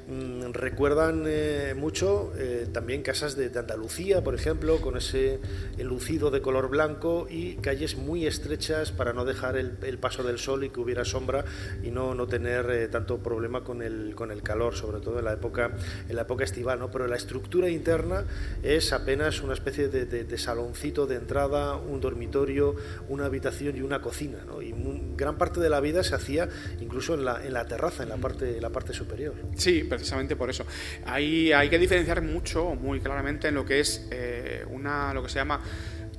Mm, 0.09 0.53
recuerdan 0.55 1.25
eh, 1.27 1.75
mucho 1.77 2.33
eh, 2.38 2.66
también 2.73 3.03
casas 3.03 3.37
de, 3.37 3.51
Andalucía, 3.59 4.25
por 4.25 4.35
ejemplo, 4.35 4.81
con 4.81 4.97
ese 4.97 5.38
lucido 5.79 6.31
de 6.31 6.40
color 6.40 6.71
blanco 6.71 7.27
y 7.29 7.57
calles 7.57 7.99
muy 7.99 8.27
estrechas 8.27 8.90
para 8.90 9.12
no 9.12 9.27
dejar 9.27 9.57
el, 9.57 9.99
paso 9.99 10.23
del 10.23 10.38
sol 10.38 10.64
y 10.64 10.71
que 10.71 10.81
hubiera 10.81 11.05
sombra 11.05 11.44
y 11.83 11.90
no, 11.90 12.14
no 12.14 12.27
tener 12.27 12.71
eh, 12.71 12.88
tanto 12.88 13.18
problema 13.18 13.64
con 13.64 13.83
el, 13.83 14.14
con 14.14 14.31
el 14.31 14.42
calor, 14.42 14.75
sobre 14.75 15.01
todo 15.01 15.18
en 15.18 15.27
la 15.27 15.35
época, 15.35 15.73
en 16.09 16.16
la 16.16 16.23
época 16.23 16.44
estival. 16.44 16.79
¿no? 16.79 16.90
Pero 16.90 17.07
la 17.07 17.16
estructura 17.16 17.68
interna 17.68 18.25
es 18.62 18.94
apenas 18.94 19.42
una 19.42 19.53
especie 19.53 19.88
de, 19.88 20.38
saloncito 20.38 21.07
de 21.07 21.16
entrada, 21.16 21.77
un 21.77 22.01
dormitorio, 22.01 22.77
una 23.09 23.27
habitación 23.27 23.77
y 23.77 23.83
una 23.83 24.01
cocina. 24.01 24.38
¿no? 24.47 24.62
Y 24.62 24.73
gran 25.16 25.37
parte 25.37 25.61
de 25.61 25.68
la 25.68 25.81
vida 25.81 26.03
se 26.03 26.14
hacía 26.14 26.49
incluso 26.81 27.12
en 27.12 27.27
la, 27.27 27.44
en 27.44 27.53
la 27.53 27.66
terraza, 27.66 28.05
en 28.05 28.09
la 28.09 28.16
parte, 28.16 28.57
en 28.57 28.62
la 28.62 28.71
parte 28.71 28.94
superior. 28.94 29.35
Sí, 29.57 29.85
precisamente 29.99 30.37
por 30.37 30.49
eso. 30.51 30.65
Hay, 31.05 31.53
hay 31.53 31.69
que 31.69 31.79
diferenciar 31.79 32.23
mucho, 32.23 32.75
muy 32.75 33.01
claramente, 33.01 33.49
en 33.49 33.55
lo 33.55 33.65
que 33.65 33.81
es 33.81 34.09
eh, 34.11 34.65
una, 34.71 35.13
lo 35.13 35.23
que 35.23 35.29
se 35.29 35.37
llama 35.37 35.61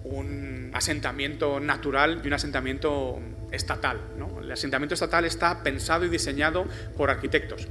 un 0.04 0.72
asentamiento 0.74 1.60
natural 1.60 2.22
y 2.24 2.28
un 2.28 2.34
asentamiento 2.34 3.20
estatal. 3.52 4.00
El 4.42 4.52
asentamiento 4.52 4.94
estatal 4.94 5.26
está 5.26 5.63
pensado 5.63 6.06
y 6.06 6.10
diseñado 6.10 6.65
por 6.96 7.10
arquitectos 7.10 7.68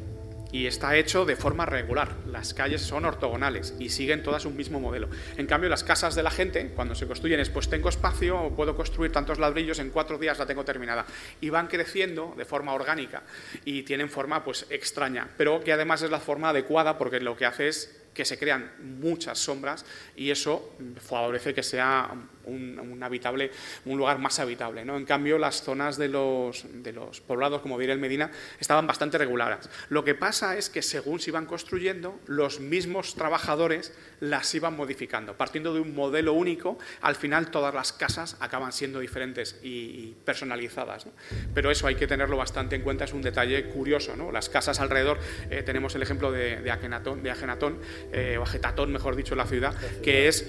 y 0.53 0.67
está 0.67 0.97
hecho 0.97 1.25
de 1.25 1.37
forma 1.37 1.67
regular. 1.67 2.17
Las 2.27 2.55
calles 2.55 2.83
son 2.83 3.05
ortogonales 3.05 3.75
y 3.79 3.91
siguen 3.91 4.23
todas 4.23 4.45
un 4.45 4.57
mismo 4.57 4.81
modelo. 4.81 5.09
En 5.37 5.47
cambio, 5.47 5.69
las 5.69 5.85
casas 5.85 6.15
de 6.15 6.23
la 6.23 6.31
gente, 6.31 6.73
cuando 6.75 6.95
se 6.95 7.07
construyen, 7.07 7.41
es 7.41 7.51
pues 7.51 7.69
tengo 7.69 7.89
espacio, 7.89 8.53
puedo 8.57 8.75
construir 8.77 9.13
tantos 9.13 9.39
ladrillos, 9.39 9.79
en 9.79 9.91
cuatro 9.91 10.19
días 10.19 10.39
la 10.39 10.47
tengo 10.47 10.65
terminada. 10.65 11.07
Y 11.41 11.51
van 11.51 11.67
creciendo 11.67 12.35
de 12.37 12.45
forma 12.45 12.73
orgánica 12.73 13.23
y 13.65 13.83
tienen 13.83 14.09
forma 14.09 14.45
pues 14.45 14.67
extraña, 14.71 15.29
pero 15.37 15.63
que 15.63 15.73
además 15.73 16.03
es 16.03 16.11
la 16.11 16.21
forma 16.21 16.51
adecuada 16.51 16.99
porque 16.99 17.21
lo 17.21 17.37
que 17.37 17.47
hace 17.47 17.69
es 17.69 17.95
que 18.15 18.25
se 18.25 18.39
crean 18.39 18.73
muchas 18.81 19.39
sombras 19.39 19.85
y 20.17 20.31
eso 20.31 20.75
favorece 21.01 21.55
que 21.55 21.63
sea 21.63 22.11
un, 22.49 23.03
habitable, 23.03 23.51
un 23.85 23.99
lugar 23.99 24.19
más 24.19 24.39
habitable. 24.39 24.85
¿no? 24.85 24.97
En 24.97 25.05
cambio, 25.05 25.39
las 25.39 25.63
zonas 25.63 25.97
de 25.97 26.09
los, 26.09 26.65
de 26.83 26.93
los 26.93 27.21
poblados, 27.21 27.63
como 27.63 27.79
diré 27.79 27.93
el 27.93 27.99
Medina, 27.99 28.31
estaban 28.59 28.87
bastante 28.87 29.19
regulares. 29.19 29.69
Lo 29.89 30.05
que 30.05 30.15
pasa 30.15 30.57
es 30.57 30.71
que 30.71 30.83
según 30.83 31.21
se 31.21 31.31
iban 31.31 31.47
construyendo, 31.47 32.19
los 32.27 32.61
mismos 32.61 33.15
trabajadores 33.15 33.93
las 34.21 34.55
iban 34.55 34.77
modificando. 34.77 35.37
Partiendo 35.37 35.75
de 35.75 35.81
un 35.81 35.95
modelo 35.95 36.33
único, 36.33 36.79
al 37.01 37.15
final 37.15 37.51
todas 37.51 37.75
las 37.75 37.93
casas 37.93 38.37
acaban 38.41 38.73
siendo 38.73 39.01
diferentes 39.01 39.59
y, 39.63 40.17
personalizadas. 40.25 41.07
Pero 41.55 41.71
eso 41.71 41.87
hay 41.87 41.95
que 41.95 42.07
tenerlo 42.07 42.37
bastante 42.37 42.77
en 42.77 42.83
cuenta, 42.83 43.05
es 43.05 43.13
un 43.13 43.23
detalle 43.23 43.65
curioso. 43.67 44.17
¿no? 44.17 44.33
Las 44.33 44.49
casas 44.49 44.81
alrededor, 44.81 45.19
eh, 45.51 45.63
tenemos 45.63 45.95
el 45.95 46.03
ejemplo 46.03 46.33
de, 46.33 46.57
de, 46.57 46.71
Agenatón, 46.71 47.23
de 47.23 47.31
Agenatón 47.31 47.79
eh, 48.13 48.37
o 48.39 48.43
Agetatón, 48.43 48.93
mejor 48.93 49.17
dicho, 49.17 49.35
en 49.35 49.39
la 49.39 49.47
ciudad, 49.47 49.75
que 50.03 50.29
es 50.29 50.47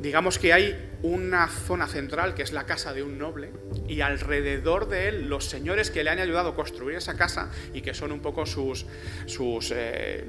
digamos 0.00 0.38
que 0.38 0.52
hay 0.52 0.90
una 1.02 1.48
zona 1.48 1.86
central 1.86 2.34
que 2.34 2.42
es 2.42 2.52
la 2.52 2.64
casa 2.64 2.92
de 2.92 3.02
un 3.02 3.18
noble 3.18 3.50
y 3.88 4.00
alrededor 4.00 4.88
de 4.88 5.08
él 5.08 5.28
los 5.28 5.44
señores 5.44 5.90
que 5.90 6.04
le 6.04 6.10
han 6.10 6.18
ayudado 6.18 6.50
a 6.50 6.54
construir 6.54 6.96
esa 6.96 7.16
casa 7.16 7.50
y 7.72 7.82
que 7.82 7.94
son 7.94 8.12
un 8.12 8.20
poco 8.20 8.46
sus, 8.46 8.86
sus 9.26 9.72
eh, 9.74 10.24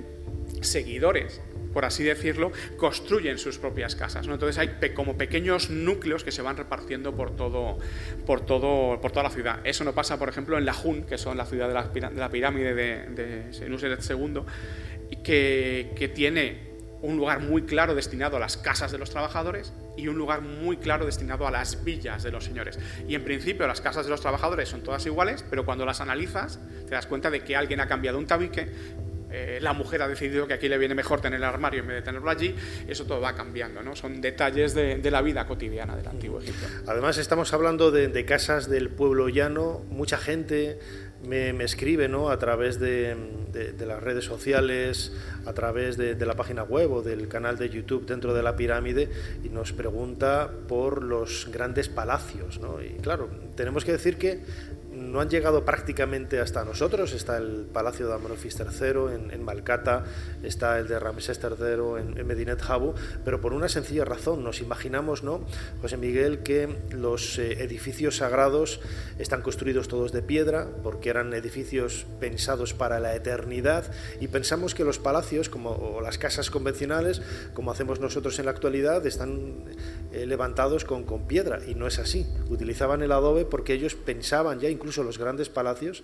seguidores 0.61 1.41
por 1.73 1.85
así 1.85 2.03
decirlo, 2.03 2.51
construyen 2.77 3.37
sus 3.37 3.59
propias 3.59 3.95
casas. 3.95 4.27
¿no? 4.27 4.33
Entonces 4.33 4.57
hay 4.57 4.91
como 4.93 5.17
pequeños 5.17 5.69
núcleos 5.69 6.23
que 6.23 6.31
se 6.31 6.41
van 6.41 6.57
repartiendo 6.57 7.15
por, 7.15 7.35
todo, 7.35 7.77
por, 8.25 8.41
todo, 8.41 8.99
por 8.99 9.11
toda 9.11 9.23
la 9.23 9.29
ciudad. 9.29 9.59
Eso 9.63 9.83
no 9.83 9.93
pasa, 9.93 10.17
por 10.17 10.29
ejemplo, 10.29 10.57
en 10.57 10.65
la 10.65 10.73
Jun, 10.73 11.03
que 11.03 11.19
son 11.19 11.37
la 11.37 11.45
ciudad 11.45 11.67
de 11.67 12.09
la, 12.15 12.29
pirámide 12.29 12.73
de, 12.73 13.05
de 13.09 13.53
Senuseret 13.53 14.01
II, 14.09 14.41
que, 15.23 15.91
que 15.95 16.07
tiene 16.07 16.68
un 17.01 17.17
lugar 17.17 17.41
muy 17.41 17.63
claro 17.63 17.95
destinado 17.95 18.37
a 18.37 18.39
las 18.39 18.57
casas 18.57 18.91
de 18.91 18.97
los 18.97 19.09
trabajadores 19.09 19.73
y 19.97 20.07
un 20.07 20.17
lugar 20.17 20.41
muy 20.41 20.77
claro 20.77 21.05
destinado 21.05 21.47
a 21.47 21.51
las 21.51 21.83
villas 21.83 22.23
de 22.23 22.31
los 22.31 22.43
señores. 22.45 22.79
Y 23.07 23.15
en 23.15 23.23
principio 23.23 23.67
las 23.67 23.81
casas 23.81 24.05
de 24.05 24.11
los 24.11 24.21
trabajadores 24.21 24.69
son 24.69 24.81
todas 24.81 25.05
iguales, 25.05 25.43
pero 25.49 25.65
cuando 25.65 25.85
las 25.85 26.01
analizas 26.01 26.59
te 26.87 26.95
das 26.95 27.05
cuenta 27.05 27.29
de 27.29 27.43
que 27.43 27.55
alguien 27.55 27.79
ha 27.79 27.87
cambiado 27.87 28.17
un 28.17 28.27
tabique, 28.27 28.69
eh, 29.31 29.59
la 29.61 29.73
mujer 29.73 30.01
ha 30.01 30.07
decidido 30.07 30.47
que 30.47 30.53
aquí 30.53 30.67
le 30.67 30.77
viene 30.77 30.95
mejor 30.95 31.21
tener 31.21 31.37
el 31.37 31.43
armario 31.43 31.81
en 31.81 31.87
vez 31.87 31.97
de 31.97 32.01
tenerlo 32.01 32.29
allí, 32.29 32.55
eso 32.87 33.05
todo 33.05 33.21
va 33.21 33.35
cambiando, 33.35 33.83
¿no? 33.83 33.95
Son 33.95 34.21
detalles 34.21 34.73
de, 34.73 35.09
la 35.09 35.21
vida 35.21 35.45
cotidiana 35.45 35.95
del 35.95 36.07
antiguo 36.07 36.39
Egipto. 36.39 36.65
Además 36.87 37.17
estamos 37.17 37.53
hablando 37.53 37.91
de, 37.91 38.25
casas 38.25 38.69
del 38.69 38.89
pueblo 38.89 39.29
llano, 39.29 39.81
mucha 39.89 40.17
gente 40.17 40.79
me, 41.27 41.63
escribe 41.63 42.07
¿no? 42.07 42.29
a 42.29 42.39
través 42.39 42.79
de, 42.79 43.15
las 43.79 44.01
redes 44.01 44.25
sociales, 44.25 45.13
a 45.45 45.53
través 45.53 45.97
de, 45.97 46.15
la 46.25 46.35
página 46.35 46.63
web 46.63 46.91
o 46.91 47.01
del 47.01 47.27
canal 47.27 47.57
de 47.57 47.69
YouTube 47.69 48.05
dentro 48.05 48.33
de 48.33 48.43
la 48.43 48.55
pirámide 48.55 49.09
y 49.43 49.49
nos 49.49 49.73
pregunta 49.73 50.51
por 50.67 51.03
los 51.03 51.49
grandes 51.51 51.89
palacios. 51.89 52.59
¿no? 52.59 52.81
Y 52.81 52.99
claro, 53.01 53.29
tenemos 53.55 53.85
que 53.85 53.91
decir 53.91 54.17
que 54.17 54.41
no 54.99 55.21
han 55.21 55.29
llegado 55.29 55.65
prácticamente 55.65 56.39
hasta 56.39 56.63
nosotros. 56.63 57.13
Está 57.13 57.37
el 57.37 57.67
Palacio 57.71 58.07
de 58.07 58.13
Amorfis 58.15 58.57
III 58.59 59.15
en, 59.15 59.31
en, 59.31 59.43
Malcata, 59.43 60.03
está 60.43 60.77
el 60.79 60.87
de 60.87 60.99
Ramsés 60.99 61.39
III 61.41 62.19
en, 62.19 62.27
Medinet 62.27 62.61
Habu, 62.67 62.93
pero 63.25 63.41
por 63.41 63.53
una 63.53 63.69
sencilla 63.69 64.05
razón. 64.05 64.43
Nos 64.43 64.61
imaginamos, 64.61 65.23
¿no, 65.23 65.45
José 65.81 65.97
Miguel, 65.97 66.39
que 66.43 66.77
los 66.91 67.39
eh, 67.39 67.63
edificios 67.63 68.17
sagrados 68.17 68.81
están 69.17 69.41
construidos 69.41 69.87
todos 69.87 70.11
de 70.11 70.21
piedra, 70.21 70.67
porque 70.83 71.09
eran 71.09 71.33
edificios 71.33 72.05
pensados 72.19 72.73
para 72.73 72.99
la 72.99 73.15
eternidad, 73.15 73.85
y 74.19 74.27
pensamos 74.27 74.75
que 74.75 74.83
los 74.83 74.99
palacios, 74.99 75.49
como 75.49 75.71
o 75.71 76.01
las 76.01 76.17
casas 76.17 76.49
convencionales, 76.49 77.21
como 77.53 77.71
hacemos 77.71 77.99
nosotros 77.99 78.37
en 78.39 78.45
la 78.45 78.51
actualidad, 78.51 79.05
están 79.05 79.65
eh, 80.11 80.25
levantados 80.25 80.85
con, 80.85 81.03
con 81.03 81.27
piedra, 81.27 81.59
y 81.65 81.75
no 81.75 81.87
es 81.87 81.99
así. 81.99 82.27
Utilizaban 82.49 83.01
el 83.01 83.11
adobe 83.11 83.45
porque 83.45 83.73
ellos 83.73 83.95
pensaban 83.95 84.59
ya 84.59 84.69
incluso 84.69 84.88
incluso 84.89 85.03
los 85.03 85.19
grandes 85.19 85.49
palacios, 85.49 86.03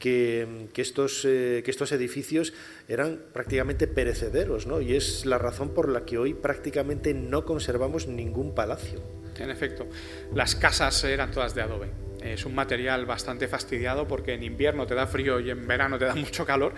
que, 0.00 0.68
estos, 0.74 1.24
eh, 1.24 1.62
que 1.64 1.70
estos 1.70 1.92
edificios 1.92 2.52
eran 2.88 3.20
prácticamente 3.32 3.86
perecederos, 3.86 4.66
¿no? 4.66 4.80
y 4.80 4.96
es 4.96 5.24
la 5.24 5.38
razón 5.38 5.68
por 5.68 5.88
la 5.88 6.04
que 6.04 6.18
hoy 6.18 6.34
prácticamente 6.34 7.14
no 7.14 7.44
conservamos 7.44 8.08
ningún 8.08 8.52
palacio. 8.52 9.00
En 9.38 9.50
efecto, 9.50 9.86
las 10.34 10.56
casas 10.56 11.04
eran 11.04 11.30
todas 11.30 11.54
de 11.54 11.62
adobe. 11.62 11.90
Es 12.20 12.44
un 12.44 12.54
material 12.56 13.06
bastante 13.06 13.46
fastidiado 13.46 14.08
porque 14.08 14.32
en 14.32 14.42
invierno 14.42 14.86
te 14.86 14.94
da 14.94 15.06
frío 15.06 15.38
y 15.38 15.50
en 15.50 15.66
verano 15.66 15.96
te 15.96 16.06
da 16.06 16.14
mucho 16.16 16.44
calor, 16.44 16.74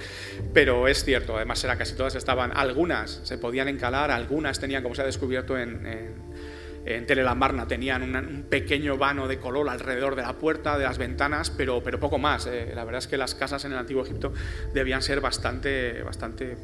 pero 0.52 0.88
es 0.88 1.04
cierto, 1.04 1.36
además 1.36 1.64
era 1.64 1.78
casi 1.78 1.94
todas 1.94 2.16
estaban, 2.16 2.52
algunas 2.54 3.20
se 3.24 3.38
podían 3.38 3.68
encalar, 3.68 4.10
algunas 4.10 4.60
tenían, 4.60 4.82
como 4.82 4.94
se 4.94 5.02
ha 5.02 5.06
descubierto 5.06 5.56
en 5.56 5.86
Telelamarna 7.06 7.66
tenían 7.66 8.02
un 8.02 8.44
pequeño 8.48 8.96
vano 8.96 9.26
de 9.26 9.38
color 9.38 9.68
alrededor 9.68 10.14
de 10.14 10.22
la 10.22 10.34
puerta, 10.34 10.78
de 10.78 10.84
las 10.84 10.98
ventanas, 10.98 11.50
pero, 11.50 11.82
pero 11.82 11.98
poco 11.98 12.18
más. 12.18 12.46
Eh. 12.46 12.72
La 12.74 12.84
verdad 12.84 12.98
es 12.98 13.08
que 13.08 13.16
las 13.16 13.34
casas 13.34 13.64
en 13.64 13.72
el 13.72 13.78
Antiguo 13.78 14.04
Egipto 14.04 14.32
debían 14.72 15.02
ser 15.02 15.20
bastante, 15.20 16.02
bastante 16.02 16.56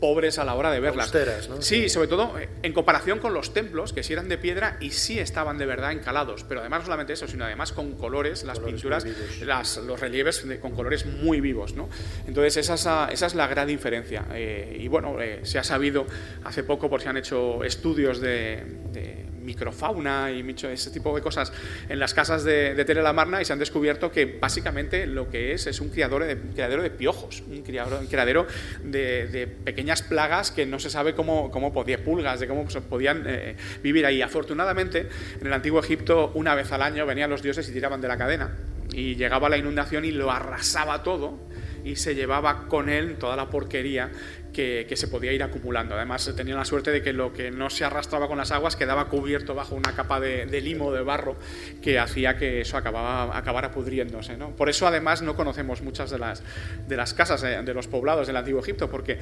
pobres 0.00 0.38
a 0.38 0.44
la 0.44 0.54
hora 0.54 0.70
de 0.70 0.80
verlas. 0.80 1.12
Sí, 1.60 1.88
sobre 1.88 2.08
todo 2.08 2.38
eh, 2.38 2.48
en 2.62 2.72
comparación 2.72 3.18
con 3.18 3.34
los 3.34 3.54
templos, 3.54 3.92
que 3.92 4.02
sí 4.02 4.12
eran 4.12 4.28
de 4.28 4.38
piedra 4.38 4.76
y 4.80 4.90
sí 4.90 5.18
estaban 5.18 5.58
de 5.58 5.66
verdad 5.66 5.92
encalados. 5.92 6.44
Pero 6.44 6.60
además 6.60 6.80
no 6.80 6.84
solamente 6.86 7.12
eso, 7.12 7.26
sino 7.28 7.44
además 7.44 7.72
con 7.72 7.96
colores, 7.96 8.44
las 8.44 8.60
pinturas, 8.60 9.06
las, 9.42 9.78
los 9.78 10.00
relieves 10.00 10.46
con 10.60 10.72
colores 10.72 11.06
muy 11.06 11.40
vivos. 11.40 11.74
¿no? 11.74 11.88
Entonces 12.26 12.56
esa 12.56 13.08
es, 13.10 13.34
la 13.34 13.46
gran 13.46 13.68
diferencia. 13.68 14.24
Eh, 14.32 14.78
y 14.80 14.88
bueno, 14.88 15.16
se 15.42 15.58
ha 15.58 15.64
sabido 15.64 16.06
hace 16.44 16.62
poco, 16.62 16.88
por 16.88 17.00
si 17.00 17.08
han 17.08 17.16
hecho 17.16 17.64
estudios 17.64 18.20
de 18.20 19.25
microfauna 19.46 20.30
y 20.32 20.44
ese 20.72 20.90
tipo 20.90 21.14
de 21.14 21.22
cosas 21.22 21.52
en 21.88 21.98
las 21.98 22.12
casas 22.12 22.44
de, 22.44 22.74
de 22.74 22.84
Telelamarna 22.84 23.40
y 23.40 23.44
se 23.44 23.52
han 23.52 23.58
descubierto 23.58 24.10
que 24.10 24.26
básicamente 24.26 25.06
lo 25.06 25.30
que 25.30 25.52
es 25.52 25.66
es 25.66 25.80
un 25.80 25.88
criadero 25.88 26.26
de, 26.26 26.36
criadero 26.36 26.82
de 26.82 26.90
piojos, 26.90 27.42
un 27.48 27.62
criadero, 27.62 28.46
de, 28.82 29.48
pequeñas 29.64 30.02
plagas 30.02 30.50
que 30.50 30.66
no 30.66 30.78
se 30.78 30.90
sabe 30.90 31.14
cómo, 31.14 31.50
cómo 31.50 31.72
podía, 31.72 32.02
pulgas, 32.02 32.40
de 32.40 32.48
cómo 32.48 32.66
podían 32.88 33.24
eh, 33.26 33.56
vivir 33.82 34.04
ahí. 34.06 34.22
Afortunadamente, 34.22 35.08
en 35.40 35.46
el 35.46 35.52
antiguo 35.52 35.80
Egipto, 35.80 36.32
una 36.34 36.54
vez 36.54 36.72
al 36.72 36.82
año 36.82 37.06
venían 37.06 37.30
los 37.30 37.42
dioses 37.42 37.68
y 37.68 37.72
tiraban 37.72 38.00
de 38.00 38.08
la 38.08 38.16
cadena 38.16 38.56
y 38.92 39.16
llegaba 39.16 39.48
la 39.48 39.56
inundación 39.56 40.04
y 40.04 40.12
lo 40.12 40.30
arrasaba 40.30 41.02
todo 41.02 41.38
y 41.84 41.96
se 41.96 42.14
llevaba 42.14 42.66
con 42.68 42.88
él 42.88 43.16
toda 43.16 43.36
la 43.36 43.50
porquería 43.50 44.10
que, 44.56 44.96
se 44.96 45.08
podía 45.08 45.32
ir 45.32 45.42
acumulando. 45.42 45.94
Además, 45.94 46.32
tenía 46.34 46.56
la 46.56 46.64
suerte 46.64 46.90
de 46.90 47.02
que 47.02 47.12
lo 47.12 47.32
que 47.34 47.50
no 47.50 47.68
se 47.68 47.84
arrastraba 47.84 48.26
con 48.26 48.38
las 48.38 48.50
aguas 48.52 48.74
quedaba 48.74 49.08
cubierto 49.08 49.54
bajo 49.54 49.74
una 49.74 49.94
capa 49.94 50.18
de, 50.18 50.46
limo, 50.62 50.92
de 50.92 51.02
barro, 51.02 51.36
que 51.82 51.98
hacía 51.98 52.38
que 52.38 52.62
eso 52.62 52.78
acababa, 52.78 53.36
acabara 53.36 53.70
pudriéndose. 53.70 54.38
¿no? 54.38 54.56
Por 54.56 54.70
eso, 54.70 54.86
además, 54.86 55.20
no 55.20 55.36
conocemos 55.36 55.82
muchas 55.82 56.10
de 56.10 56.18
las, 56.18 56.42
de 56.88 56.96
las 56.96 57.12
casas 57.12 57.42
de, 57.42 57.62
de 57.62 57.74
los 57.74 57.86
poblados 57.86 58.26
del 58.26 58.36
Antiguo 58.36 58.62
Egipto, 58.62 58.90
porque 58.90 59.18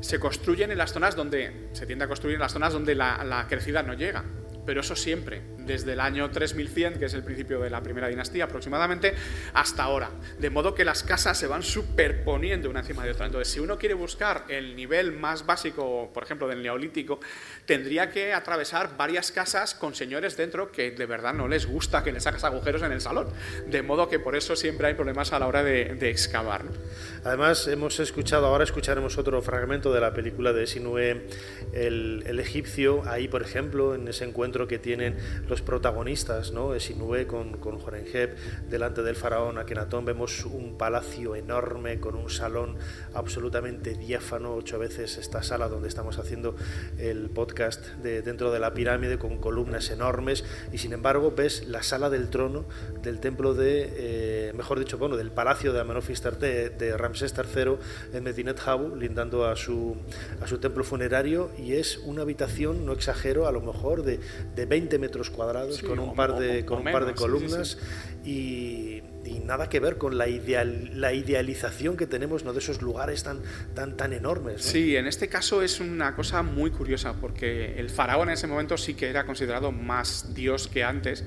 se 0.00 0.18
construyen 0.18 0.72
en 0.72 0.78
las 0.78 0.92
zonas 0.92 1.14
donde, 1.14 1.68
se 1.72 1.86
tiende 1.86 2.04
a 2.04 2.08
construir 2.08 2.34
en 2.34 2.40
las 2.40 2.52
zonas 2.52 2.72
donde 2.72 2.96
la 2.96 3.46
crecida 3.48 3.84
no 3.84 3.94
llega 3.94 4.24
pero 4.66 4.80
eso 4.80 4.96
siempre, 4.96 5.42
desde 5.58 5.92
el 5.92 6.00
año 6.00 6.28
3100, 6.30 6.98
que 6.98 7.06
es 7.06 7.14
el 7.14 7.22
principio 7.22 7.60
de 7.60 7.70
la 7.70 7.80
primera 7.82 8.08
dinastía 8.08 8.44
aproximadamente, 8.44 9.14
hasta 9.54 9.84
ahora. 9.84 10.10
De 10.38 10.50
modo 10.50 10.74
que 10.74 10.84
las 10.84 11.04
casas 11.04 11.38
se 11.38 11.46
van 11.46 11.62
superponiendo 11.62 12.68
una 12.68 12.80
encima 12.80 13.04
de 13.04 13.12
otra. 13.12 13.26
Entonces, 13.26 13.52
si 13.52 13.60
uno 13.60 13.78
quiere 13.78 13.94
buscar 13.94 14.44
el 14.48 14.74
nivel 14.74 15.12
más 15.12 15.46
básico, 15.46 16.10
por 16.12 16.24
ejemplo, 16.24 16.48
del 16.48 16.62
neolítico, 16.62 17.20
tendría 17.64 18.10
que 18.10 18.34
atravesar 18.34 18.96
varias 18.96 19.30
casas 19.30 19.74
con 19.74 19.94
señores 19.94 20.36
dentro 20.36 20.72
que 20.72 20.90
de 20.90 21.06
verdad 21.06 21.32
no 21.32 21.46
les 21.46 21.66
gusta 21.66 22.02
que 22.02 22.12
les 22.12 22.24
sacas 22.24 22.44
agujeros 22.44 22.82
en 22.82 22.92
el 22.92 23.00
salón. 23.00 23.28
De 23.68 23.82
modo 23.82 24.08
que 24.08 24.18
por 24.18 24.34
eso 24.34 24.56
siempre 24.56 24.88
hay 24.88 24.94
problemas 24.94 25.32
a 25.32 25.38
la 25.38 25.46
hora 25.46 25.62
de, 25.62 26.06
excavar. 26.06 26.62
Además, 27.24 27.66
hemos 27.68 27.98
escuchado, 28.00 28.46
ahora 28.46 28.64
escucharemos 28.64 29.18
otro 29.18 29.40
fragmento 29.42 29.92
de 29.92 30.00
la 30.00 30.12
película 30.12 30.52
de 30.52 30.66
Sinué, 30.66 31.26
el, 31.72 32.22
el 32.26 32.40
egipcio, 32.40 33.02
ahí, 33.08 33.28
por 33.28 33.42
ejemplo, 33.42 33.94
en 33.94 34.06
ese 34.08 34.24
encuentro 34.24 34.55
que 34.66 34.78
tienen 34.78 35.16
los 35.48 35.60
protagonistas, 35.60 36.52
¿no? 36.52 36.74
Esinue 36.74 37.26
con, 37.26 37.58
con 37.58 37.78
Jorenjeb 37.78 38.36
delante 38.70 39.02
del 39.02 39.16
faraón 39.16 39.58
Akenatón, 39.58 40.04
vemos 40.04 40.44
un 40.46 40.78
palacio 40.78 41.36
enorme 41.36 42.00
con 42.00 42.14
un 42.14 42.30
salón 42.30 42.76
absolutamente 43.14 43.94
diáfano, 43.94 44.54
ocho 44.54 44.78
veces 44.78 45.18
esta 45.18 45.42
sala 45.42 45.68
donde 45.68 45.88
estamos 45.88 46.18
haciendo 46.18 46.56
el 46.98 47.28
podcast 47.30 47.84
de, 47.96 48.22
dentro 48.22 48.50
de 48.52 48.60
la 48.60 48.72
pirámide 48.72 49.18
con 49.18 49.38
columnas 49.38 49.90
enormes. 49.90 50.44
Y 50.72 50.78
sin 50.78 50.92
embargo 50.92 51.32
ves 51.36 51.66
la 51.68 51.82
sala 51.82 52.10
del 52.10 52.28
trono 52.28 52.64
del 53.02 53.20
templo 53.20 53.54
de, 53.54 53.92
eh, 53.96 54.52
mejor 54.54 54.78
dicho, 54.78 54.98
bueno, 54.98 55.16
del 55.16 55.30
palacio 55.30 55.72
de 55.72 55.80
Amenofis 55.80 56.22
de 56.22 56.94
Ramsés 56.96 57.34
III 57.36 57.76
en 58.12 58.24
Medinet 58.24 58.60
Habu, 58.66 58.96
lindando 58.96 59.46
a 59.46 59.56
su, 59.56 59.96
a 60.40 60.46
su 60.46 60.58
templo 60.58 60.84
funerario. 60.84 61.50
Y 61.58 61.74
es 61.74 61.98
una 61.98 62.22
habitación, 62.22 62.86
no 62.86 62.92
exagero, 62.92 63.46
a 63.46 63.52
lo 63.52 63.60
mejor 63.60 64.02
de 64.02 64.20
de 64.54 64.66
20 64.66 64.98
metros 64.98 65.30
cuadrados 65.30 65.82
con 65.82 65.98
un 65.98 66.14
par 66.14 66.38
de, 66.38 66.64
con 66.64 66.78
un 66.78 66.84
par 66.84 67.04
de 67.04 67.14
columnas 67.14 67.78
Y, 68.24 69.02
nada 69.44 69.68
que 69.68 69.78
ver 69.78 69.96
con 69.96 70.18
la, 70.18 70.26
ideal, 70.28 70.90
la 71.00 71.12
idealización 71.12 71.96
que 71.96 72.08
tenemos 72.08 72.42
¿no? 72.42 72.52
de 72.52 72.58
esos 72.58 72.82
lugares 72.82 73.22
tan, 73.22 73.42
tan, 73.74 73.96
tan 73.96 74.12
enormes. 74.12 74.62
Sí, 74.62 74.96
en 74.96 75.06
este 75.06 75.28
caso 75.28 75.62
es 75.62 75.78
una 75.78 76.16
cosa 76.16 76.42
muy 76.42 76.72
curiosa 76.72 77.14
porque 77.20 77.78
el 77.78 77.88
faraón 77.88 78.28
en 78.28 78.34
ese 78.34 78.48
momento 78.48 78.76
sí 78.76 78.94
que 78.94 79.08
era 79.08 79.24
considerado 79.24 79.70
más 79.70 80.34
dios 80.34 80.66
que 80.66 80.82
antes 80.82 81.24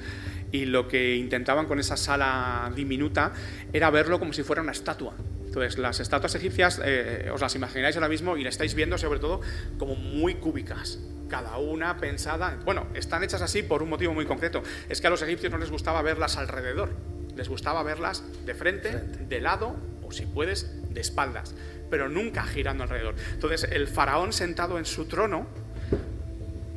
y 0.52 0.66
lo 0.66 0.90
que 0.90 1.16
intentaban 1.16 1.66
con 1.66 1.80
esa 1.80 1.96
sala 1.96 2.70
diminuta 2.76 3.32
era 3.72 3.90
verlo 3.90 4.20
como 4.20 4.34
si 4.34 4.44
fuera 4.44 4.62
una 4.62 4.74
estatua. 4.74 5.14
Entonces, 5.46 5.78
las 5.78 6.00
estatuas 6.00 6.36
egipcias 6.36 6.82
eh, 6.84 7.30
os 7.34 7.40
las 7.40 7.56
imagináis 7.56 7.96
ahora 7.96 8.10
mismo 8.10 8.36
y 8.36 8.44
la 8.44 8.50
estáis 8.50 8.76
viendo 8.76 8.98
sobre 8.98 9.20
todo 9.20 9.40
como 9.78 9.96
muy 9.96 10.36
cúbicas 10.36 11.00
cada 11.30 11.58
una 11.58 11.98
pensada. 11.98 12.60
Bueno, 12.66 12.88
están 12.94 13.24
hechas 13.24 13.42
así 13.42 13.64
por 13.64 13.82
un 13.82 13.90
motivo 13.90 14.14
muy 14.14 14.26
concreto. 14.26 14.62
Es 14.90 15.00
que 15.00 15.08
a 15.08 15.10
los 15.10 15.22
egipcios 15.22 15.52
no 15.52 15.58
les 15.58 15.72
gustaba 15.72 16.02
verlas 16.02 16.38
alrededor, 16.38 16.90
les 17.36 17.48
gustaba 17.48 17.84
verlas 17.84 18.24
de 18.46 18.54
frente, 18.54 18.92
de 18.98 19.40
lado 19.40 19.76
o 20.04 20.12
si 20.12 20.26
puedes, 20.26 20.94
de 20.94 21.00
espaldas, 21.00 21.56
pero 21.90 22.10
nunca 22.10 22.44
girando 22.44 22.84
alrededor. 22.84 23.16
Entonces, 23.34 23.70
el 23.72 23.88
faraón 23.88 24.34
sentado 24.34 24.78
en 24.78 24.86
su 24.86 25.06
trono, 25.06 25.48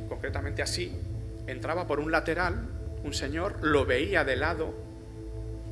concretamente 0.07 0.61
así, 0.61 0.95
entraba 1.47 1.87
por 1.87 1.99
un 1.99 2.11
lateral, 2.11 2.67
un 3.03 3.13
señor 3.13 3.57
lo 3.61 3.85
veía 3.85 4.23
de 4.23 4.35
lado. 4.35 4.73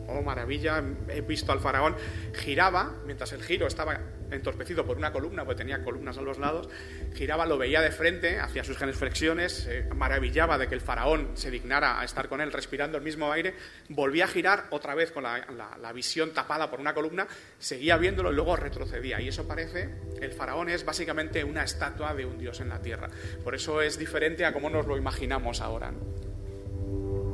Oh, 0.07 0.21
maravilla, 0.21 0.83
he 1.07 1.21
visto 1.21 1.51
al 1.51 1.59
faraón, 1.59 1.95
giraba, 2.33 2.95
mientras 3.05 3.31
el 3.31 3.43
giro 3.43 3.67
estaba 3.67 3.99
entorpecido 4.31 4.85
por 4.85 4.97
una 4.97 5.11
columna, 5.11 5.45
porque 5.45 5.59
tenía 5.59 5.83
columnas 5.83 6.17
a 6.17 6.21
los 6.21 6.39
lados, 6.39 6.69
giraba, 7.13 7.45
lo 7.45 7.57
veía 7.57 7.81
de 7.81 7.91
frente, 7.91 8.39
hacía 8.39 8.63
sus 8.63 8.77
grandes 8.77 8.97
flexiones, 8.97 9.53
se 9.53 9.83
maravillaba 9.93 10.57
de 10.57 10.67
que 10.67 10.75
el 10.75 10.81
faraón 10.81 11.31
se 11.35 11.51
dignara 11.51 11.99
a 11.99 12.05
estar 12.05 12.27
con 12.27 12.41
él 12.41 12.51
respirando 12.51 12.97
el 12.97 13.03
mismo 13.03 13.31
aire, 13.31 13.53
volvía 13.89 14.25
a 14.25 14.27
girar 14.27 14.65
otra 14.71 14.95
vez 14.95 15.11
con 15.11 15.23
la, 15.23 15.45
la 15.79 15.93
visión 15.93 16.31
tapada 16.31 16.69
por 16.69 16.79
una 16.79 16.93
columna, 16.93 17.27
seguía 17.59 17.97
viéndolo 17.97 18.31
y 18.31 18.35
luego 18.35 18.55
retrocedía. 18.55 19.21
Y 19.21 19.27
eso 19.27 19.47
parece, 19.47 19.89
el 20.21 20.31
faraón 20.31 20.69
es 20.69 20.85
básicamente 20.85 21.43
una 21.43 21.63
estatua 21.63 22.13
de 22.13 22.25
un 22.25 22.37
dios 22.37 22.59
en 22.59 22.69
la 22.69 22.81
tierra. 22.81 23.09
Por 23.43 23.55
eso 23.55 23.81
es 23.81 23.97
diferente 23.97 24.45
a 24.45 24.53
cómo 24.53 24.69
nos 24.69 24.85
lo 24.87 24.97
imaginamos 24.97 25.61
ahora. 25.61 25.91
¿Qué 25.91 27.30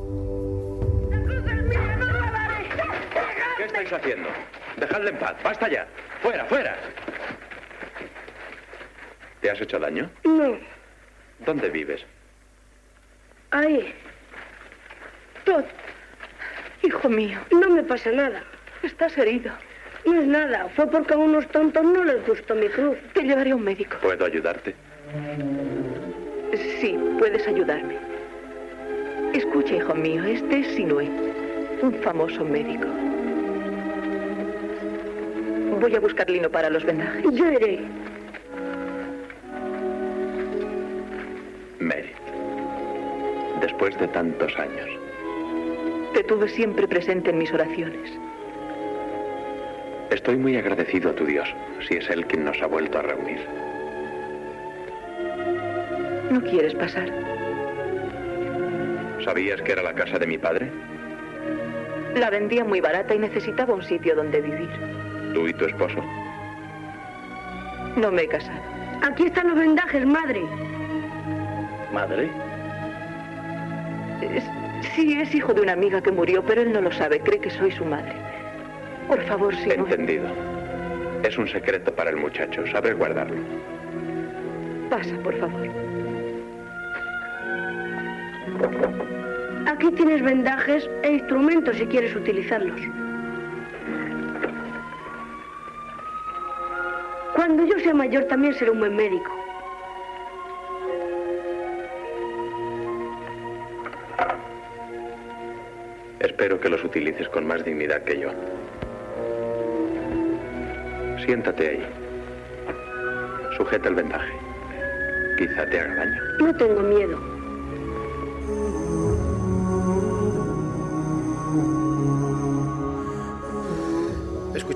estáis 3.81 3.93
haciendo? 4.01 4.29
Dejadle 4.77 5.09
en 5.11 5.17
paz. 5.17 5.35
Basta 5.43 5.67
ya. 5.69 5.85
Fuera, 6.21 6.45
fuera. 6.45 6.75
¿Te 9.41 9.51
has 9.51 9.61
hecho 9.61 9.79
daño? 9.79 10.09
No, 10.23 10.57
¿Dónde 11.39 11.69
vives? 11.69 12.03
ahí. 13.51 13.93
Todd, 15.45 15.63
Hijo 16.83 17.09
mío, 17.09 17.39
no 17.51 17.69
me 17.69 17.83
pasa 17.83 18.11
nada. 18.11 18.43
estás 18.83 19.17
herido. 19.17 19.51
No 20.05 20.21
es 20.21 20.27
nada, 20.27 20.67
fue 20.75 20.89
porque 20.89 21.13
a 21.13 21.17
unos 21.17 21.47
tontos 21.49 21.83
no 21.83 22.03
les 22.03 22.25
gustó 22.25 22.55
mi 22.55 22.67
cruz. 22.69 22.97
Te 23.13 23.23
llevaré 23.23 23.51
a 23.51 23.55
un 23.55 23.63
médico. 23.63 23.97
¿Puedo 24.01 24.25
ayudarte? 24.25 24.73
Sí, 26.79 26.97
puedes 27.19 27.45
ayudarme. 27.47 27.97
Escucha, 29.33 29.75
hijo 29.75 29.93
mío, 29.95 30.23
este 30.23 30.59
es 30.61 30.67
Sinué, 30.75 31.05
un 31.81 31.93
famoso 32.03 32.43
médico. 32.43 32.87
Voy 35.79 35.95
a 35.95 35.99
buscar 35.99 36.29
lino 36.29 36.49
para 36.49 36.69
los 36.69 36.83
vendajes. 36.83 37.23
Yo 37.31 37.51
iré. 37.51 37.79
Merit. 41.79 42.15
Después 43.61 43.97
de 43.99 44.07
tantos 44.07 44.57
años. 44.57 44.89
Te 46.13 46.23
tuve 46.23 46.49
siempre 46.49 46.87
presente 46.87 47.29
en 47.29 47.37
mis 47.37 47.53
oraciones. 47.53 48.11
Estoy 50.09 50.37
muy 50.37 50.57
agradecido 50.57 51.11
a 51.11 51.13
tu 51.13 51.25
Dios, 51.25 51.47
si 51.87 51.95
es 51.95 52.09
Él 52.09 52.25
quien 52.25 52.43
nos 52.43 52.59
ha 52.61 52.67
vuelto 52.67 52.97
a 52.97 53.03
reunir. 53.03 53.39
¿No 56.31 56.41
quieres 56.41 56.73
pasar? 56.73 57.09
¿Sabías 59.23 59.61
que 59.61 59.73
era 59.73 59.83
la 59.83 59.93
casa 59.93 60.17
de 60.17 60.25
mi 60.25 60.37
padre? 60.37 60.71
La 62.15 62.29
vendía 62.31 62.63
muy 62.63 62.81
barata 62.81 63.13
y 63.13 63.19
necesitaba 63.19 63.75
un 63.75 63.83
sitio 63.83 64.15
donde 64.15 64.41
vivir. 64.41 64.69
¿Tú 65.38 65.47
y 65.47 65.54
tu 65.54 65.65
esposo? 65.65 66.04
No 67.95 68.12
me 68.12 68.23
he 68.23 68.28
casado. 68.28 68.60
Aquí 69.04 69.26
están 69.28 69.50
los 69.50 69.56
vendajes, 69.60 70.04
madre. 70.04 70.41
¿Madre? 71.93 72.28
Es- 74.19 74.50
sí, 74.95 75.13
es 75.21 75.36
hijo 75.36 75.54
de 75.54 75.62
una 75.62 75.73
amiga 75.73 76.02
que 76.02 76.12
murió, 76.12 76.43
pero 76.43 76.62
él 76.63 76.73
no 76.73 76.82
lo 76.82 76.91
sabe. 76.91 77.19
Cree 77.19 77.39
que 77.39 77.52
soy 77.52 77.71
su 77.71 77.86
madre. 77.86 78.13
Por 79.08 79.21
favor, 79.26 79.56
si 79.58 79.67
no... 79.67 79.76
Entendido. 79.76 80.26
Es 81.21 81.38
un 81.38 81.47
secreto 81.47 81.93
para 81.93 82.10
el 82.10 82.15
muchacho. 82.17 82.65
Sabe 82.71 82.93
guardarlo. 82.95 83.38
Pasa, 84.89 85.15
por 85.23 85.38
favor. 85.38 85.67
Aquí 89.67 89.91
tienes 89.91 90.23
vendajes 90.23 90.89
e 91.04 91.12
instrumentos 91.12 91.76
si 91.78 91.86
quieres 91.86 92.15
utilizarlos. 92.15 92.82
Cuando 97.47 97.63
yo 97.63 97.79
sea 97.79 97.93
mayor 97.93 98.25
también 98.25 98.53
seré 98.55 98.71
un 98.71 98.79
buen 98.79 98.93
médico. 98.93 99.31
Espero 106.19 106.60
que 106.60 106.67
los 106.67 106.83
utilices 106.83 107.29
con 107.29 107.47
más 107.47 107.63
dignidad 107.63 108.03
que 108.03 108.19
yo. 108.19 108.31
Siéntate 111.25 111.69
ahí. 111.69 111.86
Sujeta 113.55 113.88
el 113.88 113.95
vendaje. 113.95 114.33
Quizá 115.38 115.65
te 115.69 115.79
haga 115.79 115.95
daño. 115.95 116.21
No 116.39 116.53
tengo 116.57 116.81
miedo. 116.81 117.37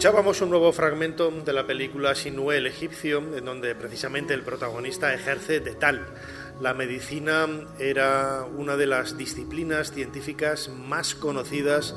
Escuchábamos 0.02 0.42
un 0.42 0.50
nuevo 0.50 0.74
fragmento 0.74 1.30
de 1.30 1.54
la 1.54 1.68
película 1.68 2.16
Sinué 2.16 2.58
el 2.58 2.66
egipcio, 2.66 3.20
en 3.20 3.46
donde 3.46 3.76
precisamente 3.76 4.34
el 4.34 4.42
protagonista 4.42 5.14
ejerce 5.14 5.60
de 5.60 5.76
tal. 5.76 6.08
La 6.60 6.74
medicina 6.74 7.48
era 7.78 8.44
una 8.58 8.78
de 8.78 8.88
las 8.88 9.16
disciplinas 9.16 9.92
científicas 9.92 10.70
más 10.70 11.14
conocidas 11.14 11.94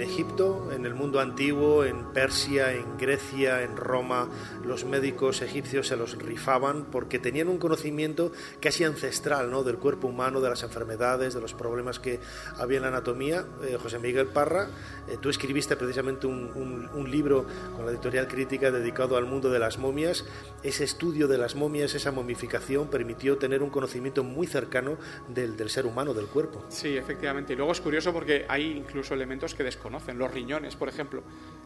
en 0.00 0.08
Egipto, 0.08 0.70
en 0.72 0.86
el 0.86 0.94
mundo 0.94 1.20
antiguo, 1.20 1.84
en 1.84 2.04
Persia, 2.12 2.72
en 2.72 2.96
Grecia, 2.96 3.62
en 3.62 3.76
Roma. 3.76 4.28
Los 4.64 4.84
médicos 4.84 5.42
egipcios 5.42 5.88
se 5.88 5.96
los 5.96 6.16
rifaban 6.16 6.86
porque 6.90 7.18
tenían 7.18 7.48
un 7.48 7.58
conocimiento 7.58 8.32
casi 8.60 8.84
ancestral 8.84 9.50
¿no? 9.50 9.62
del 9.62 9.76
cuerpo 9.76 10.08
humano, 10.08 10.40
de 10.40 10.48
las 10.48 10.62
enfermedades, 10.62 11.34
de 11.34 11.40
los 11.40 11.52
problemas 11.52 11.98
que 11.98 12.18
había 12.56 12.78
en 12.78 12.82
la 12.84 12.88
anatomía. 12.88 13.44
Eh, 13.62 13.76
José 13.80 13.98
Miguel 13.98 14.28
Parra, 14.28 14.68
eh, 15.08 15.18
tú 15.20 15.28
escribiste 15.28 15.76
precisamente 15.76 16.26
un, 16.26 16.50
un- 16.54 16.88
un 16.94 17.10
libro 17.10 17.44
con 17.76 17.84
la 17.84 17.92
editorial 17.92 18.26
crítica 18.26 18.70
dedicado 18.70 19.16
al 19.16 19.26
mundo 19.26 19.50
de 19.50 19.58
las 19.58 19.78
momias. 19.78 20.24
Ese 20.62 20.84
estudio 20.84 21.28
de 21.28 21.36
las 21.38 21.54
momias, 21.56 21.94
esa 21.94 22.10
momificación, 22.10 22.88
permitió 22.88 23.36
tener 23.36 23.62
un 23.62 23.70
conocimiento 23.70 24.24
muy 24.24 24.46
cercano 24.46 24.96
del, 25.28 25.56
del 25.56 25.68
ser 25.68 25.84
humano, 25.86 26.14
del 26.14 26.26
cuerpo. 26.26 26.64
Sí, 26.68 26.96
efectivamente. 26.96 27.52
Y 27.52 27.56
luego 27.56 27.72
es 27.72 27.80
curioso 27.80 28.12
porque 28.12 28.46
hay 28.48 28.70
incluso 28.76 29.12
elementos 29.14 29.54
que 29.54 29.62
desconocen. 29.90 30.18
Los 30.18 30.30
riñones, 30.30 30.76
por 30.76 30.88
ejemplo. 30.88 31.22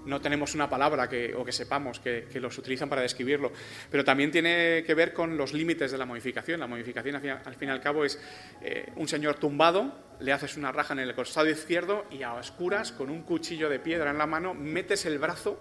No 0.06 0.20
tenemos 0.20 0.54
una 0.54 0.68
palabra 0.68 1.08
que, 1.08 1.34
o 1.34 1.44
que 1.44 1.52
sepamos 1.52 1.98
que, 1.98 2.28
los 2.34 2.56
utilizan 2.58 2.88
para 2.88 3.02
describirlo. 3.02 3.52
Pero 3.90 4.04
también 4.04 4.30
tiene 4.30 4.82
que 4.86 4.94
ver 4.94 5.12
con 5.12 5.36
los 5.36 5.52
límites 5.52 5.92
de 5.92 5.98
la 5.98 6.06
modificación. 6.06 6.60
La 6.60 6.66
modificación, 6.66 7.16
al 7.16 7.22
fin, 7.22 7.30
al 7.30 7.54
fin 7.54 7.68
y 7.68 7.72
al 7.72 7.80
cabo, 7.80 8.04
es 8.04 8.20
eh, 8.62 8.92
un 8.96 9.08
señor 9.08 9.36
tumbado, 9.36 9.92
le 10.20 10.32
haces 10.32 10.56
una 10.56 10.72
raja 10.72 10.92
en 10.92 11.00
el 11.00 11.14
costado 11.14 11.48
izquierdo 11.48 12.04
y 12.10 12.22
a 12.22 12.34
oscuras, 12.34 12.92
con 12.92 13.10
un 13.10 13.22
cuchillo 13.22 13.68
de 13.68 13.78
piedra 13.78 14.10
en 14.10 14.18
la 14.18 14.26
mano, 14.26 14.54
metes 14.54 15.06
el 15.06 15.18
brazo 15.18 15.58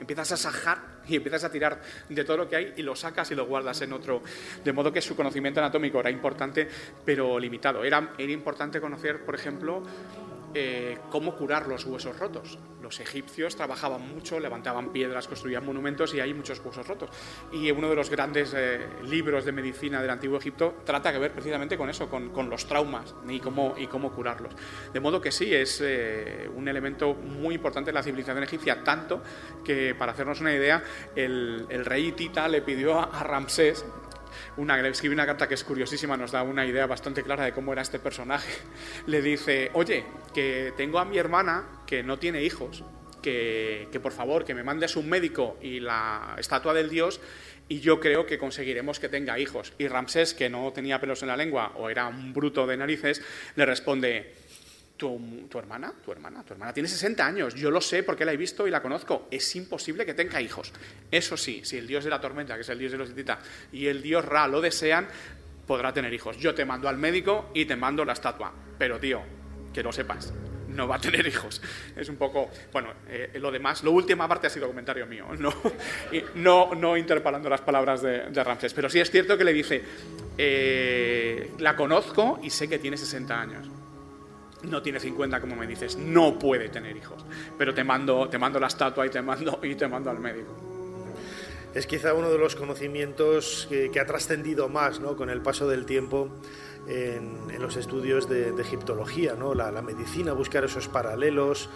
empiezas 0.00 0.32
a 0.32 0.36
sajar 0.36 0.78
y 1.06 1.16
empiezas 1.16 1.44
a 1.44 1.50
tirar 1.50 1.80
de 2.08 2.24
todo 2.24 2.38
lo 2.38 2.48
que 2.48 2.56
hay 2.56 2.74
y 2.76 2.82
lo 2.82 2.96
sacas 2.96 3.30
y 3.30 3.34
lo 3.34 3.46
guardas 3.46 3.80
en 3.82 3.92
otro. 3.92 4.22
De 4.64 4.72
modo 4.72 4.92
que 4.92 5.00
su 5.00 5.14
conocimiento 5.16 5.60
anatómico 5.60 6.00
era 6.00 6.10
importante, 6.10 6.68
pero 7.04 7.38
limitado. 7.38 7.84
Era, 7.84 8.12
era 8.18 8.32
importante 8.32 8.80
conocer, 8.80 9.24
por 9.24 9.34
ejemplo, 9.34 9.82
eh, 10.54 10.98
cómo 11.10 11.34
curar 11.34 11.66
los 11.66 11.84
huesos 11.84 12.18
rotos. 12.18 12.58
Los 12.80 13.00
egipcios 13.00 13.56
trabajaban 13.56 14.02
mucho, 14.02 14.38
levantaban 14.38 14.92
piedras, 14.92 15.26
construían 15.26 15.64
monumentos 15.64 16.14
y 16.14 16.20
hay 16.20 16.34
muchos 16.34 16.60
huesos 16.64 16.86
rotos. 16.86 17.10
Y 17.50 17.70
uno 17.70 17.88
de 17.88 17.96
los 17.96 18.10
grandes 18.10 18.54
eh, 18.54 18.86
libros 19.04 19.44
de 19.44 19.52
medicina 19.52 20.00
del 20.00 20.10
antiguo 20.10 20.38
Egipto 20.38 20.76
trata 20.84 21.10
que 21.10 21.18
ver 21.18 21.32
precisamente 21.32 21.76
con 21.76 21.90
eso, 21.90 22.08
con, 22.08 22.50
los 22.50 22.66
traumas 22.66 23.14
y 23.26 23.40
cómo, 23.40 24.12
curarlos. 24.12 24.52
De 24.92 25.00
modo 25.00 25.20
que 25.20 25.32
sí, 25.32 25.52
es 25.54 25.80
eh, 25.82 26.48
un 26.54 26.68
elemento 26.68 27.14
muy 27.14 27.54
importante 27.54 27.90
en 27.90 27.94
la 27.94 28.02
civilización 28.02 28.44
egipcia, 28.44 28.84
tanto 28.84 29.22
que, 29.64 29.94
para 29.94 30.12
hacernos 30.12 30.40
una 30.40 30.54
idea, 30.54 30.84
el, 31.16 31.66
rey 31.84 32.12
Tita 32.12 32.46
le 32.48 32.62
pidió 32.62 33.00
a 33.00 33.22
Ramsés 33.24 33.84
una, 34.56 34.80
escribe 34.88 35.14
una 35.14 35.26
carta 35.26 35.48
que 35.48 35.54
es 35.54 35.64
curiosísima, 35.64 36.16
nos 36.16 36.32
da 36.32 36.42
una 36.42 36.66
idea 36.66 36.86
bastante 36.86 37.22
clara 37.22 37.44
de 37.44 37.52
cómo 37.52 37.72
era 37.72 37.82
este 37.82 37.98
personaje. 37.98 38.52
Le 39.06 39.22
dice, 39.22 39.70
oye, 39.74 40.04
que 40.32 40.72
tengo 40.76 40.98
a 40.98 41.04
mi 41.04 41.18
hermana 41.18 41.82
que 41.86 42.02
no 42.02 42.18
tiene 42.18 42.42
hijos, 42.42 42.84
que, 43.22 43.88
que 43.90 44.00
por 44.00 44.12
favor 44.12 44.44
que 44.44 44.54
me 44.54 44.62
mandes 44.62 44.96
un 44.96 45.08
médico 45.08 45.56
y 45.62 45.80
la 45.80 46.36
estatua 46.38 46.74
del 46.74 46.90
dios 46.90 47.20
y 47.68 47.80
yo 47.80 47.98
creo 47.98 48.26
que 48.26 48.38
conseguiremos 48.38 49.00
que 49.00 49.08
tenga 49.08 49.38
hijos. 49.38 49.72
Y 49.78 49.88
Ramsés, 49.88 50.34
que 50.34 50.50
no 50.50 50.72
tenía 50.72 51.00
pelos 51.00 51.22
en 51.22 51.28
la 51.28 51.36
lengua 51.36 51.72
o 51.76 51.88
era 51.88 52.08
un 52.08 52.32
bruto 52.32 52.66
de 52.66 52.76
narices, 52.76 53.22
le 53.56 53.64
responde, 53.64 54.34
¿Tu, 54.96 55.58
hermana? 55.58 55.92
¿Tu 56.04 56.12
hermana? 56.12 56.44
Tu 56.44 56.52
hermana 56.52 56.72
tiene 56.72 56.88
60 56.88 57.26
años. 57.26 57.54
Yo 57.54 57.70
lo 57.70 57.80
sé 57.80 58.04
porque 58.04 58.24
la 58.24 58.32
he 58.32 58.36
visto 58.36 58.66
y 58.66 58.70
la 58.70 58.80
conozco. 58.80 59.26
Es 59.30 59.56
imposible 59.56 60.06
que 60.06 60.14
tenga 60.14 60.40
hijos. 60.40 60.72
Eso 61.10 61.36
sí, 61.36 61.62
si 61.64 61.78
el 61.78 61.86
dios 61.88 62.04
de 62.04 62.10
la 62.10 62.20
tormenta, 62.20 62.54
que 62.54 62.60
es 62.60 62.68
el 62.68 62.78
dios 62.78 62.92
de 62.92 62.98
los 62.98 63.10
Hitita, 63.10 63.40
y 63.72 63.86
el 63.86 64.02
dios 64.02 64.24
Ra 64.24 64.46
lo 64.46 64.60
desean, 64.60 65.08
podrá 65.66 65.92
tener 65.92 66.12
hijos. 66.14 66.38
Yo 66.38 66.54
te 66.54 66.64
mando 66.64 66.88
al 66.88 66.96
médico 66.96 67.50
y 67.54 67.64
te 67.64 67.74
mando 67.74 68.04
la 68.04 68.12
estatua. 68.12 68.52
Pero, 68.78 69.00
tío, 69.00 69.20
que 69.72 69.82
lo 69.82 69.92
sepas, 69.92 70.32
no 70.68 70.86
va 70.86 70.96
a 70.96 71.00
tener 71.00 71.26
hijos. 71.26 71.60
Es 71.96 72.08
un 72.08 72.16
poco, 72.16 72.50
bueno, 72.72 72.92
eh, 73.08 73.32
lo 73.34 73.50
demás, 73.50 73.82
lo 73.82 73.90
última 73.90 74.28
parte 74.28 74.46
ha 74.46 74.50
sido 74.50 74.68
comentario 74.68 75.06
mío, 75.06 75.26
no, 75.38 75.52
no, 76.36 76.74
no 76.76 76.96
interpalando 76.96 77.48
las 77.48 77.62
palabras 77.62 78.00
de, 78.00 78.30
de 78.30 78.44
Ramsés. 78.44 78.72
Pero 78.72 78.88
sí 78.88 79.00
es 79.00 79.10
cierto 79.10 79.36
que 79.36 79.42
le 79.42 79.52
dice, 79.52 79.82
eh, 80.38 81.50
la 81.58 81.74
conozco 81.74 82.38
y 82.44 82.50
sé 82.50 82.68
que 82.68 82.78
tiene 82.78 82.96
60 82.96 83.40
años 83.40 83.68
no 84.64 84.82
tiene 84.82 85.00
50 85.00 85.40
como 85.40 85.56
me 85.56 85.66
dices, 85.66 85.96
no 85.96 86.38
puede 86.38 86.68
tener 86.68 86.96
hijos, 86.96 87.24
pero 87.58 87.74
te 87.74 87.84
mando, 87.84 88.28
te 88.28 88.38
mando 88.38 88.58
la 88.58 88.66
estatua 88.66 89.06
y 89.06 89.10
te 89.10 89.22
mando, 89.22 89.60
y 89.62 89.74
te 89.74 89.88
mando 89.88 90.10
al 90.10 90.18
médico. 90.18 90.54
Es 91.74 91.88
quizá 91.88 92.14
uno 92.14 92.30
de 92.30 92.38
los 92.38 92.54
conocimientos 92.54 93.66
que, 93.68 93.98
ha 93.98 94.06
trascendido 94.06 94.68
más 94.68 95.00
¿no? 95.00 95.16
con 95.16 95.28
el 95.28 95.42
paso 95.42 95.66
del 95.66 95.86
tiempo 95.86 96.28
en, 96.86 97.60
los 97.60 97.76
estudios 97.76 98.28
de, 98.28 98.50
egiptología, 98.60 99.34
¿no? 99.34 99.54
la, 99.54 99.82
medicina, 99.82 100.32
buscar 100.34 100.64
esos 100.64 100.86
paralelos, 100.86 101.68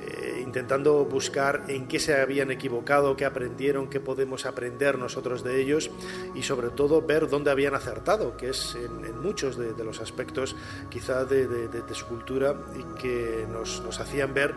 eh, 0.00 0.42
intentando 0.44 1.04
buscar 1.04 1.64
en 1.68 1.88
qué 1.88 1.98
se 1.98 2.20
habían 2.20 2.50
equivocado, 2.50 3.16
qué 3.16 3.24
aprendieron, 3.24 3.88
qué 3.88 4.00
podemos 4.00 4.46
aprender 4.46 4.98
nosotros 4.98 5.42
de 5.42 5.60
ellos 5.60 5.90
y 6.34 6.42
sobre 6.42 6.68
todo 6.70 7.02
ver 7.02 7.28
dónde 7.28 7.50
habían 7.50 7.74
acertado, 7.74 8.36
que 8.36 8.50
es 8.50 8.76
en, 8.76 9.20
muchos 9.20 9.56
de, 9.56 9.84
los 9.84 10.00
aspectos 10.00 10.56
quizá 10.90 11.24
de, 11.24 11.82
su 11.92 12.06
cultura 12.06 12.54
y 12.78 13.00
que 13.00 13.46
nos 13.50 14.00
hacían 14.00 14.34
ver 14.34 14.54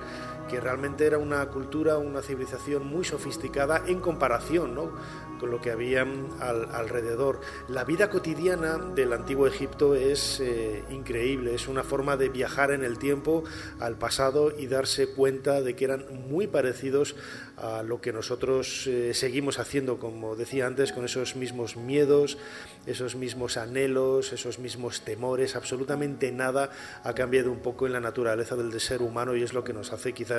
que 0.49 0.59
realmente 0.59 1.05
era 1.05 1.17
una 1.17 1.45
cultura, 1.47 1.97
una 1.97 2.21
civilización 2.21 2.85
muy 2.85 3.05
sofisticada 3.05 3.83
en 3.87 3.99
comparación 3.99 4.75
¿no? 4.75 4.91
con 5.39 5.49
lo 5.49 5.61
que 5.61 5.71
había 5.71 6.05
alrededor. 6.41 7.39
La 7.67 7.85
vida 7.85 8.09
cotidiana 8.09 8.77
del 8.77 9.13
antiguo 9.13 9.47
Egipto 9.47 9.95
es 9.95 10.39
eh, 10.39 10.83
increíble, 10.91 11.55
es 11.55 11.67
una 11.67 11.83
forma 11.83 12.17
de 12.17 12.29
viajar 12.29 12.71
en 12.71 12.83
el 12.83 12.99
tiempo 12.99 13.43
al 13.79 13.97
pasado 13.97 14.51
y 14.55 14.67
darse 14.67 15.07
cuenta 15.07 15.61
de 15.61 15.75
que 15.75 15.85
eran 15.85 16.05
muy 16.29 16.47
parecidos 16.47 17.15
a 17.57 17.83
lo 17.83 17.99
que 17.99 18.13
nosotros 18.13 18.87
eh, 18.87 19.13
seguimos 19.13 19.59
haciendo, 19.59 19.99
como 19.99 20.35
decía 20.35 20.67
antes, 20.67 20.93
con 20.93 21.03
esos 21.03 21.35
mismos 21.35 21.75
miedos, 21.75 22.37
esos 22.85 23.15
mismos 23.15 23.57
anhelos, 23.57 24.31
esos 24.31 24.59
mismos 24.59 25.01
temores, 25.01 25.55
absolutamente 25.55 26.31
nada 26.31 26.69
ha 27.03 27.13
cambiado 27.13 27.51
un 27.51 27.59
poco 27.59 27.85
en 27.85 27.93
la 27.93 27.99
naturaleza 27.99 28.55
del 28.55 28.79
ser 28.79 29.01
humano 29.01 29.35
y 29.35 29.43
es 29.43 29.53
lo 29.53 29.63
que 29.63 29.73
nos 29.73 29.91
hace 29.91 30.13
quizás 30.13 30.38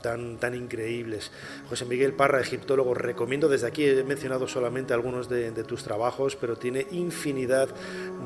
tan, 0.00 0.38
tan 0.38 0.54
increíbles. 0.54 1.30
José 1.68 1.84
Miguel 1.84 2.12
Parra, 2.14 2.40
egiptólogo, 2.40 2.94
recomiendo 2.94 3.48
desde 3.48 3.66
aquí, 3.66 3.84
he 3.84 4.04
mencionado 4.04 4.48
solamente 4.48 4.94
algunos 4.94 5.28
de, 5.28 5.50
tus 5.64 5.84
trabajos, 5.84 6.36
pero 6.36 6.56
tiene 6.56 6.86
infinidad 6.90 7.68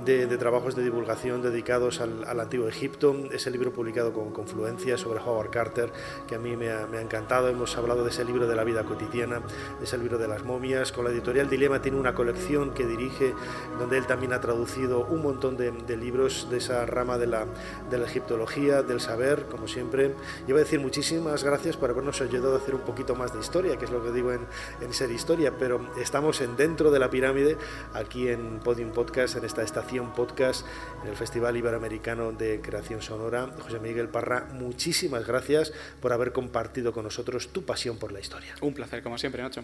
de, 0.05 0.27
trabajos 0.39 0.77
de 0.77 0.85
divulgación 0.85 1.43
dedicados 1.43 2.01
al, 2.01 2.41
antiguo 2.41 2.69
Egipto. 2.69 3.17
Ese 3.33 3.51
libro 3.51 3.73
publicado 3.73 4.13
con 4.13 4.33
Confluencia 4.33 4.97
sobre 4.97 5.21
Howard 5.21 5.51
Carter, 5.51 5.91
que 6.29 6.37
a 6.37 6.39
mí 6.39 6.57
me 6.57 6.71
ha, 6.71 6.87
me 6.87 6.99
ha 6.99 7.01
encantado. 7.01 7.49
Hemos 7.49 7.77
hablado 7.77 8.05
de 8.05 8.11
ese 8.11 8.25
libro 8.25 8.47
de 8.47 8.55
la 8.55 8.65
vida 8.65 8.85
cotidiana, 8.85 9.41
de 9.79 9.85
ese 9.85 9.99
libro 9.99 10.19
de 10.19 10.29
las 10.29 10.45
momias. 10.45 10.93
Con 10.93 11.05
la 11.05 11.11
editorial 11.11 11.49
Dilema 11.49 11.83
tiene 11.83 11.99
una 11.99 12.15
colección 12.15 12.73
que 12.73 12.87
dirige, 12.87 13.35
donde 13.79 13.99
él 13.99 14.07
también 14.07 14.33
ha 14.33 14.41
traducido 14.41 15.05
un 15.07 15.23
montón 15.23 15.57
de, 15.57 15.73
libros 15.97 16.49
de 16.51 16.59
esa 16.59 16.87
rama 16.87 17.19
de 17.19 17.27
la, 17.27 17.47
de 17.91 17.99
la 17.99 18.07
egiptología, 18.07 18.83
del 18.83 19.01
saber, 19.01 19.47
como 19.51 19.67
siempre. 19.67 20.15
Y 20.47 20.53
voy 20.53 20.61
a 20.61 20.65
decir 20.65 20.81
muchísimas 21.05 21.45
gracias 21.45 21.77
por 21.77 21.91
habernos 21.91 22.23
ayudado 22.23 22.55
a 22.55 22.57
hacer 22.57 22.75
un 22.75 22.81
poquito 22.81 23.15
más 23.15 23.31
de 23.35 23.39
historia, 23.39 23.77
que 23.77 23.85
es 23.85 23.91
lo 23.91 24.03
que 24.03 24.11
digo 24.11 24.33
en, 24.33 24.47
en 24.81 24.95
Ser 24.95 25.11
Historia, 25.11 25.53
pero 25.59 25.93
estamos 26.01 26.41
en 26.41 26.57
dentro 26.57 26.91
de 26.91 26.99
la 26.99 27.11
pirámide, 27.11 27.59
aquí 27.93 28.29
en 28.29 28.59
Podium 28.61 28.91
Podcast, 28.91 29.37
en 29.37 29.45
esta 29.45 29.63
estación 29.63 30.15
podcast, 30.15 30.65
en 31.03 31.11
el 31.11 31.15
Festival 31.15 31.59
Iberoamericano 31.59 32.33
de 32.33 32.63
Creación 32.63 33.03
Sonora. 33.03 33.51
José 33.61 33.81
Miguel 33.81 34.09
Parra, 34.09 34.49
muchísimas 34.55 35.27
gracias 35.27 35.75
por 36.01 36.15
haber 36.15 36.33
compartido 36.33 36.95
con 36.95 37.05
nosotros 37.05 37.49
tu 37.49 37.67
pasión 37.67 37.99
por 37.99 38.11
la 38.11 38.21
historia. 38.21 38.55
Un 38.63 38.73
placer, 38.73 39.03
como 39.03 39.19
siempre, 39.19 39.43
Nacho. 39.43 39.63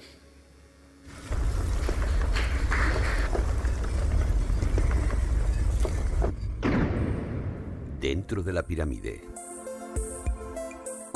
Dentro 7.99 8.43
de 8.43 8.53
la 8.53 8.63
pirámide. 8.63 9.30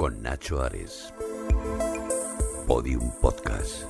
Con 0.04 0.20
Nacho 0.20 0.60
Ares. 0.60 1.14
Podium 2.66 3.10
Podcast. 3.22 3.88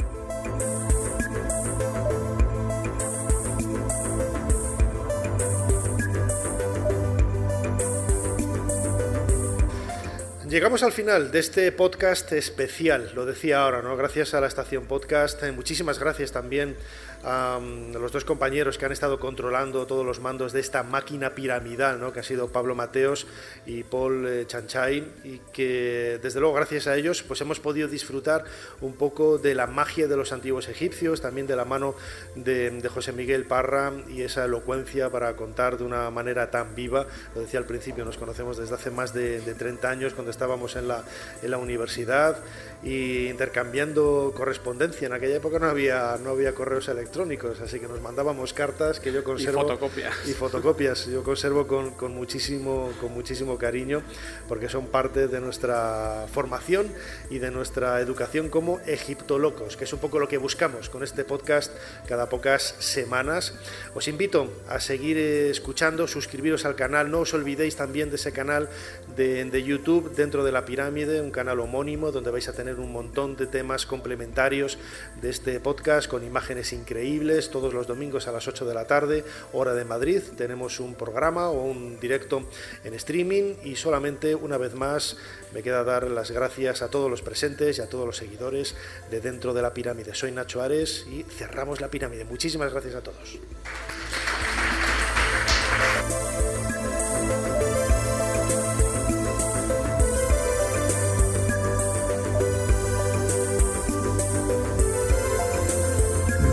Llegamos 10.55 10.85
al 10.85 10.93
final 10.93 11.33
de 11.33 11.41
este 11.41 11.73
podcast 11.73 12.31
especial, 12.31 13.11
lo 13.17 13.27
decía 13.27 13.63
ahora, 13.63 13.83
¿no? 13.83 13.97
Gracias 13.97 14.35
a 14.35 14.41
la 14.41 14.47
estación 14.47 14.85
podcast, 14.85 15.43
eh, 15.43 15.51
muchísimas 15.51 15.99
gracias 15.99 16.31
también 16.31 16.77
a 17.25 17.59
los 17.93 18.13
dos 18.13 18.25
compañeros 18.25 18.77
que 18.77 18.85
han 18.85 18.93
estado 18.93 19.19
controlando 19.19 19.87
todos 19.87 20.05
los 20.05 20.21
mandos 20.21 20.53
de 20.53 20.61
esta 20.61 20.83
máquina 20.83 21.31
piramidal, 21.31 22.01
¿no? 22.01 22.13
que 22.13 22.21
ha 22.21 22.23
sido 22.23 22.49
Pablo 22.49 22.75
Mateos 22.75 23.27
y 23.67 23.83
Paul 23.83 24.27
eh, 24.27 24.47
Chanchay, 24.47 25.05
y 25.25 25.39
que 25.53 26.19
desde 26.23 26.41
luego 26.41 26.55
gracias 26.55 26.87
a 26.87 26.97
ellos 26.97 27.23
pues 27.23 27.41
hemos 27.41 27.61
podido 27.61 27.89
disfrutar 27.89 28.45
un 28.81 28.95
poco 28.95 29.39
de 29.39 29.55
la 29.55 29.67
magia 29.67 30.07
de 30.07 30.17
los 30.17 30.33
antiguos 30.33 30.69
egipcios, 30.69 31.21
también 31.21 31.47
de 31.47 31.57
la 31.57 31.65
mano 31.65 31.95
de, 32.35 32.83
José 32.93 33.13
Miguel 33.13 33.45
Parra 33.47 33.93
y 34.09 34.23
esa 34.23 34.45
elocuencia 34.45 35.11
para 35.11 35.35
contar 35.35 35.79
de 35.79 35.85
una 35.85 36.11
manera 36.11 36.51
tan 36.51 36.75
viva. 36.75 37.07
Lo 37.35 37.41
decía 37.41 37.59
al 37.59 37.67
principio, 37.67 38.05
nos 38.05 38.19
conocemos 38.19 38.57
desde 38.57 38.75
hace 38.75 38.91
más 38.91 39.15
de, 39.15 39.41
30 39.41 39.89
años 39.89 40.15
cuando 40.15 40.31
estábamos 40.45 40.77
en 40.77 40.89
la, 40.89 41.03
en 41.43 41.51
la 41.51 41.57
universidad 41.57 42.37
y 42.85 43.29
intercambiando 43.29 44.33
correspondencia. 44.37 45.07
En 45.07 45.15
aquella 45.15 45.37
época 45.37 45.59
no 45.59 45.67
había, 45.67 46.19
no 46.23 46.31
había 46.31 46.55
correos 46.55 46.89
electrónicos, 46.89 47.61
así 47.61 47.81
que 47.81 47.89
nos 47.89 48.01
mandábamos 48.03 48.53
cartas 48.53 49.01
que 49.01 49.13
yo 49.13 49.25
conservo. 49.25 49.61
Y 49.61 49.63
fotocopias. 49.63 50.15
Y 50.27 50.33
fotocopias. 50.33 51.07
Yo 51.07 51.23
conservo 51.23 51.67
con, 51.67 51.93
con, 51.93 52.15
muchísimo, 52.15 52.93
con 53.01 53.13
muchísimo 53.13 53.57
cariño 53.57 54.03
porque 54.49 54.69
son 54.69 54.89
parte 54.89 55.29
de 55.29 55.41
nuestra 55.41 56.27
formación 56.33 56.93
y 57.31 57.39
de 57.39 57.51
nuestra 57.51 58.01
educación 58.01 58.51
como 58.51 58.81
egiptolocos, 58.81 59.77
que 59.77 59.85
es 59.85 59.93
un 59.93 60.01
poco 60.01 60.19
lo 60.19 60.29
que 60.29 60.37
buscamos 60.37 60.91
con 60.91 61.03
este 61.03 61.25
podcast 61.25 61.73
cada 62.07 62.29
pocas 62.29 62.75
semanas. 62.81 63.55
Os 63.95 64.09
invito 64.09 64.53
a 64.69 64.79
seguir 64.81 65.17
escuchando, 65.17 66.07
suscribiros 66.07 66.67
al 66.67 66.77
canal, 66.77 67.11
no 67.11 67.21
os 67.21 67.33
olvidéis 67.33 67.77
también 67.77 68.11
de 68.11 68.17
ese 68.17 68.33
canal 68.33 68.69
de, 69.17 69.45
de 69.45 69.63
YouTube 69.63 70.15
dentro 70.15 70.45
de 70.45 70.53
la 70.53 70.67
pirámide, 70.67 71.23
un 71.23 71.31
canal 71.31 71.61
homónimo 71.61 72.13
donde 72.13 72.31
vais 72.31 72.49
a 72.49 72.53
tener 72.75 72.85
un 72.85 72.93
montón 72.93 73.37
de 73.37 73.47
temas 73.47 73.87
complementarios 73.87 74.79
de 75.21 75.31
este 75.31 75.61
podcast 75.61 76.09
con 76.09 76.25
imágenes 76.25 76.73
increíbles 76.73 77.51
todos 77.51 77.73
los 77.73 77.87
domingos 77.87 78.27
a 78.27 78.33
las 78.33 78.49
8 78.49 78.67
de 78.67 78.75
la 78.75 78.87
tarde, 78.87 79.25
hora 79.53 79.75
de 79.75 79.85
Madrid. 79.85 80.23
Tenemos 80.37 80.81
un 80.81 80.95
programa 80.95 81.51
o 81.51 81.63
un 81.63 82.01
directo 82.01 82.49
en 82.83 82.95
streaming 82.95 83.55
y 83.63 83.77
solamente 83.77 84.35
una 84.35 84.59
vez 84.59 84.75
más 84.75 85.17
me 85.53 85.63
queda 85.63 85.85
dar 85.85 86.11
las 86.11 86.33
gracias 86.33 86.83
a 86.83 86.91
todos 86.91 87.09
los 87.09 87.23
presentes 87.23 87.79
y 87.79 87.81
a 87.81 87.89
todos 87.89 88.07
los 88.07 88.17
seguidores 88.17 88.75
de 89.11 89.21
Dentro 89.21 89.55
de 89.55 89.63
la 89.63 89.73
Pirámide. 89.73 90.15
Soy 90.15 90.33
Nacho 90.33 90.61
Ares 90.61 91.07
y 91.09 91.23
cerramos 91.23 91.81
la 91.81 91.91
pirámide. 91.91 92.25
Muchísimas 92.25 92.73
gracias 92.73 92.97
a 92.97 93.03
todos. 93.03 93.39